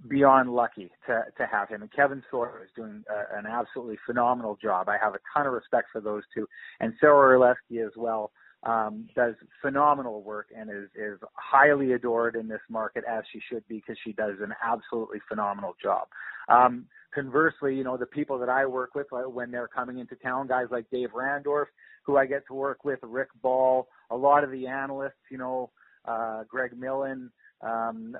beyond 0.08 0.52
lucky 0.52 0.90
to 1.06 1.22
to 1.38 1.46
have 1.46 1.68
him. 1.68 1.82
And 1.82 1.92
Kevin 1.92 2.22
Sawyer 2.30 2.62
is 2.64 2.70
doing 2.74 3.04
a, 3.08 3.38
an 3.38 3.46
absolutely 3.46 3.98
phenomenal 4.04 4.58
job. 4.60 4.88
I 4.88 4.98
have 5.02 5.14
a 5.14 5.20
ton 5.32 5.46
of 5.46 5.52
respect 5.52 5.88
for 5.92 6.00
those 6.00 6.22
two, 6.34 6.46
and 6.80 6.94
Sara 7.00 7.38
Orlesky 7.38 7.84
as 7.84 7.92
well. 7.96 8.32
Um, 8.64 9.08
does 9.16 9.34
phenomenal 9.60 10.22
work 10.22 10.48
and 10.56 10.70
is 10.70 10.88
is 10.94 11.18
highly 11.34 11.92
adored 11.92 12.36
in 12.36 12.46
this 12.46 12.60
market 12.68 13.02
as 13.10 13.24
she 13.32 13.40
should 13.50 13.66
be 13.66 13.78
because 13.78 13.96
she 14.04 14.12
does 14.12 14.36
an 14.40 14.54
absolutely 14.64 15.18
phenomenal 15.28 15.74
job. 15.82 16.06
Um, 16.48 16.86
conversely, 17.12 17.74
you 17.74 17.82
know 17.82 17.96
the 17.96 18.06
people 18.06 18.38
that 18.38 18.48
I 18.48 18.66
work 18.66 18.94
with 18.94 19.08
when 19.10 19.50
they're 19.50 19.68
coming 19.68 19.98
into 19.98 20.14
town, 20.16 20.46
guys 20.46 20.66
like 20.70 20.88
Dave 20.90 21.10
Randorf, 21.10 21.66
who 22.04 22.16
I 22.16 22.26
get 22.26 22.46
to 22.46 22.54
work 22.54 22.84
with, 22.84 23.00
Rick 23.02 23.28
Ball, 23.42 23.88
a 24.10 24.16
lot 24.16 24.44
of 24.44 24.50
the 24.52 24.68
analysts, 24.68 25.22
you 25.28 25.38
know, 25.38 25.70
uh, 26.04 26.44
Greg 26.48 26.78
Millen, 26.78 27.30
um, 27.62 28.16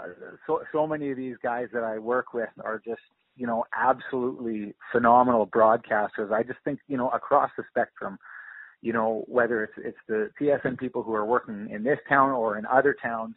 so 0.47 0.63
so 0.73 0.87
many 0.87 1.11
of 1.11 1.17
these 1.17 1.37
guys 1.43 1.67
that 1.73 1.83
I 1.83 1.99
work 1.99 2.33
with 2.33 2.51
are 2.65 2.81
just 2.85 3.01
you 3.37 3.47
know 3.47 3.65
absolutely 3.77 4.75
phenomenal 4.93 5.47
broadcasters. 5.47 6.33
I 6.33 6.43
just 6.43 6.61
think 6.65 6.79
you 6.87 6.97
know 6.97 7.09
across 7.11 7.51
the 7.57 7.65
spectrum, 7.69 8.19
you 8.83 8.93
know 8.93 9.25
whether 9.29 9.65
it's 9.65 9.73
it's 9.79 9.99
the 10.09 10.31
TSN 10.41 10.79
people 10.79 11.03
who 11.03 11.15
are 11.15 11.25
working 11.25 11.71
in 11.71 11.83
this 11.83 11.99
town 12.09 12.31
or 12.31 12.59
in 12.59 12.67
other 12.67 12.95
towns, 13.01 13.35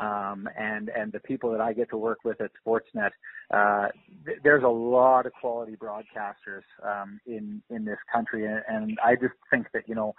um, 0.00 0.48
and 0.58 0.88
and 0.88 1.12
the 1.12 1.20
people 1.20 1.52
that 1.52 1.60
I 1.60 1.72
get 1.72 1.90
to 1.90 1.96
work 1.96 2.18
with 2.24 2.40
at 2.40 2.50
Sportsnet, 2.66 3.10
uh, 3.52 3.88
th- 4.24 4.38
there's 4.42 4.64
a 4.64 4.68
lot 4.68 5.26
of 5.26 5.32
quality 5.32 5.76
broadcasters 5.76 6.62
um, 6.82 7.20
in 7.26 7.62
in 7.70 7.84
this 7.84 7.98
country, 8.12 8.46
and, 8.46 8.62
and 8.68 8.98
I 9.04 9.14
just 9.14 9.34
think 9.50 9.66
that 9.72 9.88
you 9.88 9.94
know 9.94 10.14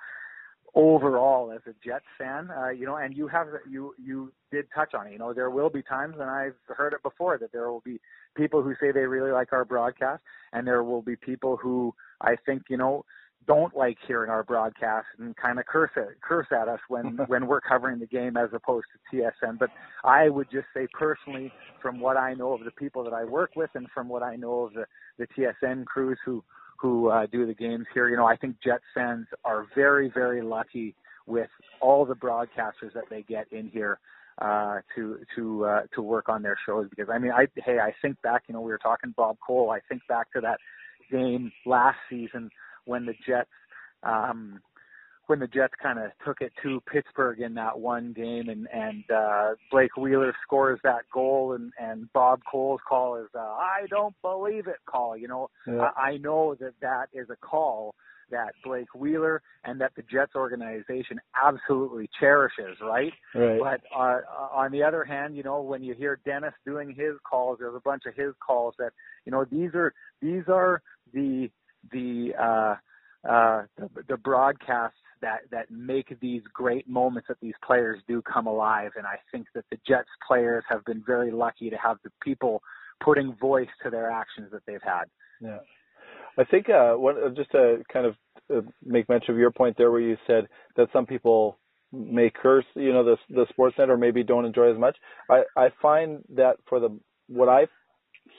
overall 0.75 1.51
as 1.51 1.61
a 1.65 1.73
Jets 1.83 2.05
fan, 2.19 2.49
uh, 2.51 2.69
you 2.69 2.85
know, 2.85 2.97
and 2.97 3.17
you 3.17 3.27
have 3.27 3.47
you 3.69 3.95
you 3.97 4.31
did 4.51 4.65
touch 4.73 4.93
on 4.93 5.07
it. 5.07 5.13
You 5.13 5.19
know, 5.19 5.33
there 5.33 5.49
will 5.49 5.69
be 5.69 5.81
times, 5.81 6.15
and 6.19 6.29
I've 6.29 6.55
heard 6.67 6.93
it 6.93 7.01
before, 7.01 7.37
that 7.39 7.51
there 7.51 7.71
will 7.71 7.81
be 7.81 7.99
people 8.35 8.61
who 8.61 8.73
say 8.79 8.91
they 8.91 9.01
really 9.01 9.31
like 9.31 9.53
our 9.53 9.65
broadcast, 9.65 10.21
and 10.53 10.67
there 10.67 10.83
will 10.83 11.01
be 11.01 11.15
people 11.15 11.57
who 11.57 11.93
I 12.21 12.35
think 12.45 12.63
you 12.69 12.77
know 12.77 13.05
don't 13.45 13.75
like 13.75 13.97
hearing 14.07 14.29
our 14.29 14.43
broadcast 14.43 15.07
and 15.19 15.35
kind 15.37 15.59
of 15.59 15.65
curse 15.65 15.91
at 15.95 16.19
curse 16.21 16.47
at 16.51 16.67
us 16.67 16.79
when 16.89 17.17
when 17.27 17.47
we're 17.47 17.61
covering 17.61 17.99
the 17.99 18.07
game 18.07 18.37
as 18.37 18.49
opposed 18.53 18.87
to 19.11 19.17
TSN. 19.17 19.59
But 19.59 19.69
I 20.03 20.29
would 20.29 20.49
just 20.51 20.67
say 20.73 20.87
personally, 20.93 21.51
from 21.81 21.99
what 21.99 22.17
I 22.17 22.33
know 22.33 22.53
of 22.53 22.63
the 22.63 22.71
people 22.71 23.03
that 23.03 23.13
I 23.13 23.23
work 23.23 23.51
with, 23.55 23.69
and 23.75 23.87
from 23.93 24.09
what 24.09 24.23
I 24.23 24.35
know 24.35 24.63
of 24.65 24.73
the 24.73 24.85
the 25.17 25.27
TSN 25.27 25.85
crews 25.85 26.17
who 26.25 26.43
who 26.79 27.09
uh, 27.09 27.25
do 27.31 27.45
the 27.45 27.53
games 27.53 27.85
here. 27.93 28.09
You 28.09 28.17
know, 28.17 28.25
I 28.25 28.35
think 28.35 28.57
Jets 28.63 28.83
fans 28.93 29.27
are 29.43 29.65
very, 29.75 30.11
very 30.13 30.41
lucky 30.41 30.95
with 31.25 31.49
all 31.81 32.05
the 32.05 32.15
broadcasters 32.15 32.93
that 32.93 33.05
they 33.09 33.23
get 33.23 33.51
in 33.51 33.69
here 33.69 33.99
uh, 34.39 34.79
to 34.95 35.19
to 35.35 35.65
uh, 35.65 35.81
to 35.95 36.01
work 36.01 36.29
on 36.29 36.41
their 36.41 36.57
shows. 36.65 36.87
Because 36.89 37.09
I 37.13 37.17
mean, 37.17 37.31
I 37.31 37.47
hey, 37.55 37.79
I 37.79 37.93
think 38.01 38.21
back. 38.21 38.43
You 38.47 38.53
know, 38.53 38.61
we 38.61 38.71
were 38.71 38.77
talking 38.77 39.13
Bob 39.15 39.37
Cole. 39.45 39.71
I 39.71 39.79
think 39.89 40.01
back 40.07 40.31
to 40.33 40.41
that 40.41 40.59
game 41.11 41.51
last 41.65 41.97
season 42.09 42.49
when 42.87 43.05
the 43.05 43.13
Jets 43.25 43.49
um, 44.03 44.59
when 45.27 45.39
the 45.39 45.47
Jets 45.47 45.73
kind 45.81 45.99
of 45.99 46.11
took 46.25 46.39
it 46.41 46.53
to 46.63 46.81
Pittsburgh 46.91 47.41
in 47.41 47.53
that 47.55 47.79
one 47.79 48.13
game, 48.13 48.49
and 48.49 48.67
and 48.73 49.03
uh, 49.11 49.55
Blake 49.71 49.95
Wheeler 49.97 50.33
scores 50.43 50.79
that 50.83 51.01
goal, 51.13 51.53
and 51.53 51.71
and 51.79 52.11
Bob 52.13 52.41
Cole's 52.49 52.81
call 52.87 53.17
is 53.17 53.27
uh, 53.35 53.39
I 53.39 53.85
don't 53.89 54.15
believe 54.21 54.67
it 54.67 54.77
call. 54.89 55.17
You 55.17 55.27
know, 55.27 55.49
yeah. 55.67 55.89
I, 55.95 56.11
I 56.11 56.17
know 56.17 56.55
that 56.59 56.73
that 56.81 57.07
is 57.13 57.29
a 57.29 57.35
call 57.35 57.93
that 58.31 58.53
Blake 58.63 58.93
Wheeler 58.95 59.41
and 59.63 59.79
that 59.81 59.91
the 59.95 60.01
Jets 60.01 60.33
organization 60.35 61.19
absolutely 61.41 62.09
cherishes, 62.19 62.77
right? 62.81 63.13
Right. 63.33 63.59
But 63.59 63.81
uh, 63.95 64.19
on 64.53 64.71
the 64.71 64.83
other 64.83 65.03
hand, 65.03 65.35
you 65.35 65.43
know, 65.43 65.61
when 65.61 65.83
you 65.83 65.93
hear 65.93 66.19
Dennis 66.25 66.53
doing 66.65 66.89
his 66.89 67.13
calls, 67.29 67.59
there's 67.59 67.75
a 67.75 67.81
bunch 67.81 68.03
of 68.05 68.15
his 68.15 68.33
calls 68.45 68.75
that, 68.79 68.91
you 69.25 69.31
know, 69.31 69.45
these 69.45 69.71
are 69.75 69.93
these 70.21 70.43
are 70.47 70.81
the 71.13 71.49
the 71.91 72.33
uh, 72.39 72.75
uh, 73.27 73.63
the, 73.77 73.89
the 74.09 74.17
broadcasts 74.17 74.97
that 75.21 75.39
that 75.51 75.69
make 75.71 76.19
these 76.19 76.41
great 76.53 76.87
moments 76.87 77.27
that 77.27 77.37
these 77.41 77.55
players 77.65 78.01
do 78.07 78.21
come 78.21 78.47
alive. 78.47 78.91
And 78.95 79.05
I 79.05 79.17
think 79.31 79.47
that 79.55 79.65
the 79.71 79.77
Jets 79.87 80.09
players 80.27 80.63
have 80.69 80.85
been 80.85 81.03
very 81.05 81.31
lucky 81.31 81.69
to 81.69 81.77
have 81.77 81.97
the 82.03 82.11
people 82.21 82.61
putting 83.03 83.35
voice 83.35 83.69
to 83.83 83.89
their 83.89 84.09
actions 84.09 84.49
that 84.51 84.61
they've 84.65 84.81
had. 84.83 85.05
Yeah. 85.41 85.59
I 86.37 86.43
think 86.43 86.69
uh, 86.69 86.93
one, 86.93 87.15
uh, 87.17 87.29
just 87.35 87.51
to 87.51 87.83
kind 87.91 88.05
of 88.05 88.15
uh, 88.53 88.61
make 88.85 89.09
mention 89.09 89.33
of 89.33 89.39
your 89.39 89.51
point 89.51 89.75
there, 89.77 89.91
where 89.91 90.01
you 90.01 90.17
said 90.27 90.47
that 90.75 90.87
some 90.93 91.05
people 91.05 91.57
may 91.91 92.29
curse, 92.29 92.65
you 92.75 92.93
know, 92.93 93.03
the 93.03 93.17
the 93.29 93.45
Sportsnet 93.57 93.89
or 93.89 93.97
maybe 93.97 94.23
don't 94.23 94.45
enjoy 94.45 94.71
as 94.71 94.77
much. 94.77 94.95
I 95.29 95.43
I 95.55 95.69
find 95.81 96.23
that 96.35 96.57
for 96.67 96.79
the 96.79 96.97
what 97.27 97.49
I 97.49 97.67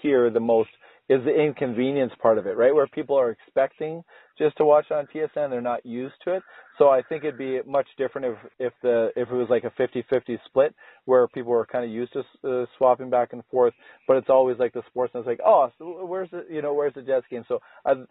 hear 0.02 0.30
the 0.30 0.40
most 0.40 0.70
is 1.08 1.24
the 1.24 1.34
inconvenience 1.34 2.12
part 2.20 2.38
of 2.38 2.46
it, 2.46 2.56
right? 2.56 2.74
Where 2.74 2.86
people 2.86 3.18
are 3.18 3.30
expecting 3.30 4.04
just 4.38 4.56
to 4.58 4.64
watch 4.64 4.86
on 4.90 5.06
TSN, 5.06 5.50
they're 5.50 5.60
not 5.60 5.84
used 5.84 6.14
to 6.24 6.36
it. 6.36 6.42
So 6.78 6.88
I 6.88 7.02
think 7.02 7.24
it'd 7.24 7.36
be 7.36 7.60
much 7.66 7.88
different 7.98 8.28
if 8.28 8.68
if 8.68 8.72
the 8.82 9.10
if 9.16 9.28
it 9.28 9.34
was 9.34 9.48
like 9.50 9.64
a 9.64 9.70
50-50 9.70 10.38
split 10.46 10.74
where 11.06 11.26
people 11.26 11.50
were 11.50 11.66
kind 11.66 11.84
of 11.84 11.90
used 11.90 12.12
to 12.12 12.20
uh, 12.44 12.66
swapping 12.76 13.10
back 13.10 13.32
and 13.32 13.42
forth, 13.50 13.74
but 14.06 14.16
it's 14.16 14.28
always 14.30 14.58
like 14.58 14.72
the 14.72 14.82
sports 14.86 15.12
and 15.14 15.22
it's 15.22 15.26
like, 15.26 15.40
oh, 15.44 15.70
so 15.78 16.04
where's 16.06 16.30
the 16.30 16.46
you 16.48 16.62
know 16.62 16.74
where's 16.74 16.94
the 16.94 17.02
Jets 17.02 17.26
game? 17.30 17.44
So 17.48 17.60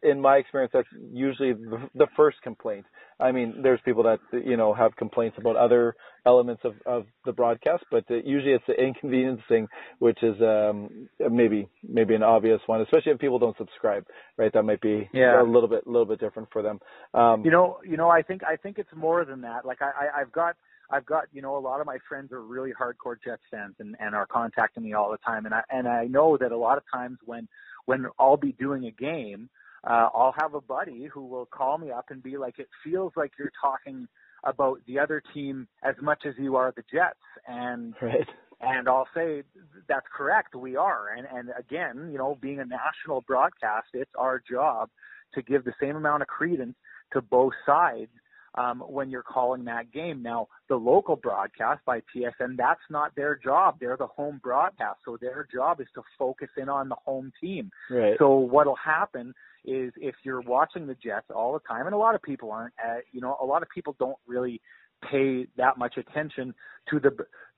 in 0.03 0.19
my 0.19 0.35
experience, 0.35 0.71
that's 0.73 0.87
usually 1.13 1.53
the, 1.53 1.89
the 1.95 2.07
first 2.17 2.41
complaint. 2.41 2.85
I 3.19 3.31
mean, 3.31 3.61
there's 3.63 3.79
people 3.85 4.03
that 4.03 4.19
you 4.33 4.57
know 4.57 4.73
have 4.73 4.95
complaints 4.97 5.37
about 5.39 5.55
other 5.55 5.95
elements 6.25 6.63
of 6.65 6.73
of 6.85 7.05
the 7.25 7.31
broadcast, 7.31 7.85
but 7.89 8.03
uh, 8.11 8.15
usually 8.15 8.51
it's 8.51 8.65
the 8.67 8.73
inconvenience 8.83 9.41
thing, 9.47 9.67
which 9.99 10.21
is 10.21 10.35
um 10.41 11.07
maybe 11.31 11.69
maybe 11.87 12.15
an 12.15 12.23
obvious 12.23 12.59
one, 12.65 12.81
especially 12.81 13.13
if 13.13 13.19
people 13.19 13.39
don't 13.39 13.57
subscribe, 13.57 14.05
right? 14.35 14.51
That 14.53 14.63
might 14.63 14.81
be 14.81 15.09
yeah. 15.13 15.41
a 15.41 15.43
little 15.43 15.69
bit 15.69 15.85
a 15.85 15.89
little 15.89 16.05
bit 16.05 16.16
different 16.17 16.49
for 16.51 16.61
them. 16.61 16.79
Um, 17.13 17.43
you 17.45 17.51
know, 17.51 17.79
you 17.87 17.97
know, 17.97 18.09
I 18.09 18.21
think 18.21 18.43
I 18.43 18.55
think 18.55 18.77
it's 18.77 18.93
more 18.95 19.25
than 19.25 19.41
that. 19.41 19.65
Like 19.65 19.81
I, 19.81 19.91
I 20.05 20.21
I've 20.21 20.31
got 20.31 20.55
I've 20.89 21.05
got 21.05 21.25
you 21.31 21.41
know 21.41 21.57
a 21.57 21.59
lot 21.59 21.79
of 21.79 21.85
my 21.85 21.97
friends 22.07 22.31
are 22.31 22.41
really 22.41 22.71
hardcore 22.71 23.15
Jets 23.23 23.41
fans 23.51 23.75
and 23.79 23.95
and 23.99 24.15
are 24.15 24.25
contacting 24.25 24.83
me 24.83 24.93
all 24.93 25.11
the 25.11 25.17
time, 25.17 25.45
and 25.45 25.53
I 25.53 25.61
and 25.69 25.87
I 25.87 26.05
know 26.05 26.37
that 26.37 26.51
a 26.51 26.57
lot 26.57 26.77
of 26.77 26.83
times 26.91 27.17
when 27.25 27.47
when 27.85 28.05
I'll 28.19 28.37
be 28.37 28.53
doing 28.53 28.85
a 28.85 28.91
game, 28.91 29.49
uh, 29.83 30.09
I'll 30.13 30.35
have 30.39 30.53
a 30.53 30.61
buddy 30.61 31.09
who 31.11 31.25
will 31.25 31.45
call 31.45 31.77
me 31.77 31.91
up 31.91 32.05
and 32.09 32.21
be 32.21 32.37
like, 32.37 32.59
it 32.59 32.67
feels 32.83 33.13
like 33.15 33.31
you're 33.39 33.51
talking 33.61 34.07
about 34.43 34.79
the 34.85 34.99
other 34.99 35.21
team 35.33 35.67
as 35.83 35.95
much 36.01 36.23
as 36.25 36.33
you 36.37 36.55
are 36.55 36.73
the 36.75 36.83
Jets, 36.91 37.19
and 37.47 37.93
right. 38.01 38.27
and 38.61 38.87
I'll 38.87 39.07
say 39.13 39.43
that's 39.87 40.05
correct, 40.15 40.55
we 40.55 40.75
are, 40.75 41.09
and 41.09 41.27
and 41.33 41.49
again, 41.57 42.09
you 42.11 42.17
know, 42.17 42.37
being 42.39 42.59
a 42.59 42.65
national 42.65 43.21
broadcast, 43.21 43.87
it's 43.93 44.11
our 44.17 44.41
job 44.49 44.89
to 45.33 45.41
give 45.41 45.63
the 45.63 45.73
same 45.79 45.95
amount 45.95 46.21
of 46.21 46.27
credence 46.27 46.75
to 47.13 47.21
both 47.21 47.53
sides 47.65 48.11
um, 48.55 48.79
when 48.79 49.09
you're 49.09 49.23
calling 49.23 49.65
that 49.65 49.91
game. 49.91 50.21
Now, 50.21 50.47
the 50.67 50.75
local 50.75 51.15
broadcast 51.15 51.81
by 51.85 52.01
TSN, 52.15 52.57
that's 52.57 52.81
not 52.89 53.15
their 53.15 53.35
job. 53.35 53.77
They're 53.79 53.97
the 53.97 54.07
home 54.07 54.39
broadcast, 54.43 54.99
so 55.05 55.17
their 55.19 55.47
job 55.53 55.79
is 55.79 55.87
to 55.95 56.01
focus 56.17 56.49
in 56.57 56.69
on 56.69 56.89
the 56.89 56.95
home 56.95 57.31
team. 57.39 57.71
Right. 57.89 58.15
So 58.17 58.35
what'll 58.35 58.75
happen 58.75 59.33
is 59.63 59.91
if 59.97 60.15
you're 60.23 60.41
watching 60.41 60.87
the 60.87 60.95
Jets 60.95 61.27
all 61.33 61.53
the 61.53 61.59
time, 61.67 61.85
and 61.85 61.93
a 61.93 61.97
lot 61.97 62.15
of 62.15 62.21
people 62.21 62.51
aren't, 62.51 62.73
uh, 62.83 62.99
you 63.11 63.21
know, 63.21 63.37
a 63.41 63.45
lot 63.45 63.61
of 63.61 63.69
people 63.69 63.95
don't 63.99 64.17
really 64.25 64.61
pay 65.09 65.47
that 65.57 65.77
much 65.77 65.97
attention 65.97 66.53
to 66.89 66.99
the 66.99 67.11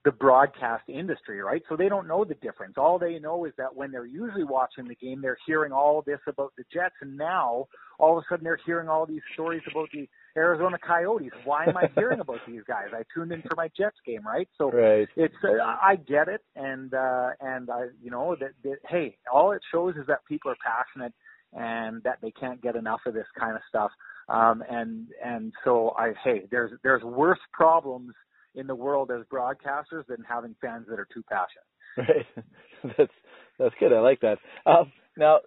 the 0.04 0.12
broadcast 0.12 0.84
industry, 0.88 1.42
right? 1.42 1.62
So 1.68 1.76
they 1.76 1.90
don't 1.90 2.08
know 2.08 2.24
the 2.24 2.34
difference. 2.36 2.74
All 2.78 2.98
they 2.98 3.18
know 3.18 3.44
is 3.44 3.52
that 3.58 3.74
when 3.76 3.92
they're 3.92 4.06
usually 4.06 4.44
watching 4.44 4.88
the 4.88 4.94
game, 4.94 5.20
they're 5.20 5.36
hearing 5.46 5.72
all 5.72 6.02
this 6.06 6.20
about 6.26 6.54
the 6.56 6.64
Jets, 6.72 6.94
and 7.02 7.18
now 7.18 7.66
all 7.98 8.16
of 8.16 8.24
a 8.24 8.26
sudden 8.30 8.44
they're 8.44 8.58
hearing 8.64 8.88
all 8.88 9.04
these 9.04 9.20
stories 9.34 9.60
about 9.70 9.90
the 9.92 10.08
Arizona 10.38 10.78
Coyotes. 10.78 11.32
Why 11.44 11.64
am 11.66 11.76
I 11.76 11.90
hearing 11.94 12.20
about 12.20 12.40
these 12.46 12.62
guys? 12.66 12.86
I 12.94 13.02
tuned 13.14 13.30
in 13.32 13.42
for 13.42 13.54
my 13.56 13.68
Jets 13.76 13.98
game, 14.06 14.26
right? 14.26 14.48
So 14.56 14.70
right. 14.70 15.06
it's 15.16 15.34
uh, 15.44 15.62
I 15.62 15.96
get 15.96 16.28
it, 16.28 16.40
and 16.56 16.94
uh, 16.94 17.30
and 17.40 17.68
I 17.70 17.88
you 18.02 18.10
know 18.10 18.36
that, 18.40 18.52
that 18.64 18.78
hey, 18.88 19.18
all 19.30 19.52
it 19.52 19.60
shows 19.70 19.96
is 19.96 20.06
that 20.06 20.24
people 20.26 20.50
are 20.50 20.56
passionate 20.64 21.12
and 21.52 22.02
that 22.02 22.18
they 22.22 22.30
can't 22.30 22.62
get 22.62 22.76
enough 22.76 23.00
of 23.06 23.14
this 23.14 23.26
kind 23.38 23.56
of 23.56 23.62
stuff. 23.68 23.90
Um, 24.28 24.62
and 24.70 25.08
and 25.24 25.52
so 25.64 25.94
I 25.98 26.12
hey, 26.24 26.42
there's 26.50 26.72
there's 26.82 27.02
worse 27.02 27.40
problems 27.52 28.14
in 28.54 28.66
the 28.66 28.74
world 28.74 29.10
as 29.10 29.24
broadcasters 29.32 30.06
than 30.08 30.24
having 30.28 30.54
fans 30.60 30.86
that 30.88 30.98
are 30.98 31.08
too 31.12 31.22
passionate. 31.28 31.66
Right. 31.96 32.44
that's 32.96 33.12
that's 33.58 33.74
good. 33.80 33.92
I 33.92 34.00
like 34.00 34.20
that. 34.20 34.38
Um, 34.66 34.92
now, 35.16 35.40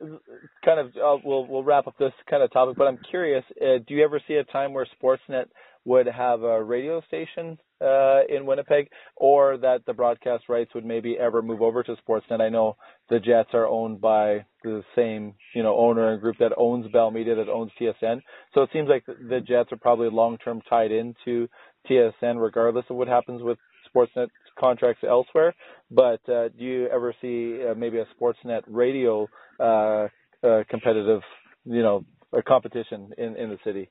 kind 0.63 0.79
of, 0.79 0.87
uh, 0.87 1.21
we'll 1.23 1.47
we'll 1.47 1.63
wrap 1.63 1.87
up 1.87 1.97
this 1.97 2.11
kind 2.29 2.43
of 2.43 2.51
topic, 2.51 2.77
but 2.77 2.87
I'm 2.87 2.99
curious. 3.09 3.43
Uh, 3.59 3.79
do 3.87 3.93
you 3.95 4.03
ever 4.03 4.21
see 4.27 4.35
a 4.35 4.43
time 4.43 4.73
where 4.73 4.85
Sportsnet 5.01 5.45
would 5.85 6.07
have 6.07 6.43
a 6.43 6.63
radio 6.63 7.01
station 7.07 7.57
uh, 7.81 8.21
in 8.29 8.45
Winnipeg, 8.45 8.87
or 9.17 9.57
that 9.57 9.85
the 9.85 9.93
broadcast 9.93 10.45
rights 10.47 10.71
would 10.73 10.85
maybe 10.85 11.17
ever 11.19 11.41
move 11.41 11.61
over 11.61 11.83
to 11.83 11.95
Sportsnet? 12.07 12.41
I 12.41 12.49
know 12.49 12.77
the 13.09 13.19
Jets 13.19 13.49
are 13.53 13.67
owned 13.67 13.99
by 13.99 14.45
the 14.63 14.83
same, 14.95 15.33
you 15.53 15.63
know, 15.63 15.75
owner 15.77 16.13
and 16.13 16.21
group 16.21 16.37
that 16.39 16.53
owns 16.57 16.89
Bell 16.91 17.11
Media, 17.11 17.35
that 17.35 17.49
owns 17.49 17.71
TSN. 17.79 18.21
So 18.53 18.61
it 18.61 18.69
seems 18.71 18.87
like 18.87 19.05
the 19.05 19.41
Jets 19.45 19.71
are 19.71 19.77
probably 19.77 20.09
long 20.09 20.37
term 20.37 20.61
tied 20.69 20.91
into 20.91 21.49
TSN, 21.89 22.41
regardless 22.41 22.85
of 22.89 22.95
what 22.95 23.07
happens 23.07 23.41
with 23.43 23.57
Sportsnet 23.93 24.27
contracts 24.57 25.03
elsewhere. 25.07 25.53
But 25.91 26.21
uh, 26.29 26.49
do 26.49 26.63
you 26.63 26.87
ever 26.87 27.13
see 27.21 27.59
uh, 27.69 27.73
maybe 27.75 27.99
a 27.99 28.05
Sportsnet 28.15 28.61
radio 28.67 29.27
uh, 29.59 30.07
uh, 30.45 30.63
competitive, 30.69 31.21
you 31.65 31.81
know, 31.81 32.05
a 32.31 32.41
competition 32.41 33.11
in 33.17 33.35
in 33.35 33.49
the 33.49 33.57
city? 33.65 33.89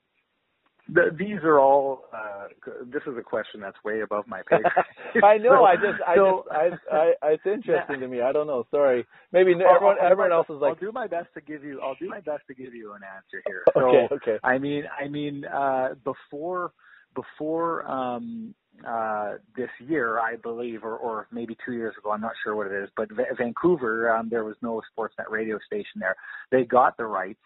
The, 0.88 1.14
these 1.16 1.38
are 1.44 1.60
all. 1.60 2.04
Uh, 2.12 2.48
this 2.86 3.02
is 3.06 3.16
a 3.16 3.22
question 3.22 3.60
that's 3.60 3.76
way 3.84 4.00
above 4.00 4.26
my 4.26 4.42
pay 4.48 4.58
grade. 4.58 5.24
I 5.24 5.38
know. 5.38 5.60
so, 5.60 5.64
I 5.64 5.74
just, 5.76 6.02
I 6.06 6.14
so, 6.16 6.44
just, 6.70 6.82
I, 6.90 7.12
I, 7.22 7.30
it's 7.32 7.46
interesting 7.46 8.00
to 8.00 8.08
me. 8.08 8.20
I 8.20 8.32
don't 8.32 8.46
know. 8.46 8.66
Sorry. 8.70 9.06
Maybe 9.32 9.52
everyone, 9.52 9.96
I'll, 10.00 10.10
everyone 10.10 10.32
else 10.32 10.46
is 10.50 10.56
like. 10.60 10.70
I'll 10.70 10.80
do 10.80 10.92
my 10.92 11.06
best 11.06 11.28
to 11.34 11.40
give 11.40 11.62
you. 11.62 11.80
I'll 11.80 11.94
do 11.94 12.08
my 12.08 12.20
best 12.20 12.42
to 12.48 12.54
give 12.54 12.74
you 12.74 12.94
an 12.94 13.02
answer 13.04 13.42
here. 13.46 13.62
Okay. 13.76 14.06
So, 14.08 14.16
okay. 14.16 14.38
I 14.44 14.58
mean, 14.58 14.84
I 15.00 15.08
mean, 15.08 15.44
uh, 15.44 15.94
before 16.04 16.72
before 17.14 17.86
um, 17.90 18.54
uh, 18.86 19.34
this 19.56 19.68
year, 19.86 20.18
I 20.18 20.36
believe, 20.36 20.84
or, 20.84 20.96
or 20.96 21.26
maybe 21.30 21.56
two 21.64 21.72
years 21.72 21.94
ago, 21.98 22.10
I'm 22.10 22.20
not 22.20 22.32
sure 22.42 22.56
what 22.56 22.66
it 22.66 22.82
is, 22.82 22.88
but 22.96 23.10
v- 23.12 23.22
Vancouver, 23.36 24.10
um, 24.14 24.28
there 24.28 24.44
was 24.44 24.56
no 24.62 24.80
Sportsnet 24.96 25.30
radio 25.30 25.58
station 25.66 26.00
there. 26.00 26.16
They 26.50 26.64
got 26.64 26.96
the 26.96 27.04
rights 27.06 27.40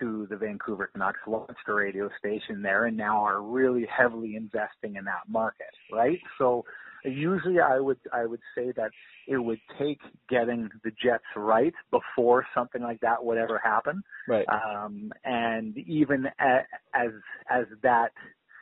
to 0.00 0.26
the 0.28 0.36
Vancouver 0.36 0.88
Canucks, 0.92 1.18
launched 1.26 1.68
a 1.68 1.72
radio 1.72 2.10
station 2.18 2.62
there, 2.62 2.86
and 2.86 2.96
now 2.96 3.22
are 3.24 3.42
really 3.42 3.86
heavily 3.86 4.36
investing 4.36 4.96
in 4.96 5.04
that 5.04 5.28
market, 5.28 5.74
right? 5.92 6.18
So 6.38 6.64
usually 7.04 7.60
I 7.60 7.78
would 7.78 7.98
I 8.12 8.26
would 8.26 8.40
say 8.54 8.72
that 8.76 8.90
it 9.26 9.38
would 9.38 9.60
take 9.78 10.00
getting 10.28 10.70
the 10.82 10.90
Jets 10.90 11.24
right 11.36 11.74
before 11.90 12.46
something 12.54 12.82
like 12.82 13.00
that 13.00 13.24
would 13.24 13.38
ever 13.38 13.60
happen. 13.62 14.02
Right. 14.28 14.46
Um, 14.48 15.12
and 15.24 15.76
even 15.76 16.26
as 16.38 17.10
as 17.50 17.66
that 17.82 18.12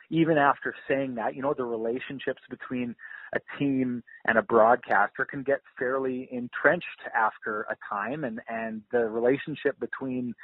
even 0.09 0.37
after 0.37 0.75
saying 0.87 1.15
that, 1.15 1.35
you 1.35 1.41
know, 1.41 1.53
the 1.55 1.63
relationships 1.63 2.41
between 2.49 2.95
a 3.33 3.39
team 3.57 4.03
and 4.25 4.37
a 4.37 4.43
broadcaster 4.43 5.25
can 5.25 5.41
get 5.41 5.59
fairly 5.79 6.29
entrenched 6.31 6.85
after 7.15 7.61
a 7.63 7.75
time 7.89 8.23
and, 8.23 8.39
and 8.47 8.81
the 8.91 8.99
relationship 8.99 9.79
between 9.79 10.35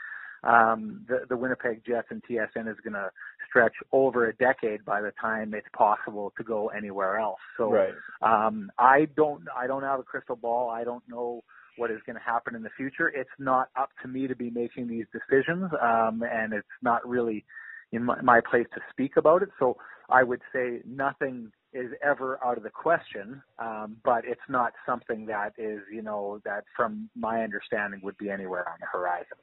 um, 0.43 1.05
the, 1.07 1.21
the 1.27 1.37
Winnipeg 1.37 1.81
Jets 1.85 2.07
and 2.09 2.21
TSN 2.23 2.69
is 2.69 2.77
going 2.83 2.93
to 2.93 3.09
stretch 3.49 3.73
over 3.91 4.27
a 4.27 4.35
decade 4.35 4.85
by 4.85 5.01
the 5.01 5.11
time 5.19 5.53
it's 5.53 5.67
possible 5.75 6.31
to 6.37 6.43
go 6.43 6.69
anywhere 6.69 7.17
else. 7.17 7.39
So 7.57 7.71
right. 7.71 7.93
um, 8.21 8.71
I 8.77 9.07
don't 9.15 9.43
I 9.57 9.67
don't 9.67 9.83
have 9.83 9.99
a 9.99 10.03
crystal 10.03 10.35
ball. 10.35 10.69
I 10.69 10.83
don't 10.83 11.03
know 11.07 11.41
what 11.77 11.91
is 11.91 11.99
going 12.05 12.15
to 12.15 12.21
happen 12.21 12.55
in 12.55 12.63
the 12.63 12.69
future. 12.77 13.09
It's 13.09 13.29
not 13.39 13.69
up 13.77 13.89
to 14.01 14.07
me 14.07 14.27
to 14.27 14.35
be 14.35 14.49
making 14.49 14.87
these 14.87 15.05
decisions, 15.11 15.71
um, 15.81 16.23
and 16.29 16.53
it's 16.53 16.67
not 16.81 17.07
really 17.07 17.45
in 17.91 18.03
my, 18.03 18.21
my 18.21 18.41
place 18.41 18.67
to 18.75 18.81
speak 18.91 19.17
about 19.17 19.41
it. 19.41 19.49
So 19.57 19.77
I 20.09 20.23
would 20.23 20.41
say 20.53 20.81
nothing 20.85 21.51
is 21.73 21.91
ever 22.03 22.39
out 22.43 22.57
of 22.57 22.63
the 22.63 22.69
question, 22.69 23.41
um, 23.59 23.97
but 24.03 24.25
it's 24.25 24.41
not 24.49 24.73
something 24.85 25.25
that 25.27 25.53
is, 25.57 25.81
you 25.91 26.01
know, 26.01 26.41
that 26.43 26.63
from 26.75 27.09
my 27.15 27.43
understanding 27.43 28.01
would 28.03 28.17
be 28.17 28.29
anywhere 28.29 28.67
on 28.67 28.77
the 28.79 28.87
horizon. 28.91 29.37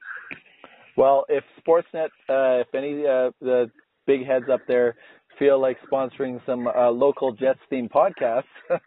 Well, 0.96 1.26
if 1.28 1.44
Sportsnet, 1.60 2.08
uh, 2.28 2.62
if 2.62 2.74
any 2.74 3.02
uh, 3.06 3.30
the 3.40 3.70
big 4.06 4.26
heads 4.26 4.46
up 4.50 4.60
there 4.66 4.96
feel 5.38 5.60
like 5.60 5.76
sponsoring 5.90 6.40
some 6.46 6.66
uh, 6.66 6.90
local 6.90 7.32
Jets 7.32 7.58
themed 7.70 7.90
podcasts, 7.90 8.44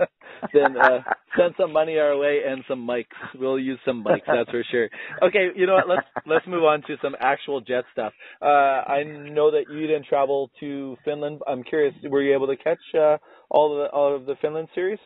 then 0.54 0.76
uh, 0.78 1.00
send 1.38 1.54
some 1.60 1.72
money 1.72 2.00
our 2.00 2.18
way 2.18 2.40
and 2.48 2.64
some 2.68 2.88
mics. 2.88 3.06
We'll 3.36 3.60
use 3.60 3.80
some 3.86 4.04
mics, 4.04 4.26
that's 4.26 4.50
for 4.50 4.64
sure. 4.72 4.90
Okay, 5.22 5.50
you 5.56 5.68
know 5.68 5.76
what? 5.76 5.88
Let's 5.88 6.08
let's 6.26 6.48
move 6.48 6.64
on 6.64 6.82
to 6.88 6.96
some 7.02 7.16
actual 7.20 7.62
Jet 7.62 7.84
stuff. 7.94 8.14
Uh, 8.42 8.46
I 8.46 9.04
know 9.04 9.52
that 9.52 9.66
you 9.72 9.88
didn't 9.88 10.08
travel 10.08 10.50
to 10.60 10.98
Finland. 11.06 11.42
I'm 11.48 11.64
curious, 11.64 11.94
were 12.10 12.22
you 12.22 12.34
able 12.34 12.48
to 12.48 12.58
catch 12.58 12.80
uh, 12.98 13.18
all 13.50 13.74
of 13.74 13.78
the 13.78 13.96
all 13.96 14.16
of 14.16 14.26
the 14.26 14.36
Finland 14.42 14.70
series? 14.74 15.00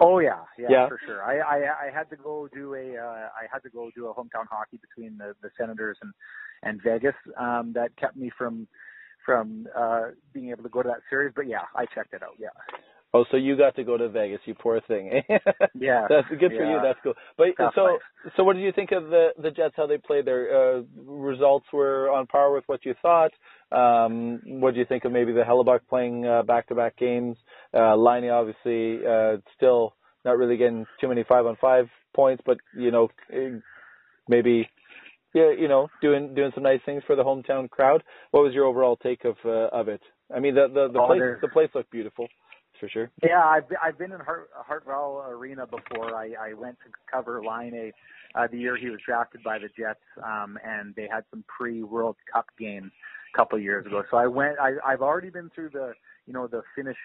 Oh 0.00 0.18
yeah, 0.20 0.44
yeah, 0.58 0.68
Yeah. 0.68 0.88
for 0.88 0.98
sure. 1.06 1.24
I, 1.24 1.38
I 1.38 1.88
I 1.88 1.90
had 1.94 2.10
to 2.10 2.16
go 2.16 2.48
do 2.52 2.74
a 2.74 2.98
uh, 2.98 3.28
I 3.36 3.46
had 3.52 3.62
to 3.64 3.70
go 3.70 3.90
do 3.94 4.08
a 4.08 4.14
hometown 4.14 4.46
hockey 4.50 4.78
between 4.78 5.18
the 5.18 5.34
the 5.42 5.50
Senators 5.58 5.98
and 6.02 6.12
and 6.64 6.80
Vegas. 6.84 7.14
Um, 7.38 7.72
that 7.74 7.96
kept 7.98 8.16
me 8.16 8.30
from 8.36 8.68
from 9.26 9.68
uh 9.76 10.08
being 10.34 10.50
able 10.50 10.64
to 10.64 10.70
go 10.70 10.82
to 10.82 10.88
that 10.88 11.02
series. 11.10 11.32
But 11.36 11.48
yeah, 11.48 11.64
I 11.76 11.86
checked 11.86 12.14
it 12.14 12.22
out. 12.22 12.36
Yeah, 12.40 12.48
Oh, 13.12 13.24
so 13.30 13.36
you 13.36 13.56
got 13.56 13.74
to 13.74 13.82
go 13.82 13.96
to 13.96 14.08
Vegas, 14.08 14.40
you 14.44 14.54
poor 14.54 14.80
thing. 14.86 15.22
yeah. 15.74 16.06
That's 16.08 16.28
good 16.28 16.52
for 16.56 16.64
you. 16.64 16.78
That's 16.80 16.98
cool. 17.02 17.14
But 17.36 17.48
Tough 17.58 17.72
so, 17.74 17.82
life. 17.82 18.00
so 18.36 18.44
what 18.44 18.54
did 18.54 18.62
you 18.62 18.70
think 18.72 18.92
of 18.92 19.04
the 19.10 19.30
the 19.36 19.50
Jets? 19.50 19.74
How 19.76 19.88
they 19.88 19.98
played? 19.98 20.26
Their 20.26 20.78
uh, 20.78 20.82
results 20.96 21.66
were 21.72 22.08
on 22.10 22.28
par 22.28 22.52
with 22.52 22.62
what 22.68 22.84
you 22.84 22.94
thought. 23.02 23.32
Um, 23.72 24.40
what 24.44 24.74
do 24.74 24.80
you 24.80 24.86
think 24.86 25.04
of 25.04 25.10
maybe 25.10 25.32
the 25.32 25.42
Hellebuyck 25.42 25.80
playing 25.88 26.24
uh, 26.24 26.42
back-to-back 26.44 26.96
games? 26.96 27.36
Uh, 27.74 27.96
Laine 27.96 28.30
obviously 28.30 29.04
uh, 29.04 29.38
still 29.56 29.94
not 30.24 30.38
really 30.38 30.56
getting 30.56 30.86
too 31.00 31.08
many 31.08 31.24
five-on-five 31.28 31.88
points, 32.14 32.42
but 32.46 32.58
you 32.76 32.92
know 32.92 33.08
eh, 33.32 33.58
maybe 34.28 34.68
yeah, 35.34 35.50
you 35.50 35.66
know 35.66 35.88
doing 36.00 36.34
doing 36.36 36.52
some 36.54 36.62
nice 36.62 36.80
things 36.86 37.02
for 37.08 37.16
the 37.16 37.24
hometown 37.24 37.68
crowd. 37.68 38.04
What 38.30 38.44
was 38.44 38.54
your 38.54 38.66
overall 38.66 38.96
take 38.96 39.24
of 39.24 39.34
uh, 39.44 39.68
of 39.72 39.88
it? 39.88 40.00
I 40.32 40.38
mean, 40.38 40.54
the 40.54 40.68
the, 40.68 40.92
the 40.92 41.00
Oh, 41.00 41.06
place 41.08 41.22
the 41.42 41.48
place 41.48 41.70
looked 41.74 41.90
beautiful 41.90 42.28
for 42.80 42.88
sure. 42.88 43.10
Yeah, 43.22 43.44
I've 43.44 43.64
I've 43.82 43.98
been 43.98 44.12
in 44.12 44.20
Hart, 44.20 44.50
Hartwall 44.68 45.28
Arena 45.28 45.66
before. 45.66 46.16
I, 46.16 46.32
I 46.40 46.54
went 46.54 46.78
to 46.80 46.90
cover 47.12 47.42
Laine 47.44 47.92
uh, 48.34 48.46
the 48.50 48.58
year 48.58 48.76
he 48.76 48.90
was 48.90 49.00
drafted 49.04 49.42
by 49.42 49.58
the 49.58 49.68
Jets, 49.76 50.00
um, 50.24 50.58
and 50.64 50.94
they 50.94 51.08
had 51.10 51.24
some 51.30 51.44
pre-World 51.48 52.16
Cup 52.32 52.46
games 52.58 52.92
a 53.34 53.36
couple 53.36 53.58
years 53.58 53.86
ago. 53.86 54.02
So 54.10 54.16
I 54.16 54.26
went. 54.26 54.58
I, 54.60 54.72
I've 54.86 55.02
already 55.02 55.30
been 55.30 55.50
through 55.54 55.70
the 55.70 55.92
you 56.26 56.32
know 56.32 56.46
the 56.46 56.62
Finnish 56.76 56.96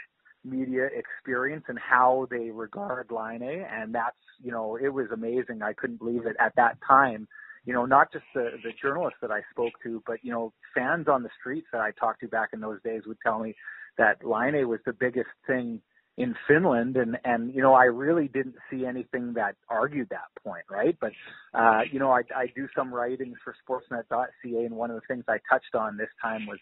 media 0.43 0.87
experience 0.95 1.65
and 1.67 1.79
how 1.79 2.27
they 2.29 2.51
regard 2.51 3.11
Laine, 3.11 3.65
and 3.71 3.93
that's 3.93 4.15
you 4.43 4.51
know 4.51 4.77
it 4.77 4.89
was 4.89 5.07
amazing. 5.11 5.61
I 5.61 5.73
couldn't 5.73 5.97
believe 5.97 6.25
it 6.25 6.35
at 6.39 6.55
that 6.55 6.77
time. 6.87 7.27
You 7.65 7.73
know, 7.73 7.85
not 7.85 8.11
just 8.13 8.25
the 8.35 8.51
the 8.63 8.71
journalists 8.79 9.19
that 9.21 9.31
I 9.31 9.41
spoke 9.51 9.73
to, 9.83 10.03
but 10.05 10.17
you 10.21 10.31
know, 10.31 10.53
fans 10.75 11.07
on 11.07 11.23
the 11.23 11.29
streets 11.39 11.67
that 11.71 11.81
I 11.81 11.91
talked 11.91 12.21
to 12.21 12.27
back 12.27 12.49
in 12.53 12.59
those 12.59 12.81
days 12.83 13.03
would 13.07 13.17
tell 13.23 13.39
me 13.39 13.55
that 13.97 14.25
Laine 14.25 14.67
was 14.67 14.79
the 14.85 14.93
biggest 14.93 15.29
thing 15.47 15.81
in 16.17 16.35
Finland. 16.47 16.95
And 16.97 17.17
and 17.23 17.53
you 17.53 17.61
know 17.61 17.73
I 17.73 17.85
really 17.85 18.27
didn't 18.27 18.55
see 18.69 18.85
anything 18.85 19.33
that 19.33 19.55
argued 19.69 20.09
that 20.09 20.43
point 20.43 20.63
right? 20.69 20.97
But 20.99 21.11
uh 21.53 21.81
you 21.91 21.99
know 21.99 22.11
I 22.11 22.21
I 22.35 22.47
do 22.55 22.67
some 22.75 22.93
writings 22.93 23.37
for 23.43 23.55
sportsnet.ca 23.67 24.65
and 24.65 24.75
one 24.75 24.91
of 24.91 24.95
the 24.95 25.07
things 25.07 25.25
I 25.27 25.37
touched 25.49 25.75
on 25.75 25.97
this 25.97 26.09
time 26.21 26.47
was 26.47 26.59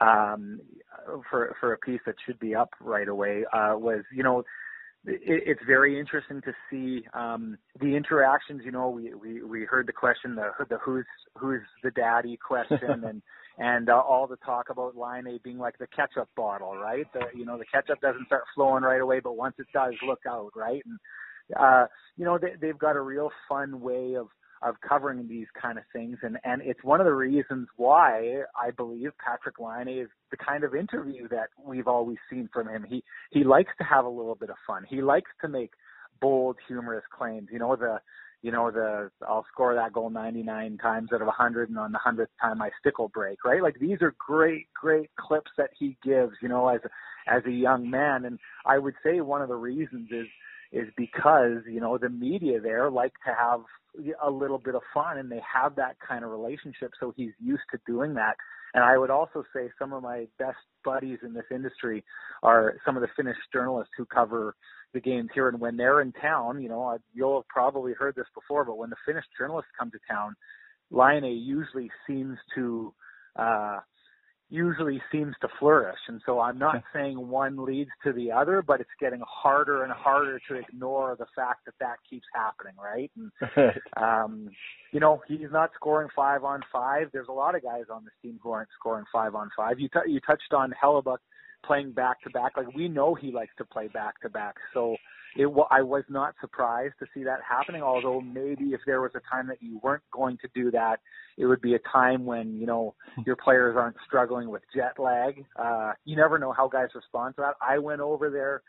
um 0.00 0.60
for 1.30 1.56
for 1.60 1.72
a 1.72 1.78
piece 1.78 2.00
that 2.06 2.14
should 2.24 2.38
be 2.38 2.54
up 2.54 2.70
right 2.80 3.08
away 3.08 3.44
uh 3.52 3.74
was 3.76 4.04
you 4.14 4.22
know 4.22 4.44
it, 5.04 5.42
it's 5.46 5.62
very 5.66 5.98
interesting 5.98 6.40
to 6.42 6.52
see 6.70 7.04
um 7.12 7.58
the 7.80 7.96
interactions. 7.96 8.62
You 8.64 8.70
know 8.70 8.88
we 8.88 9.14
we 9.14 9.42
we 9.42 9.64
heard 9.64 9.88
the 9.88 9.92
question 9.92 10.36
the 10.36 10.50
the 10.68 10.78
who's 10.78 11.06
who's 11.36 11.62
the 11.82 11.90
daddy 11.90 12.36
question 12.36 13.04
and 13.04 13.22
and 13.58 13.88
uh, 13.88 13.94
all 13.94 14.26
the 14.26 14.36
talk 14.36 14.70
about 14.70 14.96
Laine 14.96 15.38
being 15.42 15.58
like 15.58 15.78
the 15.78 15.86
ketchup 15.86 16.28
bottle, 16.36 16.76
right? 16.76 17.06
The, 17.12 17.20
you 17.36 17.44
know, 17.44 17.58
the 17.58 17.64
ketchup 17.72 18.00
doesn't 18.00 18.26
start 18.26 18.44
flowing 18.54 18.82
right 18.82 19.00
away, 19.00 19.20
but 19.20 19.36
once 19.36 19.54
it 19.58 19.66
does, 19.72 19.94
look 20.06 20.20
out, 20.26 20.52
right? 20.56 20.82
And 20.84 20.98
uh, 21.58 21.86
you 22.16 22.24
know, 22.24 22.38
they, 22.38 22.52
they've 22.60 22.78
got 22.78 22.96
a 22.96 23.00
real 23.00 23.30
fun 23.48 23.80
way 23.80 24.14
of 24.14 24.28
of 24.62 24.76
covering 24.88 25.26
these 25.26 25.48
kind 25.60 25.76
of 25.76 25.84
things, 25.92 26.18
and 26.22 26.38
and 26.44 26.62
it's 26.62 26.82
one 26.84 27.00
of 27.00 27.06
the 27.06 27.12
reasons 27.12 27.68
why 27.76 28.42
I 28.56 28.70
believe 28.70 29.10
Patrik 29.20 29.58
Laine 29.58 30.02
is 30.02 30.08
the 30.30 30.36
kind 30.36 30.64
of 30.64 30.74
interview 30.74 31.28
that 31.28 31.48
we've 31.64 31.88
always 31.88 32.18
seen 32.30 32.48
from 32.52 32.68
him. 32.68 32.86
He 32.88 33.02
he 33.30 33.44
likes 33.44 33.72
to 33.78 33.84
have 33.84 34.04
a 34.04 34.08
little 34.08 34.36
bit 34.36 34.50
of 34.50 34.56
fun. 34.66 34.84
He 34.88 35.02
likes 35.02 35.30
to 35.42 35.48
make 35.48 35.72
bold, 36.20 36.56
humorous 36.68 37.04
claims. 37.10 37.48
You 37.52 37.58
know, 37.58 37.74
the 37.74 38.00
you 38.42 38.50
know, 38.50 38.70
the 38.70 39.10
I'll 39.26 39.46
score 39.52 39.74
that 39.74 39.92
goal 39.92 40.10
99 40.10 40.78
times 40.78 41.10
out 41.14 41.20
of 41.20 41.26
100, 41.26 41.68
and 41.68 41.78
on 41.78 41.92
the 41.92 41.98
hundredth 41.98 42.32
time 42.40 42.58
my 42.58 42.70
stick 42.80 42.98
will 42.98 43.08
break, 43.08 43.44
right? 43.44 43.62
Like 43.62 43.78
these 43.80 44.02
are 44.02 44.14
great, 44.18 44.66
great 44.74 45.10
clips 45.18 45.50
that 45.56 45.70
he 45.78 45.96
gives, 46.02 46.32
you 46.42 46.48
know, 46.48 46.68
as 46.68 46.80
as 47.28 47.42
a 47.46 47.52
young 47.52 47.88
man. 47.88 48.24
And 48.24 48.38
I 48.66 48.78
would 48.78 48.94
say 49.04 49.20
one 49.20 49.42
of 49.42 49.48
the 49.48 49.54
reasons 49.54 50.08
is 50.10 50.26
is 50.72 50.88
because 50.96 51.58
you 51.66 51.80
know 51.80 51.98
the 51.98 52.08
media 52.08 52.60
there 52.60 52.90
like 52.90 53.12
to 53.26 53.34
have 53.38 53.60
a 54.24 54.30
little 54.30 54.58
bit 54.58 54.74
of 54.74 54.82
fun, 54.92 55.18
and 55.18 55.30
they 55.30 55.40
have 55.54 55.76
that 55.76 55.96
kind 56.06 56.24
of 56.24 56.30
relationship. 56.30 56.92
So 56.98 57.12
he's 57.16 57.32
used 57.40 57.64
to 57.72 57.78
doing 57.86 58.14
that. 58.14 58.34
And 58.74 58.82
I 58.82 58.96
would 58.96 59.10
also 59.10 59.44
say 59.54 59.68
some 59.78 59.92
of 59.92 60.02
my 60.02 60.26
best 60.38 60.56
buddies 60.82 61.18
in 61.22 61.34
this 61.34 61.44
industry 61.50 62.02
are 62.42 62.74
some 62.86 62.96
of 62.96 63.02
the 63.02 63.08
Finnish 63.16 63.36
journalists 63.52 63.92
who 63.96 64.06
cover 64.06 64.56
the 64.92 65.00
games 65.00 65.30
here. 65.34 65.48
And 65.48 65.60
when 65.60 65.76
they're 65.76 66.00
in 66.00 66.12
town, 66.12 66.62
you 66.62 66.68
know, 66.68 66.98
you'll 67.12 67.40
have 67.40 67.48
probably 67.48 67.92
heard 67.92 68.14
this 68.14 68.26
before, 68.34 68.64
but 68.64 68.78
when 68.78 68.90
the 68.90 68.96
Finnish 69.06 69.24
journalists 69.38 69.70
come 69.78 69.90
to 69.90 69.98
town, 70.10 70.34
Laine 70.90 71.24
usually 71.24 71.90
seems 72.06 72.36
to 72.54 72.92
uh, 73.36 73.78
usually 74.52 75.00
seems 75.10 75.34
to 75.40 75.48
flourish. 75.58 75.98
And 76.08 76.20
so 76.26 76.38
I'm 76.38 76.58
not 76.58 76.82
saying 76.92 77.16
one 77.16 77.64
leads 77.64 77.90
to 78.04 78.12
the 78.12 78.30
other, 78.32 78.60
but 78.60 78.82
it's 78.82 78.90
getting 79.00 79.22
harder 79.26 79.82
and 79.82 79.90
harder 79.90 80.38
to 80.50 80.56
ignore 80.56 81.16
the 81.18 81.24
fact 81.34 81.64
that 81.64 81.74
that 81.80 81.96
keeps 82.08 82.26
happening, 82.34 82.74
right? 82.78 83.10
And, 83.16 83.72
um, 83.96 84.50
you 84.92 85.00
know, 85.00 85.22
he's 85.26 85.50
not 85.50 85.70
scoring 85.74 86.10
five 86.14 86.44
on 86.44 86.60
five. 86.70 87.08
There's 87.14 87.28
a 87.30 87.32
lot 87.32 87.54
of 87.54 87.62
guys 87.62 87.84
on 87.90 88.04
this 88.04 88.12
team 88.20 88.38
who 88.42 88.50
aren't 88.50 88.68
scoring 88.78 89.06
five 89.10 89.34
on 89.34 89.48
five. 89.56 89.80
You, 89.80 89.88
t- 89.88 90.12
you 90.12 90.20
touched 90.20 90.52
on 90.52 90.74
Hellebuyck 90.82 91.16
playing 91.64 91.92
back 91.92 92.20
to 92.22 92.30
back. 92.30 92.56
Like 92.56 92.74
we 92.74 92.88
know 92.88 93.14
he 93.14 93.32
likes 93.32 93.52
to 93.58 93.64
play 93.64 93.88
back 93.88 94.20
to 94.22 94.28
back. 94.28 94.56
So 94.74 94.96
it, 95.36 95.46
I 95.70 95.82
was 95.82 96.04
not 96.08 96.34
surprised 96.40 96.94
to 96.98 97.06
see 97.14 97.24
that 97.24 97.40
happening. 97.48 97.82
Although 97.82 98.20
maybe 98.20 98.66
if 98.72 98.80
there 98.86 99.00
was 99.00 99.12
a 99.14 99.20
time 99.34 99.46
that 99.48 99.62
you 99.62 99.80
weren't 99.82 100.02
going 100.12 100.38
to 100.38 100.48
do 100.54 100.70
that, 100.72 101.00
it 101.38 101.46
would 101.46 101.60
be 101.60 101.74
a 101.74 101.78
time 101.90 102.24
when 102.24 102.54
you 102.54 102.66
know 102.66 102.94
your 103.26 103.36
players 103.36 103.76
aren't 103.76 103.96
struggling 104.06 104.50
with 104.50 104.62
jet 104.74 104.98
lag. 104.98 105.44
Uh, 105.56 105.92
you 106.04 106.16
never 106.16 106.38
know 106.38 106.52
how 106.52 106.68
guys 106.68 106.88
respond 106.94 107.36
to 107.36 107.42
that. 107.42 107.54
I 107.60 107.78
went 107.78 108.00
over 108.00 108.30
there 108.30 108.62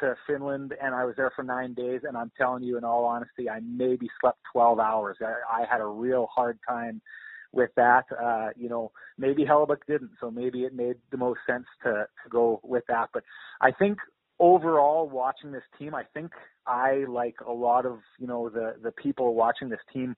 to 0.00 0.14
Finland 0.26 0.74
and 0.82 0.94
I 0.94 1.04
was 1.04 1.14
there 1.16 1.30
for 1.34 1.42
nine 1.42 1.74
days, 1.74 2.02
and 2.06 2.16
I'm 2.16 2.32
telling 2.36 2.62
you, 2.62 2.76
in 2.78 2.84
all 2.84 3.04
honesty, 3.04 3.48
I 3.48 3.60
maybe 3.60 4.08
slept 4.20 4.38
12 4.52 4.78
hours. 4.78 5.16
I, 5.20 5.62
I 5.62 5.64
had 5.70 5.80
a 5.80 5.86
real 5.86 6.26
hard 6.34 6.58
time 6.66 7.00
with 7.52 7.70
that. 7.76 8.04
Uh, 8.12 8.48
you 8.56 8.68
know, 8.68 8.92
maybe 9.18 9.44
Hellebuyck 9.44 9.86
didn't, 9.86 10.12
so 10.20 10.30
maybe 10.30 10.64
it 10.64 10.74
made 10.74 10.96
the 11.10 11.16
most 11.16 11.40
sense 11.48 11.66
to, 11.82 11.90
to 11.90 12.28
go 12.30 12.60
with 12.62 12.84
that. 12.88 13.10
But 13.12 13.24
I 13.60 13.70
think 13.72 13.98
overall 14.38 15.08
watching 15.08 15.52
this 15.52 15.62
team, 15.78 15.94
I 15.94 16.04
think 16.14 16.32
I 16.66 17.04
like 17.08 17.36
a 17.46 17.52
lot 17.52 17.86
of 17.86 17.98
you 18.18 18.26
know 18.26 18.48
the 18.48 18.74
the 18.82 18.92
people 18.92 19.34
watching 19.34 19.68
this 19.68 19.80
team 19.92 20.14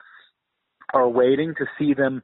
are 0.93 1.09
waiting 1.09 1.55
to 1.59 1.67
see 1.79 1.95
them 1.95 2.23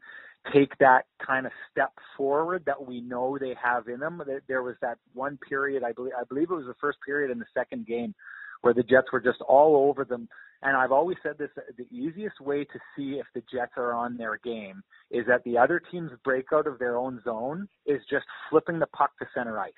take 0.52 0.76
that 0.78 1.04
kind 1.24 1.46
of 1.46 1.52
step 1.70 1.92
forward 2.16 2.62
that 2.66 2.86
we 2.86 3.00
know 3.00 3.36
they 3.38 3.54
have 3.62 3.88
in 3.88 4.00
them. 4.00 4.22
There 4.46 4.62
was 4.62 4.76
that 4.82 4.98
one 5.12 5.38
period, 5.48 5.82
I 5.82 5.92
believe, 5.92 6.12
I 6.18 6.24
believe 6.24 6.50
it 6.50 6.54
was 6.54 6.66
the 6.66 6.74
first 6.80 6.98
period 7.04 7.30
in 7.30 7.38
the 7.38 7.46
second 7.52 7.86
game, 7.86 8.14
where 8.62 8.74
the 8.74 8.82
Jets 8.82 9.08
were 9.12 9.20
just 9.20 9.40
all 9.42 9.88
over 9.88 10.04
them. 10.04 10.28
And 10.62 10.76
I've 10.76 10.92
always 10.92 11.16
said 11.22 11.38
this: 11.38 11.50
the 11.76 11.86
easiest 11.96 12.40
way 12.40 12.64
to 12.64 12.78
see 12.96 13.20
if 13.20 13.26
the 13.34 13.42
Jets 13.52 13.72
are 13.76 13.92
on 13.92 14.16
their 14.16 14.38
game 14.42 14.82
is 15.10 15.24
that 15.28 15.44
the 15.44 15.56
other 15.58 15.80
team's 15.90 16.10
breakout 16.24 16.66
of 16.66 16.78
their 16.78 16.96
own 16.96 17.20
zone 17.24 17.68
is 17.86 18.00
just 18.10 18.26
flipping 18.50 18.78
the 18.78 18.86
puck 18.86 19.10
to 19.20 19.26
center 19.34 19.58
ice 19.58 19.72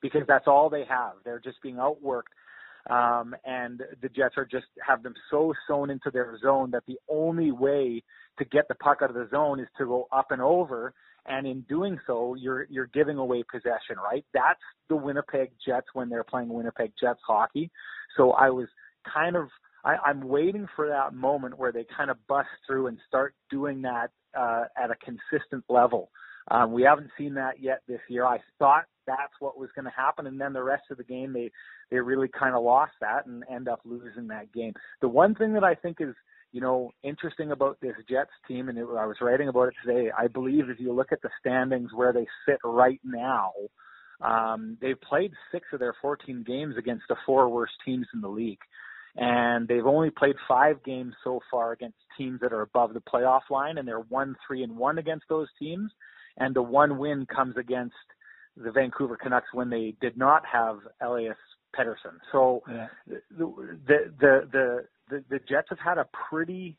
because 0.00 0.22
that's 0.28 0.46
all 0.46 0.68
they 0.68 0.84
have. 0.88 1.14
They're 1.24 1.40
just 1.40 1.62
being 1.62 1.76
outworked. 1.76 2.34
Um, 2.90 3.34
and 3.44 3.82
the 4.00 4.08
Jets 4.08 4.34
are 4.36 4.46
just 4.46 4.66
have 4.86 5.02
them 5.02 5.14
so 5.30 5.52
sewn 5.66 5.90
into 5.90 6.10
their 6.10 6.38
zone 6.40 6.70
that 6.70 6.84
the 6.86 6.98
only 7.08 7.52
way 7.52 8.02
to 8.38 8.44
get 8.46 8.66
the 8.68 8.74
puck 8.76 8.98
out 9.02 9.10
of 9.10 9.16
the 9.16 9.28
zone 9.30 9.60
is 9.60 9.68
to 9.78 9.84
go 9.84 10.08
up 10.12 10.30
and 10.30 10.40
over. 10.40 10.94
And 11.28 11.46
in 11.46 11.60
doing 11.62 11.98
so, 12.06 12.34
you're 12.34 12.66
you're 12.70 12.86
giving 12.86 13.18
away 13.18 13.44
possession, 13.50 13.96
right? 14.02 14.24
That's 14.32 14.60
the 14.88 14.96
Winnipeg 14.96 15.50
Jets 15.64 15.86
when 15.92 16.08
they're 16.08 16.24
playing 16.24 16.48
Winnipeg 16.48 16.92
Jets 17.00 17.20
hockey. 17.26 17.70
So 18.16 18.32
I 18.32 18.50
was 18.50 18.68
kind 19.12 19.36
of 19.36 19.48
I, 19.84 19.96
I'm 20.04 20.22
waiting 20.22 20.66
for 20.74 20.88
that 20.88 21.14
moment 21.14 21.58
where 21.58 21.72
they 21.72 21.86
kind 21.96 22.10
of 22.10 22.16
bust 22.26 22.48
through 22.66 22.88
and 22.88 22.98
start 23.06 23.34
doing 23.50 23.82
that 23.82 24.10
uh, 24.36 24.64
at 24.76 24.90
a 24.90 24.96
consistent 24.96 25.64
level. 25.68 26.10
Um, 26.50 26.72
we 26.72 26.82
haven't 26.82 27.10
seen 27.18 27.34
that 27.34 27.60
yet 27.60 27.82
this 27.86 28.00
year. 28.08 28.24
I 28.24 28.38
thought 28.58 28.84
that's 29.06 29.32
what 29.40 29.58
was 29.58 29.68
going 29.74 29.84
to 29.84 29.90
happen, 29.90 30.26
and 30.26 30.40
then 30.40 30.52
the 30.52 30.62
rest 30.62 30.84
of 30.90 30.96
the 30.96 31.04
game 31.04 31.32
they 31.32 31.50
they 31.90 31.98
really 31.98 32.28
kind 32.28 32.54
of 32.54 32.62
lost 32.62 32.92
that 33.00 33.26
and 33.26 33.44
end 33.50 33.68
up 33.68 33.80
losing 33.84 34.28
that 34.28 34.52
game. 34.52 34.72
The 35.00 35.08
one 35.08 35.34
thing 35.34 35.52
that 35.54 35.64
I 35.64 35.74
think 35.74 35.98
is 36.00 36.14
you 36.52 36.60
know 36.60 36.92
interesting 37.02 37.50
about 37.50 37.78
this 37.80 37.94
Jets 38.08 38.30
team, 38.46 38.68
and 38.68 38.78
it, 38.78 38.82
I 38.82 39.06
was 39.06 39.16
writing 39.20 39.48
about 39.48 39.68
it 39.68 39.74
today. 39.84 40.10
I 40.16 40.28
believe 40.28 40.68
if 40.68 40.80
you 40.80 40.92
look 40.92 41.12
at 41.12 41.22
the 41.22 41.30
standings 41.40 41.90
where 41.94 42.12
they 42.12 42.26
sit 42.46 42.58
right 42.64 43.00
now, 43.04 43.52
um, 44.20 44.78
they've 44.80 45.00
played 45.00 45.32
six 45.52 45.66
of 45.72 45.80
their 45.80 45.94
14 46.00 46.44
games 46.46 46.76
against 46.78 47.04
the 47.08 47.16
four 47.26 47.48
worst 47.48 47.74
teams 47.84 48.06
in 48.14 48.20
the 48.20 48.28
league 48.28 48.58
and 49.16 49.66
they've 49.66 49.86
only 49.86 50.10
played 50.10 50.36
five 50.46 50.82
games 50.84 51.14
so 51.24 51.40
far 51.50 51.72
against 51.72 51.96
teams 52.16 52.38
that 52.40 52.52
are 52.52 52.60
above 52.60 52.94
the 52.94 53.00
playoff 53.00 53.40
line, 53.50 53.78
and 53.78 53.88
they're 53.88 53.98
one 53.98 54.36
three 54.46 54.62
and 54.62 54.76
one 54.76 54.98
against 54.98 55.24
those 55.28 55.48
teams 55.58 55.90
and 56.38 56.54
the 56.54 56.62
one 56.62 56.98
win 56.98 57.26
comes 57.26 57.56
against 57.56 57.94
the 58.56 58.70
Vancouver 58.70 59.16
Canucks 59.16 59.48
when 59.52 59.70
they 59.70 59.94
did 60.00 60.16
not 60.16 60.42
have 60.50 60.78
Elias 61.00 61.36
Pettersson. 61.76 62.18
So 62.32 62.62
yeah. 62.68 62.86
the, 63.06 63.74
the, 63.86 64.48
the 64.50 64.84
the 65.10 65.24
the 65.28 65.38
Jets 65.48 65.68
have 65.70 65.78
had 65.78 65.98
a 65.98 66.06
pretty 66.30 66.76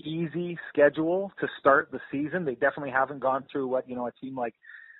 easy 0.00 0.58
schedule 0.68 1.32
to 1.40 1.46
start 1.60 1.90
the 1.92 2.00
season. 2.10 2.44
They 2.44 2.54
definitely 2.54 2.90
haven't 2.90 3.20
gone 3.20 3.44
through 3.50 3.68
what 3.68 3.88
you 3.88 3.96
know 3.96 4.06
a 4.06 4.12
team 4.12 4.36
like 4.36 4.54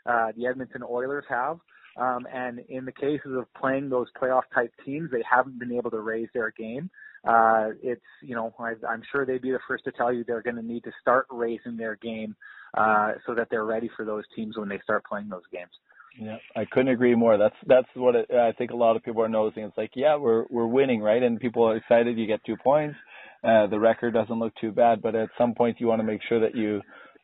uh, 0.07 0.33
the 0.37 0.47
Edmonton 0.47 0.83
Oilers 0.89 1.25
have. 1.29 1.59
Um, 1.97 2.27
and 2.33 2.61
in 2.71 2.87
the 2.87 2.93
cases 2.93 3.37
of 3.37 3.45
playing 3.55 3.91
those 3.91 4.07
playoff 4.21 4.43
type 4.55 4.73
teams, 4.85 5.11
they 5.11 5.23
haven't 5.31 5.59
been 5.59 5.73
able 5.73 5.91
to 5.91 6.01
raise 6.01 6.29
their 6.33 6.51
game. 6.57 6.91
Uh, 7.27 7.71
it's 7.83 8.01
you 8.23 8.35
know 8.35 8.53
I, 8.59 8.75
I'm 8.89 9.03
sure 9.13 9.25
they'd 9.25 9.43
be 9.43 9.53
the 9.53 9.61
first 9.69 9.85
to 9.85 9.93
tell 9.93 10.13
you 10.13 10.25
they're 10.25 10.43
going 10.43 10.57
to 10.57 10.63
need 10.63 10.85
to 10.85 10.93
start 11.01 11.27
raising 11.31 11.77
their 11.77 11.97
game 11.97 12.35
uh, 12.77 13.13
so 13.27 13.35
that 13.35 13.49
they're 13.51 13.65
ready 13.65 13.91
for 13.97 14.05
those 14.05 14.25
teams 14.35 14.57
when 14.57 14.69
they 14.69 14.81
start 14.83 15.05
playing 15.05 15.29
those 15.29 15.47
games. 15.53 15.71
Yeah, 16.19 16.37
I 16.55 16.65
couldn't 16.65 16.89
agree 16.89 17.15
more. 17.15 17.39
That's 17.39 17.55
that's 17.67 17.89
what 17.95 18.15
it, 18.15 18.31
I 18.31 18.53
think 18.53 18.71
a 18.71 18.77
lot 18.77 18.97
of 18.97 19.03
people 19.03 19.23
are 19.23 19.29
noticing. 19.29 19.65
It's 19.65 19.79
like, 19.79 19.93
yeah, 19.95 20.17
we're 20.17 20.45
we're 20.51 20.67
winning, 20.67 21.01
right? 21.01 21.23
And 21.23 21.41
people 21.41 21.65
are 21.65 21.77
excited. 21.77 22.19
You 22.19 22.27
get 22.27 22.45
two 22.45 22.57
points. 22.57 22.97
Uh, 23.43 23.67
the 23.67 23.79
record 23.79 24.15
doesn't 24.15 24.39
look 24.39 24.55
too 24.61 24.73
bad, 24.73 25.03
but 25.03 25.15
at 25.15 25.31
some 25.39 25.55
point 25.55 25.81
you 25.81 25.87
want 25.87 26.01
to 26.01 26.07
make 26.07 26.21
sure 26.29 26.41
that 26.41 26.55
you 26.55 26.81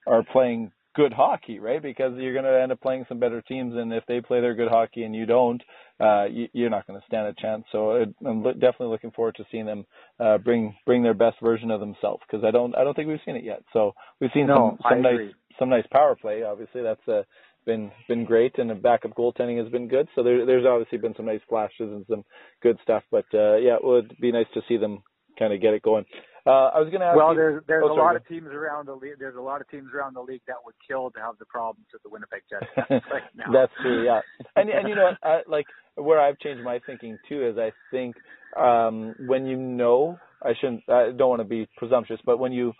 are 0.07 0.25
playing 0.33 0.73
good 0.99 1.13
hockey, 1.13 1.61
right? 1.61 1.81
Because 1.81 2.15
you're 2.17 2.33
going 2.33 2.45
to 2.45 2.61
end 2.61 2.73
up 2.73 2.81
playing 2.81 3.07
some 3.09 3.21
better 3.21 3.41
teams, 3.43 3.75
and 3.77 3.93
if 3.93 4.05
they 4.09 4.21
play 4.21 4.41
their 4.41 4.55
good 4.55 4.69
hockey 4.69 5.05
and 5.05 5.15
you 5.15 5.27
don't, 5.27 5.63
uh, 6.01 6.25
you, 6.25 6.49
you're 6.53 6.71
not 6.71 6.87
going 6.89 6.99
to 6.99 7.07
stand 7.07 7.29
a 7.29 7.41
chance. 7.41 7.65
So 7.71 7.93
it, 7.93 8.09
I'm 8.27 8.43
lo- 8.43 8.53
definitely 8.53 8.89
looking 8.89 9.13
forward 9.13 9.37
to 9.37 9.45
seeing 9.53 9.67
them 9.67 9.85
uh, 10.19 10.39
bring 10.39 10.75
bring 10.87 11.03
their 11.05 11.15
best 11.15 11.37
version 11.41 11.71
of 11.71 11.79
themselves 11.79 12.23
because 12.29 12.45
I 12.45 12.51
don't 12.51 12.75
I 12.77 12.83
don't 12.83 12.95
think 12.95 13.09
we've 13.09 13.21
seen 13.25 13.37
it 13.37 13.45
yet. 13.45 13.63
So 13.73 13.95
we've 14.21 14.31
seen 14.35 14.49
no, 14.49 14.77
some 14.83 14.91
some 14.91 15.03
nice 15.03 15.31
some 15.59 15.69
nice 15.69 15.87
power 15.93 16.17
play. 16.17 16.43
Obviously, 16.43 16.83
that's 16.83 17.07
uh, 17.09 17.23
been 17.69 17.93
been 18.09 18.25
great, 18.25 18.59
and 18.59 18.71
the 18.71 18.75
backup 18.75 19.15
goaltending 19.15 19.63
has 19.63 19.71
been 19.71 19.87
good. 19.87 20.09
So 20.15 20.23
there, 20.25 20.47
there's 20.47 20.65
obviously 20.67 20.99
been 20.99 21.15
some 21.15 21.27
nice 21.27 21.43
flashes 21.49 21.93
and 21.93 22.05
some 22.09 22.25
good 22.63 22.79
stuff. 22.83 23.05
But 23.13 23.27
uh, 23.35 23.57
yeah, 23.57 23.77
it 23.77 23.85
would 23.85 24.17
be 24.21 24.33
nice 24.33 24.47
to 24.55 24.63
see 24.67 24.79
them 24.79 25.03
kind 25.39 25.53
of 25.53 25.61
get 25.61 25.75
it 25.75 25.83
going. 25.83 26.05
Uh, 26.47 26.73
I 26.73 26.81
was 26.81 26.89
going 26.89 27.01
to 27.01 27.07
ask. 27.07 27.17
Well, 27.17 27.33
you, 27.33 27.37
there's 27.37 27.63
there's 27.69 27.85
oh, 27.87 27.93
a 27.93 27.95
lot 27.95 28.17
of 28.17 28.27
teams 28.27 28.49
around 28.49 28.89
the 28.89 28.95
league. 28.95 29.19
There's 29.19 29.37
a 29.37 29.41
lot 29.41 29.61
of 29.61 29.69
teams 29.69 29.91
around 29.95 30.15
the 30.15 30.23
league 30.23 30.41
that 30.49 30.57
would 30.65 30.75
kill 30.89 31.11
to 31.11 31.21
have 31.21 31.37
the 31.39 31.45
problems 31.45 31.87
with 31.93 32.03
the 32.03 32.09
Winnipeg 32.09 32.43
Jets 32.49 32.67
have 32.75 32.89
right 33.13 33.23
now. 33.37 33.53
That's 33.53 33.73
true. 33.83 34.05
Yeah, 34.05 34.21
and 34.57 34.71
and 34.71 34.89
you 34.89 34.95
know 34.95 35.11
I, 35.23 35.41
like 35.47 35.67
where 35.95 36.19
I've 36.19 36.39
changed 36.39 36.65
my 36.65 36.81
thinking 36.87 37.19
too 37.29 37.47
is 37.47 37.59
I 37.59 37.73
think 37.91 38.17
um 38.57 39.15
when 39.27 39.45
you 39.47 39.57
know 39.59 40.19
I 40.43 40.53
shouldn't 40.59 40.89
I 40.89 41.11
don't 41.17 41.29
want 41.29 41.43
to 41.43 41.49
be 41.49 41.69
presumptuous, 41.77 42.21
but 42.25 42.39
when 42.39 42.53
you 42.53 42.73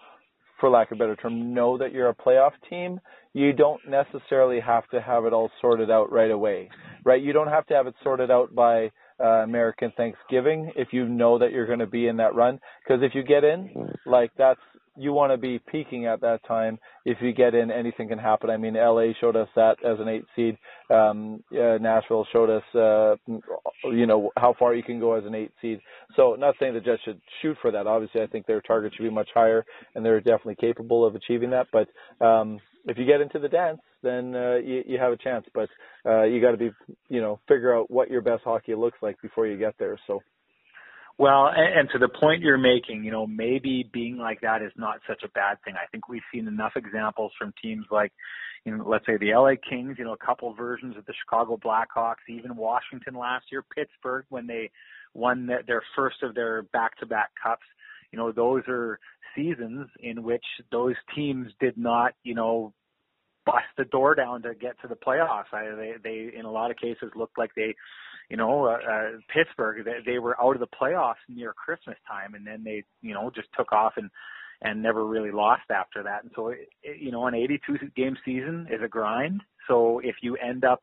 for 0.59 0.71
lack 0.71 0.91
of 0.91 0.97
a 0.97 0.99
better 0.99 1.17
term, 1.17 1.55
know 1.55 1.79
that 1.79 1.93
you're 1.93 2.09
a 2.09 2.15
playoff 2.15 2.53
team, 2.69 3.01
you 3.33 3.53
don't 3.53 3.81
necessarily 3.89 4.61
have 4.61 4.89
to 4.89 5.01
have 5.01 5.25
it 5.25 5.33
all 5.33 5.51
sorted 5.61 5.91
out 5.91 6.11
right 6.11 6.31
away, 6.31 6.69
right? 7.05 7.23
You 7.23 7.33
don't 7.33 7.49
have 7.49 7.67
to 7.67 7.75
have 7.75 7.87
it 7.87 7.95
sorted 8.03 8.31
out 8.31 8.55
by 8.55 8.91
uh, 9.21 9.43
American 9.43 9.93
Thanksgiving 9.97 10.73
if 10.77 10.89
you 10.93 11.09
know 11.09 11.39
that 11.39 11.53
you're 11.53 11.67
going 11.67 11.79
to 11.79 11.87
be 11.87 12.09
in 12.09 12.17
that 12.17 12.35
run. 12.35 12.59
Because 12.85 13.03
if 13.03 13.15
you 13.15 13.23
get 13.23 13.45
in, 13.45 13.93
like 14.07 14.31
that's 14.37 14.61
you 14.99 15.13
want 15.13 15.33
to 15.33 15.39
be 15.39 15.59
peaking 15.59 16.07
at 16.07 16.21
that 16.23 16.41
time. 16.47 16.79
If 17.05 17.19
you 17.21 17.33
get 17.33 17.55
in, 17.55 17.71
anything 17.71 18.09
can 18.09 18.19
happen. 18.19 18.51
I 18.51 18.57
mean, 18.57 18.75
LA 18.75 19.13
showed 19.21 19.37
us 19.37 19.49
that 19.55 19.77
as 19.85 19.99
an 20.01 20.09
eight 20.09 20.25
seed. 20.35 20.59
Um, 20.91 21.43
uh, 21.53 21.79
Nashville 21.79 22.27
showed 22.33 22.51
us, 22.51 22.63
uh, 22.75 23.17
you 23.85 24.07
know, 24.07 24.31
how 24.37 24.55
far 24.59 24.75
you 24.75 24.83
can 24.83 24.99
go 24.99 25.15
as 25.15 25.25
an 25.25 25.35
eight 25.35 25.53
seed. 25.63 25.81
So, 26.17 26.35
not 26.39 26.57
saying 26.59 26.75
the 26.75 26.81
Jets 26.81 27.03
should 27.05 27.21
shoot 27.41 27.57
for 27.63 27.71
that. 27.71 27.87
Obviously, 27.87 28.23
I 28.23 28.27
think 28.27 28.47
their 28.47 28.61
target 28.61 28.93
should 28.97 29.05
be 29.05 29.11
much 29.11 29.29
higher, 29.33 29.65
and 29.95 30.05
they're 30.05 30.21
definitely 30.21 30.57
capable 30.57 31.07
of 31.07 31.15
achieving 31.15 31.51
that. 31.51 31.69
But 31.73 31.89
um, 32.25 32.59
if 32.87 32.99
you 32.99 33.07
get 33.07 33.21
into 33.21 33.39
the 33.39 33.49
dance, 33.49 33.81
then 34.03 34.35
uh, 34.35 34.57
you, 34.57 34.83
you 34.87 34.99
have 34.99 35.13
a 35.13 35.17
chance. 35.17 35.47
But 35.55 35.69
uh, 36.05 36.25
you 36.25 36.41
got 36.41 36.53
to 36.53 36.57
be, 36.57 36.71
you 37.09 37.21
know, 37.21 37.39
figure 37.49 37.77
out 37.77 37.91
what 37.91 38.11
your 38.11 38.23
best 38.23 38.43
hockey 38.45 38.75
looks 38.75 38.99
like 39.01 39.21
before 39.23 39.47
you 39.47 39.57
get 39.57 39.75
there. 39.79 39.99
So. 40.07 40.21
Well, 41.19 41.49
and, 41.49 41.81
and 41.81 41.89
to 41.91 41.99
the 41.99 42.09
point 42.09 42.43
you're 42.43 42.59
making, 42.59 43.03
you 43.05 43.11
know, 43.11 43.27
maybe 43.27 43.89
being 43.93 44.19
like 44.19 44.41
that 44.43 44.63
is 44.63 44.73
not 44.77 45.01
such 45.09 45.23
a 45.25 45.29
bad 45.29 45.59
thing. 45.65 45.75
I 45.75 45.87
think 45.91 46.09
we've 46.09 46.23
seen 46.33 46.47
enough 46.47 46.73
examples 46.77 47.33
from 47.37 47.53
teams 47.61 47.87
like, 47.91 48.13
you 48.65 48.77
know, 48.77 48.85
let's 48.89 49.05
say 49.05 49.17
the 49.17 49.35
LA 49.35 49.55
Kings, 49.69 49.97
you 49.99 50.05
know, 50.05 50.13
a 50.13 50.25
couple 50.25 50.53
versions 50.55 50.97
of 50.97 51.05
the 51.07 51.15
Chicago 51.25 51.57
Blackhawks, 51.57 52.23
even 52.29 52.57
Washington 52.57 53.15
last 53.15 53.47
year, 53.51 53.65
Pittsburgh 53.75 54.27
when 54.29 54.47
they 54.47 54.71
won 55.13 55.47
their, 55.47 55.63
their 55.67 55.83
first 55.97 56.23
of 56.23 56.35
their 56.35 56.63
back-to-back 56.63 57.31
cups. 57.43 57.67
You 58.13 58.19
know, 58.19 58.31
those 58.31 58.63
are 58.69 59.01
seasons 59.35 59.89
in 60.01 60.23
which 60.23 60.45
those 60.71 60.95
teams 61.17 61.49
did 61.61 61.77
not, 61.77 62.13
you 62.23 62.35
know, 62.35 62.73
bust 63.45 63.65
the 63.77 63.85
door 63.85 64.15
down 64.15 64.43
to 64.43 64.55
get 64.55 64.81
to 64.83 64.89
the 64.89 64.95
playoffs. 64.95 65.53
I, 65.53 65.75
they, 65.75 65.93
they, 66.03 66.39
in 66.39 66.45
a 66.45 66.51
lot 66.51 66.71
of 66.71 66.77
cases, 66.77 67.11
looked 67.17 67.39
like 67.39 67.51
they, 67.57 67.75
you 68.29 68.37
know, 68.37 68.67
uh, 68.67 68.79
uh, 68.91 69.11
Pittsburgh, 69.33 69.85
they, 69.85 70.13
they 70.13 70.19
were 70.19 70.41
out 70.41 70.55
of 70.55 70.61
the 70.61 70.67
playoffs 70.67 71.15
near 71.29 71.53
Christmas 71.53 71.97
time, 72.07 72.35
and 72.35 72.47
then 72.47 72.63
they, 72.65 72.85
you 73.01 73.15
know, 73.15 73.31
just 73.35 73.49
took 73.57 73.73
off 73.73 73.95
and 73.97 74.11
and 74.61 74.83
never 74.83 75.07
really 75.07 75.31
lost 75.31 75.63
after 75.71 76.03
that. 76.03 76.25
And 76.25 76.33
so, 76.35 76.49
it, 76.49 76.69
it, 76.83 77.01
you 77.01 77.13
know, 77.13 77.27
an 77.29 77.35
82 77.35 77.79
game 77.95 78.17
season 78.25 78.67
is 78.71 78.81
a 78.83 78.89
grind. 78.89 79.41
So 79.69 80.01
if 80.03 80.17
you 80.21 80.37
end 80.37 80.65
up 80.65 80.81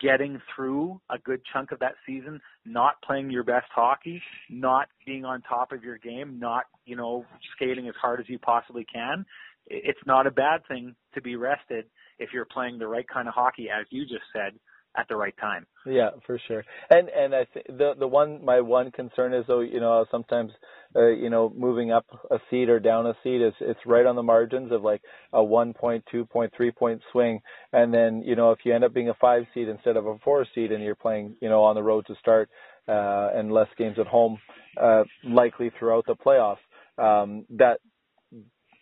getting 0.00 0.40
through 0.54 1.00
a 1.10 1.18
good 1.18 1.40
chunk 1.52 1.70
of 1.70 1.78
that 1.80 1.94
season, 2.06 2.40
not 2.64 2.94
playing 3.04 3.30
your 3.30 3.44
best 3.44 3.66
hockey, 3.72 4.20
not 4.50 4.88
being 5.06 5.24
on 5.24 5.42
top 5.42 5.70
of 5.70 5.84
your 5.84 5.98
game, 5.98 6.38
not, 6.40 6.64
you 6.84 6.96
know, 6.96 7.24
skating 7.54 7.88
as 7.88 7.94
hard 8.00 8.18
as 8.18 8.28
you 8.28 8.38
possibly 8.38 8.84
can, 8.92 9.24
it's 9.66 10.00
not 10.06 10.26
a 10.26 10.30
bad 10.30 10.62
thing 10.66 10.94
to 11.14 11.20
be 11.20 11.36
rested 11.36 11.84
if 12.18 12.30
you're 12.32 12.46
playing 12.46 12.78
the 12.78 12.86
right 12.86 13.06
kind 13.08 13.28
of 13.28 13.34
hockey, 13.34 13.68
as 13.70 13.86
you 13.90 14.02
just 14.02 14.24
said, 14.32 14.58
at 14.96 15.08
the 15.08 15.16
right 15.16 15.34
time. 15.40 15.66
Yeah, 15.86 16.10
for 16.26 16.38
sure. 16.48 16.64
And 16.90 17.08
and 17.08 17.34
I 17.34 17.46
think 17.52 17.66
the 17.66 17.94
the 17.98 18.06
one 18.06 18.44
my 18.44 18.60
one 18.60 18.90
concern 18.90 19.32
is 19.34 19.44
though 19.46 19.60
you 19.60 19.80
know 19.80 20.04
sometimes 20.10 20.52
uh, 20.94 21.06
you 21.08 21.30
know 21.30 21.52
moving 21.56 21.92
up 21.92 22.06
a 22.30 22.38
seat 22.50 22.68
or 22.68 22.78
down 22.78 23.06
a 23.06 23.14
seat 23.22 23.40
is 23.40 23.54
it's 23.60 23.80
right 23.86 24.06
on 24.06 24.16
the 24.16 24.22
margins 24.22 24.70
of 24.72 24.82
like 24.82 25.02
a 25.32 25.42
one 25.42 25.72
point, 25.72 26.04
two 26.10 26.24
point, 26.26 26.52
three 26.56 26.70
point 26.70 27.00
swing, 27.10 27.40
and 27.72 27.92
then 27.92 28.22
you 28.22 28.36
know 28.36 28.52
if 28.52 28.60
you 28.64 28.74
end 28.74 28.84
up 28.84 28.92
being 28.94 29.08
a 29.08 29.14
five 29.14 29.44
seed 29.54 29.68
instead 29.68 29.96
of 29.96 30.06
a 30.06 30.18
four 30.24 30.46
seed 30.54 30.72
and 30.72 30.84
you're 30.84 30.94
playing 30.94 31.36
you 31.40 31.48
know 31.48 31.62
on 31.62 31.74
the 31.74 31.82
road 31.82 32.06
to 32.06 32.14
start 32.16 32.50
uh, 32.88 33.30
and 33.34 33.52
less 33.52 33.68
games 33.78 33.96
at 33.98 34.06
home, 34.06 34.38
uh, 34.80 35.04
likely 35.24 35.70
throughout 35.78 36.04
the 36.06 36.14
playoffs. 36.14 36.56
Um, 36.98 37.46
that 37.50 37.80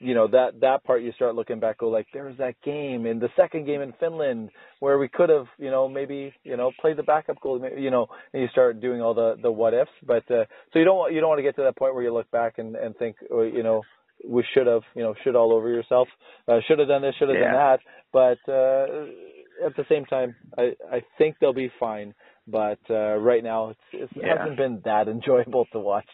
you 0.01 0.15
know 0.15 0.27
that 0.27 0.61
that 0.61 0.83
part 0.83 1.03
you 1.03 1.13
start 1.13 1.35
looking 1.35 1.61
back 1.61 1.79
go 1.79 1.89
like 1.89 2.07
there 2.13 2.25
was 2.25 2.37
that 2.39 2.55
game 2.65 3.05
in 3.05 3.19
the 3.19 3.29
second 3.37 3.67
game 3.67 3.83
in 3.83 3.93
Finland 4.01 4.49
where 4.81 4.99
we 4.99 5.09
could 5.09 5.29
have 5.29 5.47
you 5.59 5.71
know 5.71 5.89
maybe 5.89 6.33
you 6.43 6.57
know 6.57 6.73
played 6.81 6.97
the 6.97 7.03
backup 7.03 7.41
goal 7.41 7.61
you 7.79 7.91
know 7.91 8.07
and 8.33 8.43
you 8.43 8.49
start 8.49 8.81
doing 8.81 9.03
all 9.03 9.15
the 9.15 9.37
the 9.43 9.53
what 9.53 9.75
ifs. 9.75 9.91
But 10.03 10.29
uh, 10.31 10.45
so 10.73 10.79
you 10.79 10.85
don't 10.85 11.13
you 11.13 11.21
don't 11.21 11.29
want 11.29 11.39
to 11.39 11.43
get 11.43 11.57
to 11.57 11.63
that 11.63 11.77
point 11.77 11.95
where 11.95 12.03
you 12.03 12.13
look 12.13 12.31
back 12.31 12.55
and 12.59 12.75
and 12.75 12.97
think 12.97 13.17
you 13.31 13.63
know 13.63 13.83
we 14.27 14.45
should 14.55 14.67
have 14.67 14.83
you 14.95 15.03
know 15.03 15.15
should 15.23 15.37
all 15.37 15.53
over 15.53 15.69
yourself. 15.69 16.09
Uh, 16.49 16.59
should 16.67 16.79
have 16.79 16.89
done 16.89 17.03
this 17.03 17.15
should 17.19 17.29
have 17.29 17.39
yeah. 17.39 17.53
done 17.53 17.55
that. 17.55 17.81
But 18.13 18.53
uh, 18.53 19.67
at 19.67 19.77
the 19.77 19.85
same 19.89 20.07
time 20.07 20.35
I 20.57 20.73
I 20.91 21.03
think 21.19 21.37
they'll 21.41 21.53
be 21.53 21.71
fine. 21.79 22.15
But 22.49 22.81
uh, 22.89 23.17
right 23.19 23.45
now 23.45 23.71
it's, 23.71 23.81
it's, 23.93 24.13
it 24.17 24.25
hasn't 24.25 24.57
been 24.57 24.81
that 24.87 25.09
enjoyable 25.17 25.67
to 25.73 25.79
watch 25.79 26.09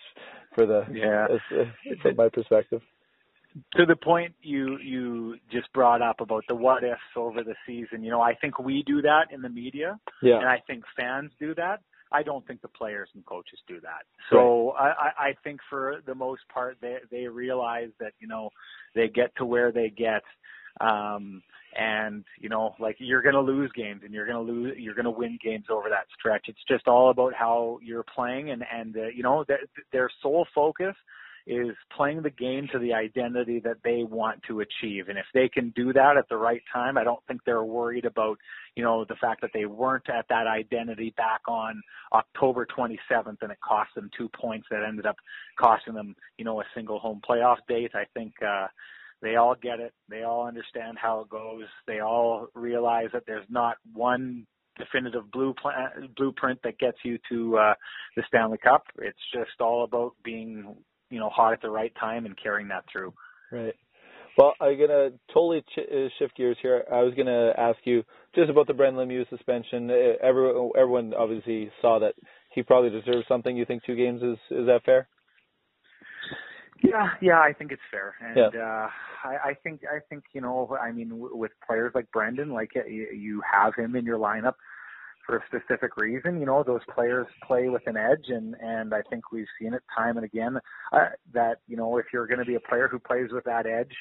for 0.57 0.67
the 0.67 0.83
yeah. 0.93 1.29
uh, 1.31 1.65
from 2.03 2.17
my 2.17 2.29
perspective 2.29 2.83
to 3.77 3.87
the 3.87 3.97
point 3.97 4.35
you 4.43 4.79
you 4.79 5.37
just 5.51 5.73
brought 5.73 6.03
up 6.03 6.21
about 6.21 6.45
the 6.49 6.55
what 6.55 6.85
ifs 6.85 7.01
over 7.17 7.43
the 7.43 7.55
season, 7.67 8.03
you 8.03 8.11
know, 8.11 8.21
I 8.21 8.35
think 8.35 8.59
we 8.59 8.83
do 8.87 9.03
that 9.03 9.27
in 9.33 9.43
the 9.43 9.49
media, 9.49 9.99
yeah. 10.23 10.37
and 10.37 10.47
I 10.47 10.63
think 10.67 10.85
fans 10.97 11.31
do 11.39 11.55
that. 11.55 11.81
I 12.13 12.23
don't 12.23 12.47
think 12.47 12.63
the 12.63 12.69
players 12.69 13.09
and 13.15 13.25
coaches 13.27 13.59
do 13.67 13.81
that. 13.81 14.05
So 14.31 14.75
right. 14.75 14.95
I, 15.19 15.29
I 15.29 15.35
think 15.43 15.61
for 15.69 15.97
the 16.07 16.15
most 16.15 16.43
part, 16.53 16.77
they 16.81 16.97
they 17.11 17.27
realize 17.27 17.91
that 18.01 18.13
you 18.21 18.29
know 18.29 18.51
they 18.95 19.09
get 19.09 19.35
to 19.37 19.45
where 19.45 19.73
they 19.73 19.89
get, 19.89 20.23
um, 20.81 21.43
and 21.77 22.25
you 22.39 22.49
know 22.49 22.75
like 22.79 22.97
you're 22.99 23.23
going 23.23 23.35
to 23.35 23.41
lose 23.41 23.71
games 23.75 24.03
and 24.05 24.13
you're 24.13 24.27
going 24.27 24.47
to 24.47 24.53
lose 24.53 24.77
you're 24.79 24.95
going 24.95 25.05
to 25.05 25.11
win 25.11 25.39
games 25.43 25.67
over 25.71 25.89
that 25.89 26.07
stretch. 26.19 26.47
It's 26.49 26.65
just 26.69 26.87
all 26.87 27.11
about 27.11 27.35
how 27.35 27.79
you're 27.83 28.05
playing 28.15 28.51
and 28.51 28.63
and 28.73 28.97
uh, 28.97 29.09
you 29.15 29.23
know 29.23 29.45
their, 29.49 29.61
their 29.93 30.11
sole 30.23 30.47
focus 30.55 30.95
is 31.47 31.77
playing 31.97 32.23
the 32.23 32.31
game 32.31 32.69
to 32.73 32.79
the 32.79 32.93
identity 32.93 33.61
that 33.61 33.79
they 33.85 34.03
want 34.03 34.43
to 34.49 34.61
achieve. 34.61 35.09
And 35.09 35.17
if 35.17 35.27
they 35.33 35.49
can 35.49 35.71
do 35.77 35.93
that 35.93 36.17
at 36.17 36.29
the 36.29 36.37
right 36.37 36.63
time, 36.73 36.99
I 36.99 37.05
don't 37.05 37.25
think 37.29 37.43
they're 37.45 37.63
worried 37.63 38.05
about, 38.05 38.39
you 38.75 38.83
know, 38.83 39.05
the 39.05 39.15
fact 39.17 39.43
that 39.43 39.51
they 39.55 39.65
weren't 39.65 40.09
at 40.11 40.27
that 40.29 40.47
identity 40.47 41.15
back 41.17 41.43
on 41.47 41.81
October 42.13 42.67
27th 42.67 43.37
and 43.41 43.53
it 43.53 43.59
cost 43.67 43.91
them 43.95 44.11
two 44.17 44.29
points 44.29 44.67
that 44.71 44.83
ended 44.87 45.07
up 45.07 45.17
costing 45.59 45.95
them, 45.95 46.17
you 46.37 46.45
know, 46.45 46.61
a 46.61 46.65
single 46.75 46.99
home 46.99 47.21
playoff 47.29 47.59
date. 47.69 47.93
I 47.95 48.05
think, 48.15 48.33
uh, 48.43 48.67
they 49.23 49.37
all 49.37 49.55
get 49.55 49.81
it. 49.81 49.95
They 50.11 50.25
all 50.25 50.47
understand 50.47 50.99
how 51.01 51.21
it 51.21 51.31
goes. 51.31 51.65
They 51.87 52.01
all 52.01 52.49
realize 52.55 53.09
that 53.15 53.23
there's 53.27 53.47
not 53.49 53.77
one 53.95 54.47
definitive 54.79 55.31
blue 55.31 55.55
plan, 55.55 56.09
blueprint 56.17 56.61
that 56.65 56.79
gets 56.79 56.99
you 57.03 57.19
to 57.31 57.57
uh, 57.57 57.75
the 58.17 58.23
Stanley 58.29 58.59
Cup. 58.59 58.85
It's 58.99 59.19
just 59.33 59.61
all 59.61 59.85
about 59.85 60.13
being 60.23 60.77
you 61.11 61.19
know 61.19 61.31
hot 61.31 61.53
at 61.53 61.63
the 61.63 61.71
right 61.71 61.93
time 61.99 62.27
and 62.27 62.37
carrying 62.41 62.69
that 62.69 62.85
through. 62.91 63.13
Right. 63.51 63.75
Well, 64.37 64.55
I'm 64.61 64.79
gonna 64.79 65.11
totally 65.33 65.63
ch- 65.63 65.79
uh, 65.79 66.09
shift 66.19 66.37
gears 66.37 66.59
here. 66.61 66.85
I 66.93 67.03
was 67.03 67.15
gonna 67.15 67.55
ask 67.57 67.79
you 67.85 68.05
just 68.35 68.51
about 68.51 68.67
the 68.67 68.75
Brendan 68.75 69.09
Lemieux 69.09 69.29
suspension. 69.31 69.91
Uh, 69.91 69.95
everyone, 70.23 70.71
everyone 70.77 71.15
obviously 71.15 71.71
saw 71.81 71.99
that 72.01 72.15
he 72.55 72.63
probably 72.63 72.91
deserves 72.91 73.27
something. 73.29 73.57
You 73.57 73.65
think 73.65 73.85
two 73.85 73.97
games 73.97 74.23
is 74.23 74.37
is 74.51 74.67
that 74.67 74.83
fair? 74.85 75.09
Yeah, 76.83 77.09
yeah, 77.23 77.39
I 77.39 77.55
think 77.55 77.73
it's 77.73 77.83
fair, 77.91 78.15
and 78.21 78.53
yeah. 78.53 78.61
uh, 78.61 78.89
I, 79.25 79.51
I 79.51 79.55
think 79.63 79.81
I 79.91 80.01
think 80.11 80.25
you 80.35 80.43
know, 80.43 80.77
I 80.81 80.93
mean, 80.93 81.09
w- 81.09 81.35
with 81.35 81.53
players 81.67 81.93
like 81.95 82.11
Brendan, 82.13 82.51
like 82.51 82.73
you 82.75 83.43
have 83.51 83.75
him 83.75 83.97
in 83.97 84.05
your 84.05 84.19
lineup 84.19 84.55
for 85.27 85.37
a 85.37 85.43
specific 85.47 85.97
reason. 85.97 86.41
You 86.41 86.47
know, 86.47 86.63
those 86.63 86.81
players 86.95 87.27
play 87.47 87.69
with 87.69 87.83
an 87.87 87.97
edge, 87.97 88.27
and 88.29 88.55
and 88.61 88.95
I 88.95 89.03
think 89.11 89.33
we've 89.33 89.47
seen 89.61 89.75
it 89.75 89.83
time 89.97 90.17
and 90.17 90.25
again 90.25 90.59
uh, 90.93 91.07
that 91.35 91.57
you 91.67 91.77
know 91.77 91.99
if 91.99 92.07
you're 92.13 92.27
going 92.27 92.39
to 92.39 92.45
be 92.45 92.55
a 92.55 92.61
player 92.61 92.89
who 92.89 92.99
plays 92.99 93.31
with 93.33 93.45
that 93.45 93.67
edge 93.67 93.95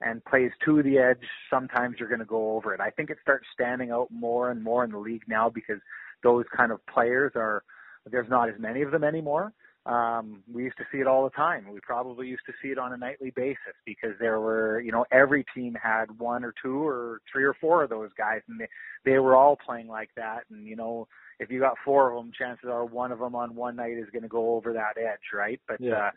and 0.00 0.24
plays 0.24 0.50
to 0.64 0.82
the 0.82 0.98
edge, 0.98 1.24
sometimes 1.48 1.96
you're 1.98 2.08
going 2.08 2.18
to 2.18 2.24
go 2.24 2.56
over 2.56 2.74
it. 2.74 2.80
I 2.80 2.90
think 2.90 3.10
it 3.10 3.18
starts 3.22 3.46
standing 3.54 3.92
out 3.92 4.08
more 4.10 4.50
and 4.50 4.62
more 4.62 4.84
in 4.84 4.90
the 4.90 4.98
league 4.98 5.22
now 5.28 5.48
because 5.48 5.78
those 6.22 6.44
kind 6.54 6.72
of 6.72 6.84
players 6.86 7.32
are 7.36 7.62
there's 8.10 8.28
not 8.28 8.48
as 8.48 8.56
many 8.58 8.82
of 8.82 8.90
them 8.90 9.04
anymore 9.04 9.52
um, 9.84 10.44
we 10.52 10.62
used 10.62 10.76
to 10.76 10.84
see 10.92 10.98
it 10.98 11.08
all 11.08 11.24
the 11.24 11.30
time. 11.30 11.66
We 11.72 11.80
probably 11.80 12.28
used 12.28 12.46
to 12.46 12.52
see 12.62 12.68
it 12.68 12.78
on 12.78 12.92
a 12.92 12.96
nightly 12.96 13.30
basis 13.34 13.74
because 13.84 14.12
there 14.20 14.38
were, 14.38 14.80
you 14.80 14.92
know, 14.92 15.04
every 15.10 15.44
team 15.54 15.76
had 15.80 16.06
one 16.18 16.44
or 16.44 16.54
two 16.62 16.86
or 16.86 17.20
three 17.32 17.42
or 17.44 17.54
four 17.60 17.82
of 17.82 17.90
those 17.90 18.10
guys, 18.16 18.42
and 18.48 18.60
they 18.60 18.68
they 19.04 19.18
were 19.18 19.34
all 19.34 19.56
playing 19.56 19.88
like 19.88 20.10
that. 20.16 20.44
And 20.50 20.66
you 20.66 20.76
know, 20.76 21.08
if 21.40 21.50
you 21.50 21.58
got 21.58 21.74
four 21.84 22.10
of 22.10 22.16
them, 22.16 22.32
chances 22.36 22.68
are 22.70 22.84
one 22.84 23.10
of 23.10 23.18
them 23.18 23.34
on 23.34 23.56
one 23.56 23.74
night 23.74 23.98
is 23.98 24.10
going 24.12 24.22
to 24.22 24.28
go 24.28 24.54
over 24.54 24.72
that 24.72 25.00
edge, 25.00 25.32
right? 25.34 25.60
But 25.66 25.80
yeah. 25.80 25.94
uh, 25.94 26.10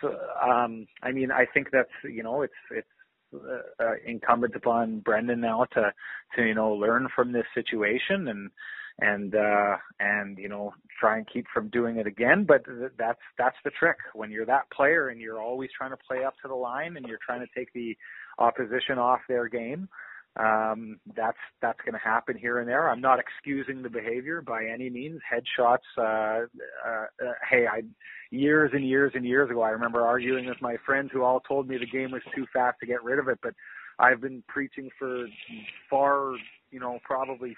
so, 0.00 0.18
um, 0.42 0.86
I 1.02 1.12
mean, 1.12 1.30
I 1.30 1.46
think 1.46 1.68
that's 1.70 1.88
you 2.02 2.24
know, 2.24 2.42
it's 2.42 2.52
it's 2.72 2.88
uh, 3.32 3.84
uh, 3.84 3.94
incumbent 4.04 4.56
upon 4.56 4.98
Brendan 5.00 5.40
now 5.40 5.66
to 5.74 5.92
to 6.34 6.42
you 6.42 6.54
know 6.54 6.72
learn 6.72 7.06
from 7.14 7.32
this 7.32 7.46
situation 7.54 8.26
and 8.26 8.50
and 9.00 9.34
uh 9.34 9.76
and 10.00 10.38
you 10.38 10.48
know 10.48 10.72
try 11.00 11.16
and 11.16 11.26
keep 11.32 11.46
from 11.52 11.68
doing 11.68 11.96
it 11.96 12.06
again. 12.06 12.44
But 12.46 12.62
that's 12.98 13.20
that's 13.38 13.56
the 13.64 13.70
trick. 13.70 13.96
When 14.14 14.30
you're 14.30 14.46
that 14.46 14.70
player 14.70 15.08
and 15.08 15.20
you're 15.20 15.42
always 15.42 15.70
trying 15.76 15.90
to 15.90 15.96
play 15.96 16.24
up 16.24 16.34
to 16.42 16.48
the 16.48 16.54
line 16.54 16.96
and 16.96 17.06
you're 17.06 17.18
trying 17.24 17.40
to 17.40 17.58
take 17.58 17.72
the 17.72 17.96
opposition 18.38 18.98
off 18.98 19.20
their 19.28 19.48
game 19.48 19.88
um 20.36 20.98
that's 21.14 21.38
that's 21.62 21.78
going 21.84 21.92
to 21.92 21.98
happen 22.00 22.36
here 22.36 22.58
and 22.58 22.68
there. 22.68 22.90
I'm 22.90 23.00
not 23.00 23.20
excusing 23.20 23.82
the 23.82 23.88
behavior 23.88 24.42
by 24.42 24.64
any 24.66 24.90
means. 24.90 25.20
Headshots 25.32 25.78
uh, 25.96 26.46
uh 26.84 27.06
uh 27.24 27.32
hey 27.48 27.66
i 27.70 27.82
years 28.30 28.70
and 28.74 28.86
years 28.86 29.12
and 29.14 29.24
years 29.24 29.48
ago 29.48 29.62
i 29.62 29.70
remember 29.70 30.04
arguing 30.04 30.46
with 30.46 30.60
my 30.60 30.76
friends 30.84 31.10
who 31.12 31.22
all 31.22 31.40
told 31.40 31.68
me 31.68 31.78
the 31.78 31.86
game 31.86 32.10
was 32.10 32.22
too 32.34 32.46
fast 32.52 32.76
to 32.80 32.86
get 32.86 33.02
rid 33.04 33.20
of 33.20 33.28
it 33.28 33.38
but 33.42 33.54
i've 34.00 34.20
been 34.20 34.42
preaching 34.48 34.90
for 34.98 35.26
far 35.88 36.32
you 36.72 36.80
know 36.80 36.98
probably 37.04 37.56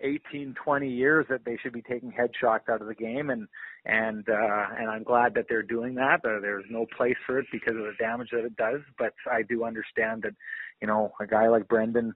18, 0.00 0.54
20 0.62 0.88
years 0.88 1.26
that 1.28 1.44
they 1.44 1.56
should 1.62 1.72
be 1.72 1.82
taking 1.82 2.12
headshots 2.12 2.68
out 2.68 2.80
of 2.80 2.88
the 2.88 2.94
game, 2.94 3.30
and 3.30 3.48
and 3.84 4.28
uh, 4.28 4.66
and 4.78 4.90
I'm 4.90 5.02
glad 5.02 5.34
that 5.34 5.46
they're 5.48 5.62
doing 5.62 5.94
that. 5.96 6.24
Uh, 6.24 6.40
there's 6.40 6.64
no 6.70 6.86
place 6.96 7.16
for 7.26 7.38
it 7.38 7.46
because 7.52 7.76
of 7.76 7.82
the 7.82 7.94
damage 7.98 8.28
that 8.32 8.44
it 8.44 8.56
does, 8.56 8.80
but 8.98 9.12
I 9.30 9.42
do 9.42 9.64
understand 9.64 10.22
that, 10.22 10.34
you 10.80 10.88
know, 10.88 11.12
a 11.20 11.26
guy 11.26 11.48
like 11.48 11.68
Brendan, 11.68 12.14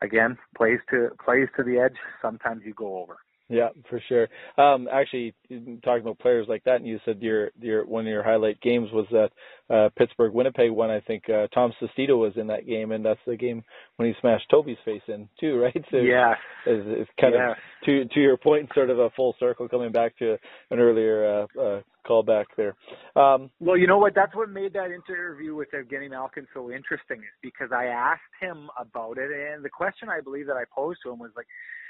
again, 0.00 0.38
plays 0.56 0.80
to 0.90 1.10
plays 1.24 1.48
to 1.56 1.62
the 1.62 1.78
edge. 1.78 1.96
Sometimes 2.22 2.62
you 2.64 2.74
go 2.74 2.98
over. 2.98 3.18
Yeah, 3.50 3.68
for 3.88 4.00
sure. 4.08 4.28
Um, 4.58 4.88
actually, 4.92 5.34
talking 5.82 6.02
about 6.02 6.18
players 6.18 6.46
like 6.48 6.64
that, 6.64 6.76
and 6.76 6.86
you 6.86 7.00
said 7.06 7.22
your 7.22 7.50
your 7.58 7.86
one 7.86 8.06
of 8.06 8.10
your 8.10 8.22
highlight 8.22 8.60
games 8.60 8.90
was 8.92 9.06
that 9.10 9.30
uh, 9.74 9.88
Pittsburgh 9.96 10.34
Winnipeg 10.34 10.70
one. 10.70 10.90
I 10.90 11.00
think 11.00 11.30
uh, 11.30 11.46
Tom 11.54 11.72
Sestito 11.80 12.18
was 12.18 12.34
in 12.36 12.48
that 12.48 12.66
game, 12.66 12.92
and 12.92 13.02
that's 13.02 13.20
the 13.26 13.36
game 13.36 13.64
when 13.96 14.06
he 14.06 14.14
smashed 14.20 14.50
Toby's 14.50 14.76
face 14.84 15.02
in 15.08 15.30
too, 15.40 15.58
right? 15.62 15.84
So 15.90 15.96
yeah, 15.96 16.34
it's, 16.66 17.00
it's 17.00 17.10
kind 17.18 17.34
yeah. 17.34 17.52
of 17.52 17.56
to 17.86 18.04
to 18.04 18.20
your 18.20 18.36
point, 18.36 18.68
sort 18.74 18.90
of 18.90 18.98
a 18.98 19.08
full 19.16 19.34
circle 19.40 19.66
coming 19.66 19.92
back 19.92 20.18
to 20.18 20.36
an 20.70 20.78
earlier 20.78 21.46
uh, 21.56 21.60
uh, 21.60 21.80
call 22.08 22.22
back 22.22 22.46
there. 22.56 22.74
Um, 23.14 23.50
well, 23.60 23.76
you 23.76 23.86
know 23.86 23.98
what? 23.98 24.14
That's 24.14 24.34
what 24.34 24.48
made 24.50 24.72
that 24.72 24.90
interview 24.90 25.54
with 25.54 25.68
Evgeny 25.72 26.10
Malkin 26.10 26.46
so 26.54 26.70
interesting 26.70 27.18
is 27.18 27.36
because 27.42 27.68
I 27.70 27.84
asked 27.84 28.34
him 28.40 28.70
about 28.78 29.18
it, 29.18 29.30
and 29.30 29.64
the 29.64 29.68
question 29.68 30.08
I 30.08 30.20
believe 30.20 30.46
that 30.46 30.56
I 30.56 30.64
posed 30.74 31.00
to 31.04 31.12
him 31.12 31.18
was 31.18 31.30
like, 31.36 31.46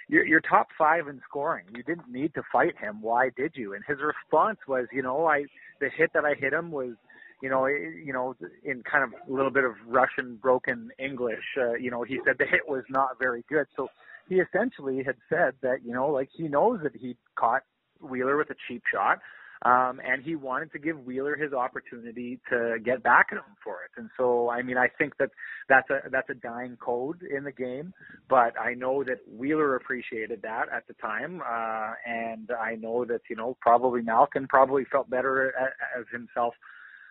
"You're, 0.09 0.27
you're 0.27 0.41
top 0.41 0.69
five 0.77 1.07
in 1.07 1.21
scoring. 1.29 1.67
You 1.75 1.85
didn't 1.85 2.11
need 2.11 2.35
to 2.35 2.43
fight 2.53 2.77
him. 2.77 3.01
Why 3.01 3.31
did 3.37 3.53
you?" 3.55 3.75
And 3.75 3.85
his 3.87 3.99
response 4.03 4.59
was, 4.67 4.87
"You 4.93 5.03
know, 5.03 5.27
I 5.27 5.45
the 5.81 5.89
hit 5.97 6.11
that 6.15 6.25
I 6.25 6.35
hit 6.35 6.53
him 6.53 6.71
was." 6.71 6.95
you 7.41 7.49
know, 7.49 7.67
you 7.67 8.13
know, 8.13 8.35
in 8.65 8.83
kind 8.83 9.05
of 9.05 9.11
a 9.29 9.33
little 9.33 9.53
bit 9.53 9.63
of 9.63 9.75
Russian 9.87 10.41
broken 10.43 10.91
English, 10.99 11.45
uh, 11.57 11.75
you 11.75 11.89
know, 11.89 12.03
he 12.03 12.19
said 12.27 12.35
the 12.37 12.47
hit 12.47 12.67
was 12.67 12.83
not 12.91 13.11
very 13.21 13.45
good. 13.49 13.67
So 13.77 13.87
he 14.29 14.41
essentially 14.41 15.05
had 15.05 15.15
said 15.29 15.55
that, 15.63 15.85
you 15.85 15.93
know, 15.93 16.09
like 16.09 16.31
he 16.33 16.49
knows 16.49 16.81
that 16.83 16.97
he 16.97 17.17
caught 17.37 17.63
Wheeler 18.01 18.37
with 18.37 18.51
a 18.51 18.57
cheap 18.67 18.83
shot. 18.93 19.19
Um, 19.65 20.01
and 20.05 20.23
he 20.23 20.37
wanted 20.37 20.71
to 20.73 20.79
give 20.79 21.05
Wheeler 21.05 21.37
his 21.37 21.53
opportunity 21.53 22.39
to 22.49 22.77
get 22.85 23.03
back 23.03 23.29
at 23.33 23.39
him 23.39 23.57
for 23.63 23.83
it. 23.83 23.91
And 24.01 24.09
so, 24.17 24.49
I 24.49 24.63
mean, 24.63 24.79
I 24.79 24.87
think 24.99 25.17
that 25.19 25.31
that's 25.69 25.91
a 25.91 26.09
that's 26.11 26.31
a 26.31 26.35
dying 26.35 26.77
code 26.77 27.23
in 27.23 27.43
the 27.43 27.51
game. 27.51 27.93
But 28.29 28.55
I 28.59 28.75
know 28.75 29.03
that 29.03 29.19
Wheeler 29.29 29.75
appreciated 29.75 30.43
that 30.43 30.67
at 30.73 30.87
the 30.87 30.95
time, 30.95 31.41
uh, 31.41 31.95
and 32.07 32.51
I 32.53 32.77
know 32.77 33.05
that 33.07 33.23
you 33.29 33.35
know 33.35 33.57
probably 33.61 34.01
Malkin 34.01 34.47
probably 34.47 34.85
felt 34.85 35.11
better 35.11 35.53
as 35.99 36.05
himself 36.13 36.55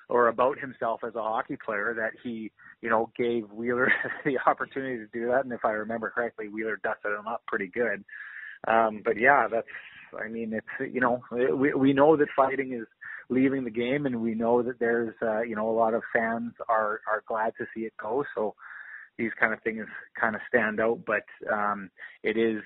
or 0.10 0.28
about 0.28 0.58
himself 0.60 1.02
as 1.06 1.16
a 1.16 1.22
hockey 1.22 1.58
player 1.64 1.94
that 1.98 2.12
he, 2.24 2.52
you 2.82 2.90
know, 2.90 3.12
gave 3.18 3.52
Wheeler 3.52 3.92
the 4.26 4.38
opportunity 4.46 4.98
to 4.98 5.08
do 5.08 5.28
that. 5.28 5.44
And 5.44 5.52
if 5.52 5.66
I 5.66 5.72
remember 5.72 6.10
correctly, 6.10 6.48
Wheeler 6.48 6.80
dusted 6.82 7.12
him 7.12 7.28
up 7.28 7.44
pretty 7.46 7.68
good. 7.68 8.06
Um, 8.68 9.02
but 9.04 9.18
yeah, 9.20 9.48
that's, 9.52 9.68
I 10.24 10.30
mean, 10.30 10.54
it's, 10.54 10.94
you 10.94 11.02
know, 11.02 11.22
we, 11.32 11.74
we 11.74 11.94
know 11.94 12.16
that 12.18 12.28
fighting 12.36 12.74
is 12.74 12.88
leaving 13.30 13.64
the 13.64 13.72
game 13.72 14.06
and 14.06 14.22
we 14.22 14.36
know 14.36 14.62
that 14.64 14.80
there's, 14.80 15.16
uh, 15.22 15.42
you 15.42 15.56
know, 15.56 15.70
a 15.70 15.72
lot 15.72 15.94
of 15.94 16.02
fans 16.14 16.54
are, 16.70 17.02
are 17.08 17.24
glad 17.28 17.54
to 17.58 17.66
see 17.76 17.82
it 17.82 17.94
go. 18.02 18.24
So 18.36 18.56
these 19.18 19.32
kind 19.40 19.54
of 19.54 19.62
things 19.64 19.86
kind 20.20 20.36
of 20.36 20.42
stand 20.48 20.80
out, 20.80 21.00
but, 21.06 21.26
um, 21.52 21.90
it 22.24 22.38
is, 22.38 22.62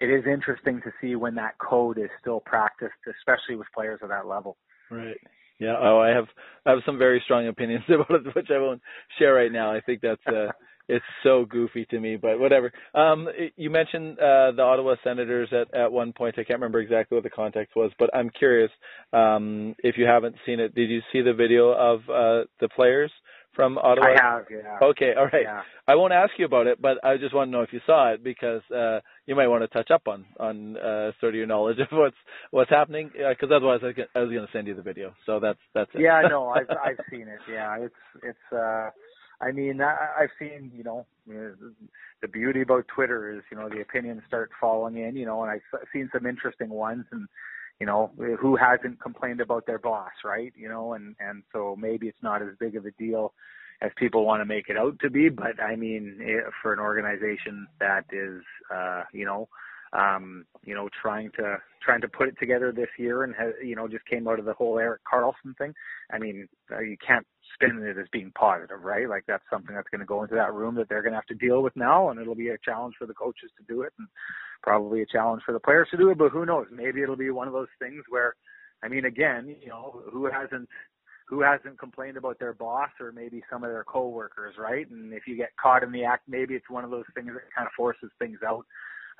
it 0.00 0.06
is 0.06 0.24
interesting 0.26 0.80
to 0.82 0.92
see 1.00 1.14
when 1.16 1.34
that 1.36 1.58
code 1.58 1.98
is 1.98 2.10
still 2.20 2.40
practiced, 2.40 2.92
especially 3.08 3.56
with 3.56 3.66
players 3.74 4.00
of 4.02 4.08
that 4.08 4.26
level. 4.26 4.56
Right. 4.90 5.18
Yeah. 5.58 5.76
Oh, 5.78 6.00
I 6.00 6.08
have 6.08 6.26
I 6.64 6.70
have 6.70 6.80
some 6.86 6.98
very 6.98 7.20
strong 7.24 7.46
opinions 7.46 7.84
about 7.88 8.10
it, 8.10 8.34
which 8.34 8.48
I 8.50 8.58
won't 8.58 8.80
share 9.18 9.34
right 9.34 9.52
now. 9.52 9.70
I 9.72 9.80
think 9.80 10.00
that's 10.00 10.26
uh, 10.26 10.48
it's 10.88 11.04
so 11.22 11.44
goofy 11.44 11.86
to 11.86 12.00
me, 12.00 12.16
but 12.16 12.38
whatever. 12.38 12.72
Um, 12.94 13.28
you 13.56 13.70
mentioned 13.70 14.18
uh, 14.18 14.52
the 14.52 14.62
Ottawa 14.62 14.96
Senators 15.04 15.48
at 15.52 15.74
at 15.74 15.92
one 15.92 16.12
point. 16.12 16.34
I 16.38 16.44
can't 16.44 16.58
remember 16.60 16.80
exactly 16.80 17.16
what 17.16 17.24
the 17.24 17.30
context 17.30 17.76
was, 17.76 17.90
but 17.98 18.10
I'm 18.14 18.30
curious 18.30 18.70
um, 19.12 19.74
if 19.78 19.96
you 19.98 20.06
haven't 20.06 20.36
seen 20.46 20.60
it. 20.60 20.74
Did 20.74 20.90
you 20.90 21.00
see 21.12 21.22
the 21.22 21.34
video 21.34 21.70
of 21.70 22.00
uh, 22.08 22.46
the 22.60 22.68
players? 22.74 23.10
from 23.54 23.78
Ottawa? 23.78 24.06
I 24.06 24.22
have, 24.22 24.44
yeah. 24.50 24.78
Okay, 24.80 25.12
all 25.16 25.26
right. 25.26 25.42
Yeah. 25.42 25.62
I 25.86 25.94
won't 25.94 26.12
ask 26.12 26.32
you 26.38 26.44
about 26.44 26.66
it, 26.66 26.80
but 26.80 27.04
I 27.04 27.16
just 27.16 27.34
want 27.34 27.48
to 27.48 27.52
know 27.52 27.62
if 27.62 27.72
you 27.72 27.80
saw 27.84 28.12
it 28.12 28.22
because 28.22 28.62
uh, 28.74 29.00
you 29.26 29.34
might 29.34 29.48
want 29.48 29.62
to 29.62 29.68
touch 29.68 29.90
up 29.90 30.06
on 30.06 30.24
on 30.38 30.76
uh, 30.76 31.10
sort 31.20 31.34
of 31.34 31.34
your 31.34 31.46
knowledge 31.46 31.78
of 31.80 31.88
what's 31.90 32.16
what's 32.52 32.70
happening. 32.70 33.10
Because 33.12 33.50
uh, 33.50 33.56
otherwise, 33.56 33.80
I, 33.82 34.18
I 34.18 34.22
was 34.22 34.30
going 34.30 34.46
to 34.46 34.52
send 34.52 34.68
you 34.68 34.74
the 34.74 34.82
video. 34.82 35.14
So 35.26 35.40
that's 35.40 35.58
that's 35.74 35.90
it. 35.94 36.02
Yeah, 36.02 36.22
no, 36.30 36.48
I've 36.48 36.70
I've 36.70 37.00
seen 37.10 37.22
it. 37.22 37.40
Yeah, 37.50 37.76
it's 37.80 37.94
it's. 38.22 38.52
uh 38.52 38.90
I 39.40 39.52
mean, 39.52 39.80
I, 39.80 39.96
I've 40.20 40.30
seen, 40.38 40.70
you 40.76 40.84
know, 40.84 41.06
the 41.26 42.28
beauty 42.28 42.62
about 42.62 42.86
Twitter 42.88 43.32
is, 43.34 43.42
you 43.50 43.56
know, 43.56 43.68
the 43.68 43.80
opinions 43.80 44.22
start 44.26 44.50
falling 44.60 44.98
in, 44.98 45.16
you 45.16 45.24
know, 45.24 45.42
and 45.42 45.50
I've 45.50 45.80
seen 45.92 46.10
some 46.12 46.26
interesting 46.26 46.68
ones, 46.68 47.04
and 47.10 47.26
you 47.78 47.86
know, 47.86 48.10
who 48.38 48.56
hasn't 48.56 49.00
complained 49.00 49.40
about 49.40 49.66
their 49.66 49.78
boss, 49.78 50.12
right? 50.24 50.52
You 50.54 50.68
know, 50.68 50.92
and 50.92 51.16
and 51.18 51.42
so 51.52 51.76
maybe 51.78 52.08
it's 52.08 52.22
not 52.22 52.42
as 52.42 52.48
big 52.58 52.76
of 52.76 52.84
a 52.84 52.90
deal 52.92 53.32
as 53.82 53.90
people 53.96 54.26
want 54.26 54.42
to 54.42 54.44
make 54.44 54.68
it 54.68 54.76
out 54.76 54.98
to 55.00 55.08
be, 55.08 55.30
but 55.30 55.60
I 55.62 55.74
mean, 55.74 56.20
for 56.60 56.74
an 56.74 56.78
organization 56.78 57.66
that 57.78 58.04
is, 58.12 58.42
uh, 58.70 59.04
you 59.12 59.24
know, 59.24 59.48
um, 59.92 60.44
you 60.64 60.74
know, 60.74 60.88
trying 61.00 61.30
to 61.36 61.56
trying 61.82 62.02
to 62.02 62.08
put 62.08 62.28
it 62.28 62.38
together 62.38 62.72
this 62.72 62.90
year 62.98 63.24
and 63.24 63.34
you 63.64 63.74
know, 63.74 63.88
just 63.88 64.04
came 64.06 64.28
out 64.28 64.38
of 64.38 64.44
the 64.44 64.52
whole 64.52 64.78
Erik 64.78 65.00
Karlsson 65.10 65.56
thing. 65.56 65.74
I 66.12 66.18
mean, 66.18 66.48
uh, 66.70 66.80
you 66.80 66.96
can't 67.04 67.26
spin 67.54 67.82
it 67.82 67.98
as 67.98 68.06
being 68.12 68.32
positive, 68.34 68.82
right? 68.82 69.08
Like 69.08 69.24
that's 69.26 69.44
something 69.50 69.74
that's 69.74 69.88
going 69.90 70.00
to 70.00 70.06
go 70.06 70.22
into 70.22 70.34
that 70.34 70.54
room 70.54 70.74
that 70.76 70.88
they're 70.88 71.02
going 71.02 71.12
to 71.12 71.18
have 71.18 71.26
to 71.26 71.34
deal 71.34 71.62
with 71.62 71.74
now, 71.76 72.10
and 72.10 72.20
it'll 72.20 72.34
be 72.34 72.48
a 72.48 72.58
challenge 72.64 72.94
for 72.98 73.06
the 73.06 73.14
coaches 73.14 73.50
to 73.58 73.64
do 73.72 73.82
it, 73.82 73.92
and 73.98 74.08
probably 74.62 75.02
a 75.02 75.06
challenge 75.06 75.42
for 75.44 75.52
the 75.52 75.60
players 75.60 75.88
to 75.90 75.96
do 75.96 76.10
it. 76.10 76.18
But 76.18 76.32
who 76.32 76.46
knows? 76.46 76.66
Maybe 76.72 77.02
it'll 77.02 77.16
be 77.16 77.30
one 77.30 77.48
of 77.48 77.54
those 77.54 77.68
things 77.78 78.04
where, 78.08 78.34
I 78.82 78.88
mean, 78.88 79.04
again, 79.04 79.56
you 79.60 79.68
know, 79.68 80.02
who 80.12 80.26
hasn't 80.30 80.68
who 81.30 81.42
hasn't 81.42 81.78
complained 81.78 82.16
about 82.16 82.40
their 82.40 82.52
boss 82.52 82.90
or 82.98 83.12
maybe 83.12 83.40
some 83.48 83.62
of 83.62 83.70
their 83.70 83.84
coworkers, 83.84 84.56
right? 84.58 84.90
And 84.90 85.12
if 85.14 85.28
you 85.28 85.36
get 85.36 85.56
caught 85.62 85.84
in 85.84 85.92
the 85.92 86.04
act, 86.04 86.24
maybe 86.28 86.54
it's 86.54 86.68
one 86.68 86.82
of 86.82 86.90
those 86.90 87.04
things 87.14 87.28
that 87.28 87.54
kind 87.56 87.66
of 87.66 87.72
forces 87.76 88.10
things 88.18 88.40
out. 88.44 88.66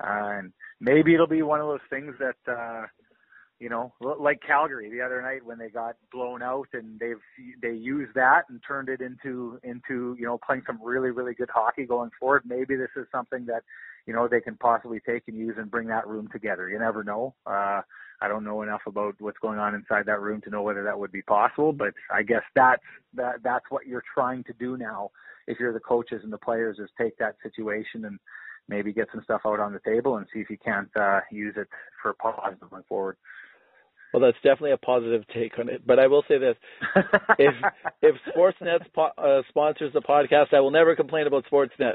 Uh, 0.03 0.39
and 0.39 0.53
maybe 0.81 1.13
it'll 1.13 1.25
be 1.25 1.41
one 1.41 1.61
of 1.61 1.67
those 1.67 1.79
things 1.89 2.13
that, 2.19 2.51
uh, 2.51 2.85
you 3.61 3.69
know, 3.69 3.93
like 4.01 4.41
Calgary 4.41 4.89
the 4.89 5.01
other 5.01 5.21
night 5.21 5.45
when 5.45 5.59
they 5.59 5.69
got 5.69 5.95
blown 6.11 6.41
out 6.41 6.67
and 6.73 6.99
they've, 6.99 7.21
they 7.61 7.73
used 7.73 8.11
that 8.15 8.45
and 8.49 8.59
turned 8.67 8.89
it 8.89 9.01
into, 9.01 9.59
into, 9.63 10.15
you 10.19 10.25
know, 10.25 10.39
playing 10.43 10.63
some 10.65 10.79
really, 10.83 11.11
really 11.11 11.35
good 11.35 11.49
hockey 11.53 11.85
going 11.85 12.09
forward. 12.19 12.41
Maybe 12.43 12.75
this 12.75 12.89
is 12.95 13.05
something 13.11 13.45
that, 13.45 13.61
you 14.07 14.15
know, 14.15 14.27
they 14.27 14.41
can 14.41 14.55
possibly 14.55 14.99
take 14.99 15.27
and 15.27 15.37
use 15.37 15.53
and 15.59 15.69
bring 15.69 15.87
that 15.89 16.07
room 16.07 16.27
together. 16.31 16.69
You 16.69 16.79
never 16.79 17.03
know. 17.03 17.35
Uh, 17.45 17.81
I 18.19 18.27
don't 18.27 18.43
know 18.43 18.63
enough 18.63 18.81
about 18.87 19.13
what's 19.19 19.37
going 19.37 19.59
on 19.59 19.75
inside 19.75 20.07
that 20.07 20.21
room 20.21 20.41
to 20.41 20.49
know 20.49 20.63
whether 20.63 20.83
that 20.83 20.97
would 20.97 21.11
be 21.11 21.21
possible, 21.21 21.71
but 21.71 21.93
I 22.11 22.23
guess 22.23 22.43
that's 22.55 22.81
that 23.13 23.43
that's 23.43 23.65
what 23.69 23.85
you're 23.85 24.03
trying 24.13 24.43
to 24.45 24.53
do 24.53 24.75
now 24.75 25.11
if 25.45 25.59
you're 25.59 25.73
the 25.73 25.79
coaches 25.79 26.21
and 26.23 26.33
the 26.33 26.37
players 26.39 26.77
is 26.79 26.89
take 26.99 27.17
that 27.17 27.35
situation 27.43 28.05
and 28.05 28.19
maybe 28.67 28.93
get 28.93 29.07
some 29.11 29.23
stuff 29.23 29.41
out 29.45 29.59
on 29.59 29.73
the 29.73 29.79
table 29.85 30.17
and 30.17 30.27
see 30.33 30.39
if 30.39 30.49
you 30.49 30.57
can't 30.63 30.89
uh, 30.99 31.19
use 31.31 31.55
it 31.57 31.67
for 32.01 32.13
positive 32.13 32.69
going 32.69 32.83
forward. 32.87 33.17
Well, 34.13 34.21
that's 34.21 34.37
definitely 34.37 34.71
a 34.71 34.77
positive 34.77 35.23
take 35.33 35.57
on 35.59 35.69
it. 35.69 35.85
But 35.85 35.99
I 35.99 36.07
will 36.07 36.23
say 36.27 36.37
this: 36.37 36.55
if 37.39 37.53
if 38.01 38.15
Sportsnet 38.35 38.79
po- 38.93 39.11
uh, 39.17 39.41
sponsors 39.49 39.93
the 39.93 40.01
podcast, 40.01 40.53
I 40.53 40.59
will 40.59 40.71
never 40.71 40.95
complain 40.95 41.27
about 41.27 41.45
Sportsnet. 41.51 41.93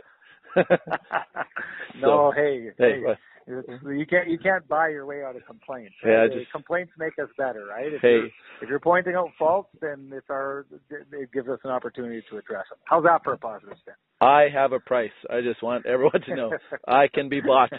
no, 2.01 2.33
hey, 2.35 2.71
hey, 2.79 3.03
hey 3.05 3.15
you 3.47 4.07
can't 4.09 4.29
you 4.29 4.39
can't 4.39 4.67
buy 4.67 4.89
your 4.89 5.07
way 5.07 5.23
out 5.23 5.37
of 5.37 5.47
complaints. 5.47 5.95
Right? 6.05 6.29
Yeah, 6.31 6.39
just, 6.39 6.51
complaints 6.51 6.93
make 6.99 7.13
us 7.23 7.29
better, 7.39 7.65
right? 7.67 7.93
If 7.93 8.03
hey, 8.03 8.09
you're, 8.09 8.27
if 8.63 8.69
you're 8.69 8.81
pointing 8.81 9.15
out 9.15 9.31
faults, 9.39 9.71
then 9.81 10.11
it's 10.13 10.27
our 10.31 10.67
it 10.91 11.33
gives 11.33 11.49
us 11.49 11.61
an 11.65 11.71
opportunity 11.71 12.23
to 12.31 12.39
address 12.39 12.65
them. 12.71 12.79
How's 12.85 13.05
that 13.05 13.23
for 13.23 13.35
a 13.35 13.39
positive 13.39 13.77
spin? 13.81 13.95
I 14.21 14.47
have 14.53 14.73
a 14.73 14.81
price. 14.81 15.11
I 15.29 15.43
just 15.43 15.63
want 15.63 15.85
everyone 15.85 16.23
to 16.27 16.37
know 16.37 16.51
I 16.89 17.07
can 17.13 17.29
be 17.29 17.41
bought. 17.41 17.71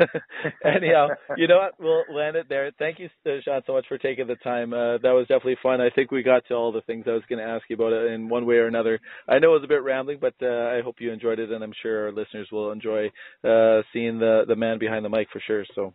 Anyhow, 0.64 1.08
you 1.36 1.46
know 1.46 1.58
what? 1.58 1.74
We'll 1.78 2.16
land 2.16 2.36
it 2.36 2.48
there. 2.48 2.70
Thank 2.78 2.98
you, 2.98 3.08
Sean, 3.44 3.60
so 3.66 3.74
much 3.74 3.84
for 3.86 3.98
taking 3.98 4.26
the 4.26 4.36
time. 4.36 4.72
Uh, 4.72 4.98
that 4.98 5.12
was 5.12 5.26
definitely 5.28 5.58
fun. 5.62 5.82
I 5.82 5.90
think 5.90 6.10
we 6.10 6.22
got 6.22 6.46
to 6.48 6.54
all 6.54 6.72
the 6.72 6.80
things 6.82 7.04
I 7.06 7.12
was 7.12 7.22
going 7.28 7.38
to 7.38 7.50
ask 7.50 7.64
you 7.68 7.76
about 7.76 7.92
in 7.92 8.28
one 8.30 8.46
way 8.46 8.56
or 8.56 8.66
another. 8.66 8.98
I 9.28 9.38
know 9.38 9.50
it 9.50 9.60
was 9.60 9.64
a 9.64 9.68
bit 9.68 9.82
rambling, 9.82 10.18
but 10.20 10.34
uh, 10.42 10.46
I 10.46 10.80
hope 10.82 10.96
you 11.00 11.12
enjoyed 11.12 11.38
it, 11.38 11.50
and 11.50 11.62
I'm 11.62 11.74
sure 11.82 12.06
our 12.06 12.12
listeners 12.12 12.48
will 12.50 12.72
enjoy 12.72 13.08
uh, 13.44 13.82
seeing 13.92 14.18
the 14.18 14.44
the 14.48 14.56
man 14.56 14.78
behind 14.78 15.04
the 15.04 15.10
mic 15.10 15.28
for 15.30 15.42
sure. 15.46 15.64
So. 15.74 15.92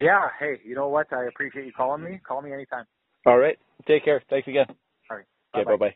Yeah. 0.00 0.28
Hey, 0.38 0.60
you 0.64 0.74
know 0.74 0.88
what? 0.88 1.12
I 1.12 1.26
appreciate 1.26 1.66
you 1.66 1.72
calling 1.72 2.02
me. 2.02 2.20
Call 2.26 2.40
me 2.42 2.52
anytime. 2.52 2.84
All 3.26 3.38
right. 3.38 3.58
Take 3.86 4.04
care. 4.04 4.22
Thanks 4.30 4.48
again. 4.48 4.66
All 5.10 5.16
right. 5.16 5.26
Okay. 5.54 5.64
Bye 5.64 5.76
bye. 5.76 5.94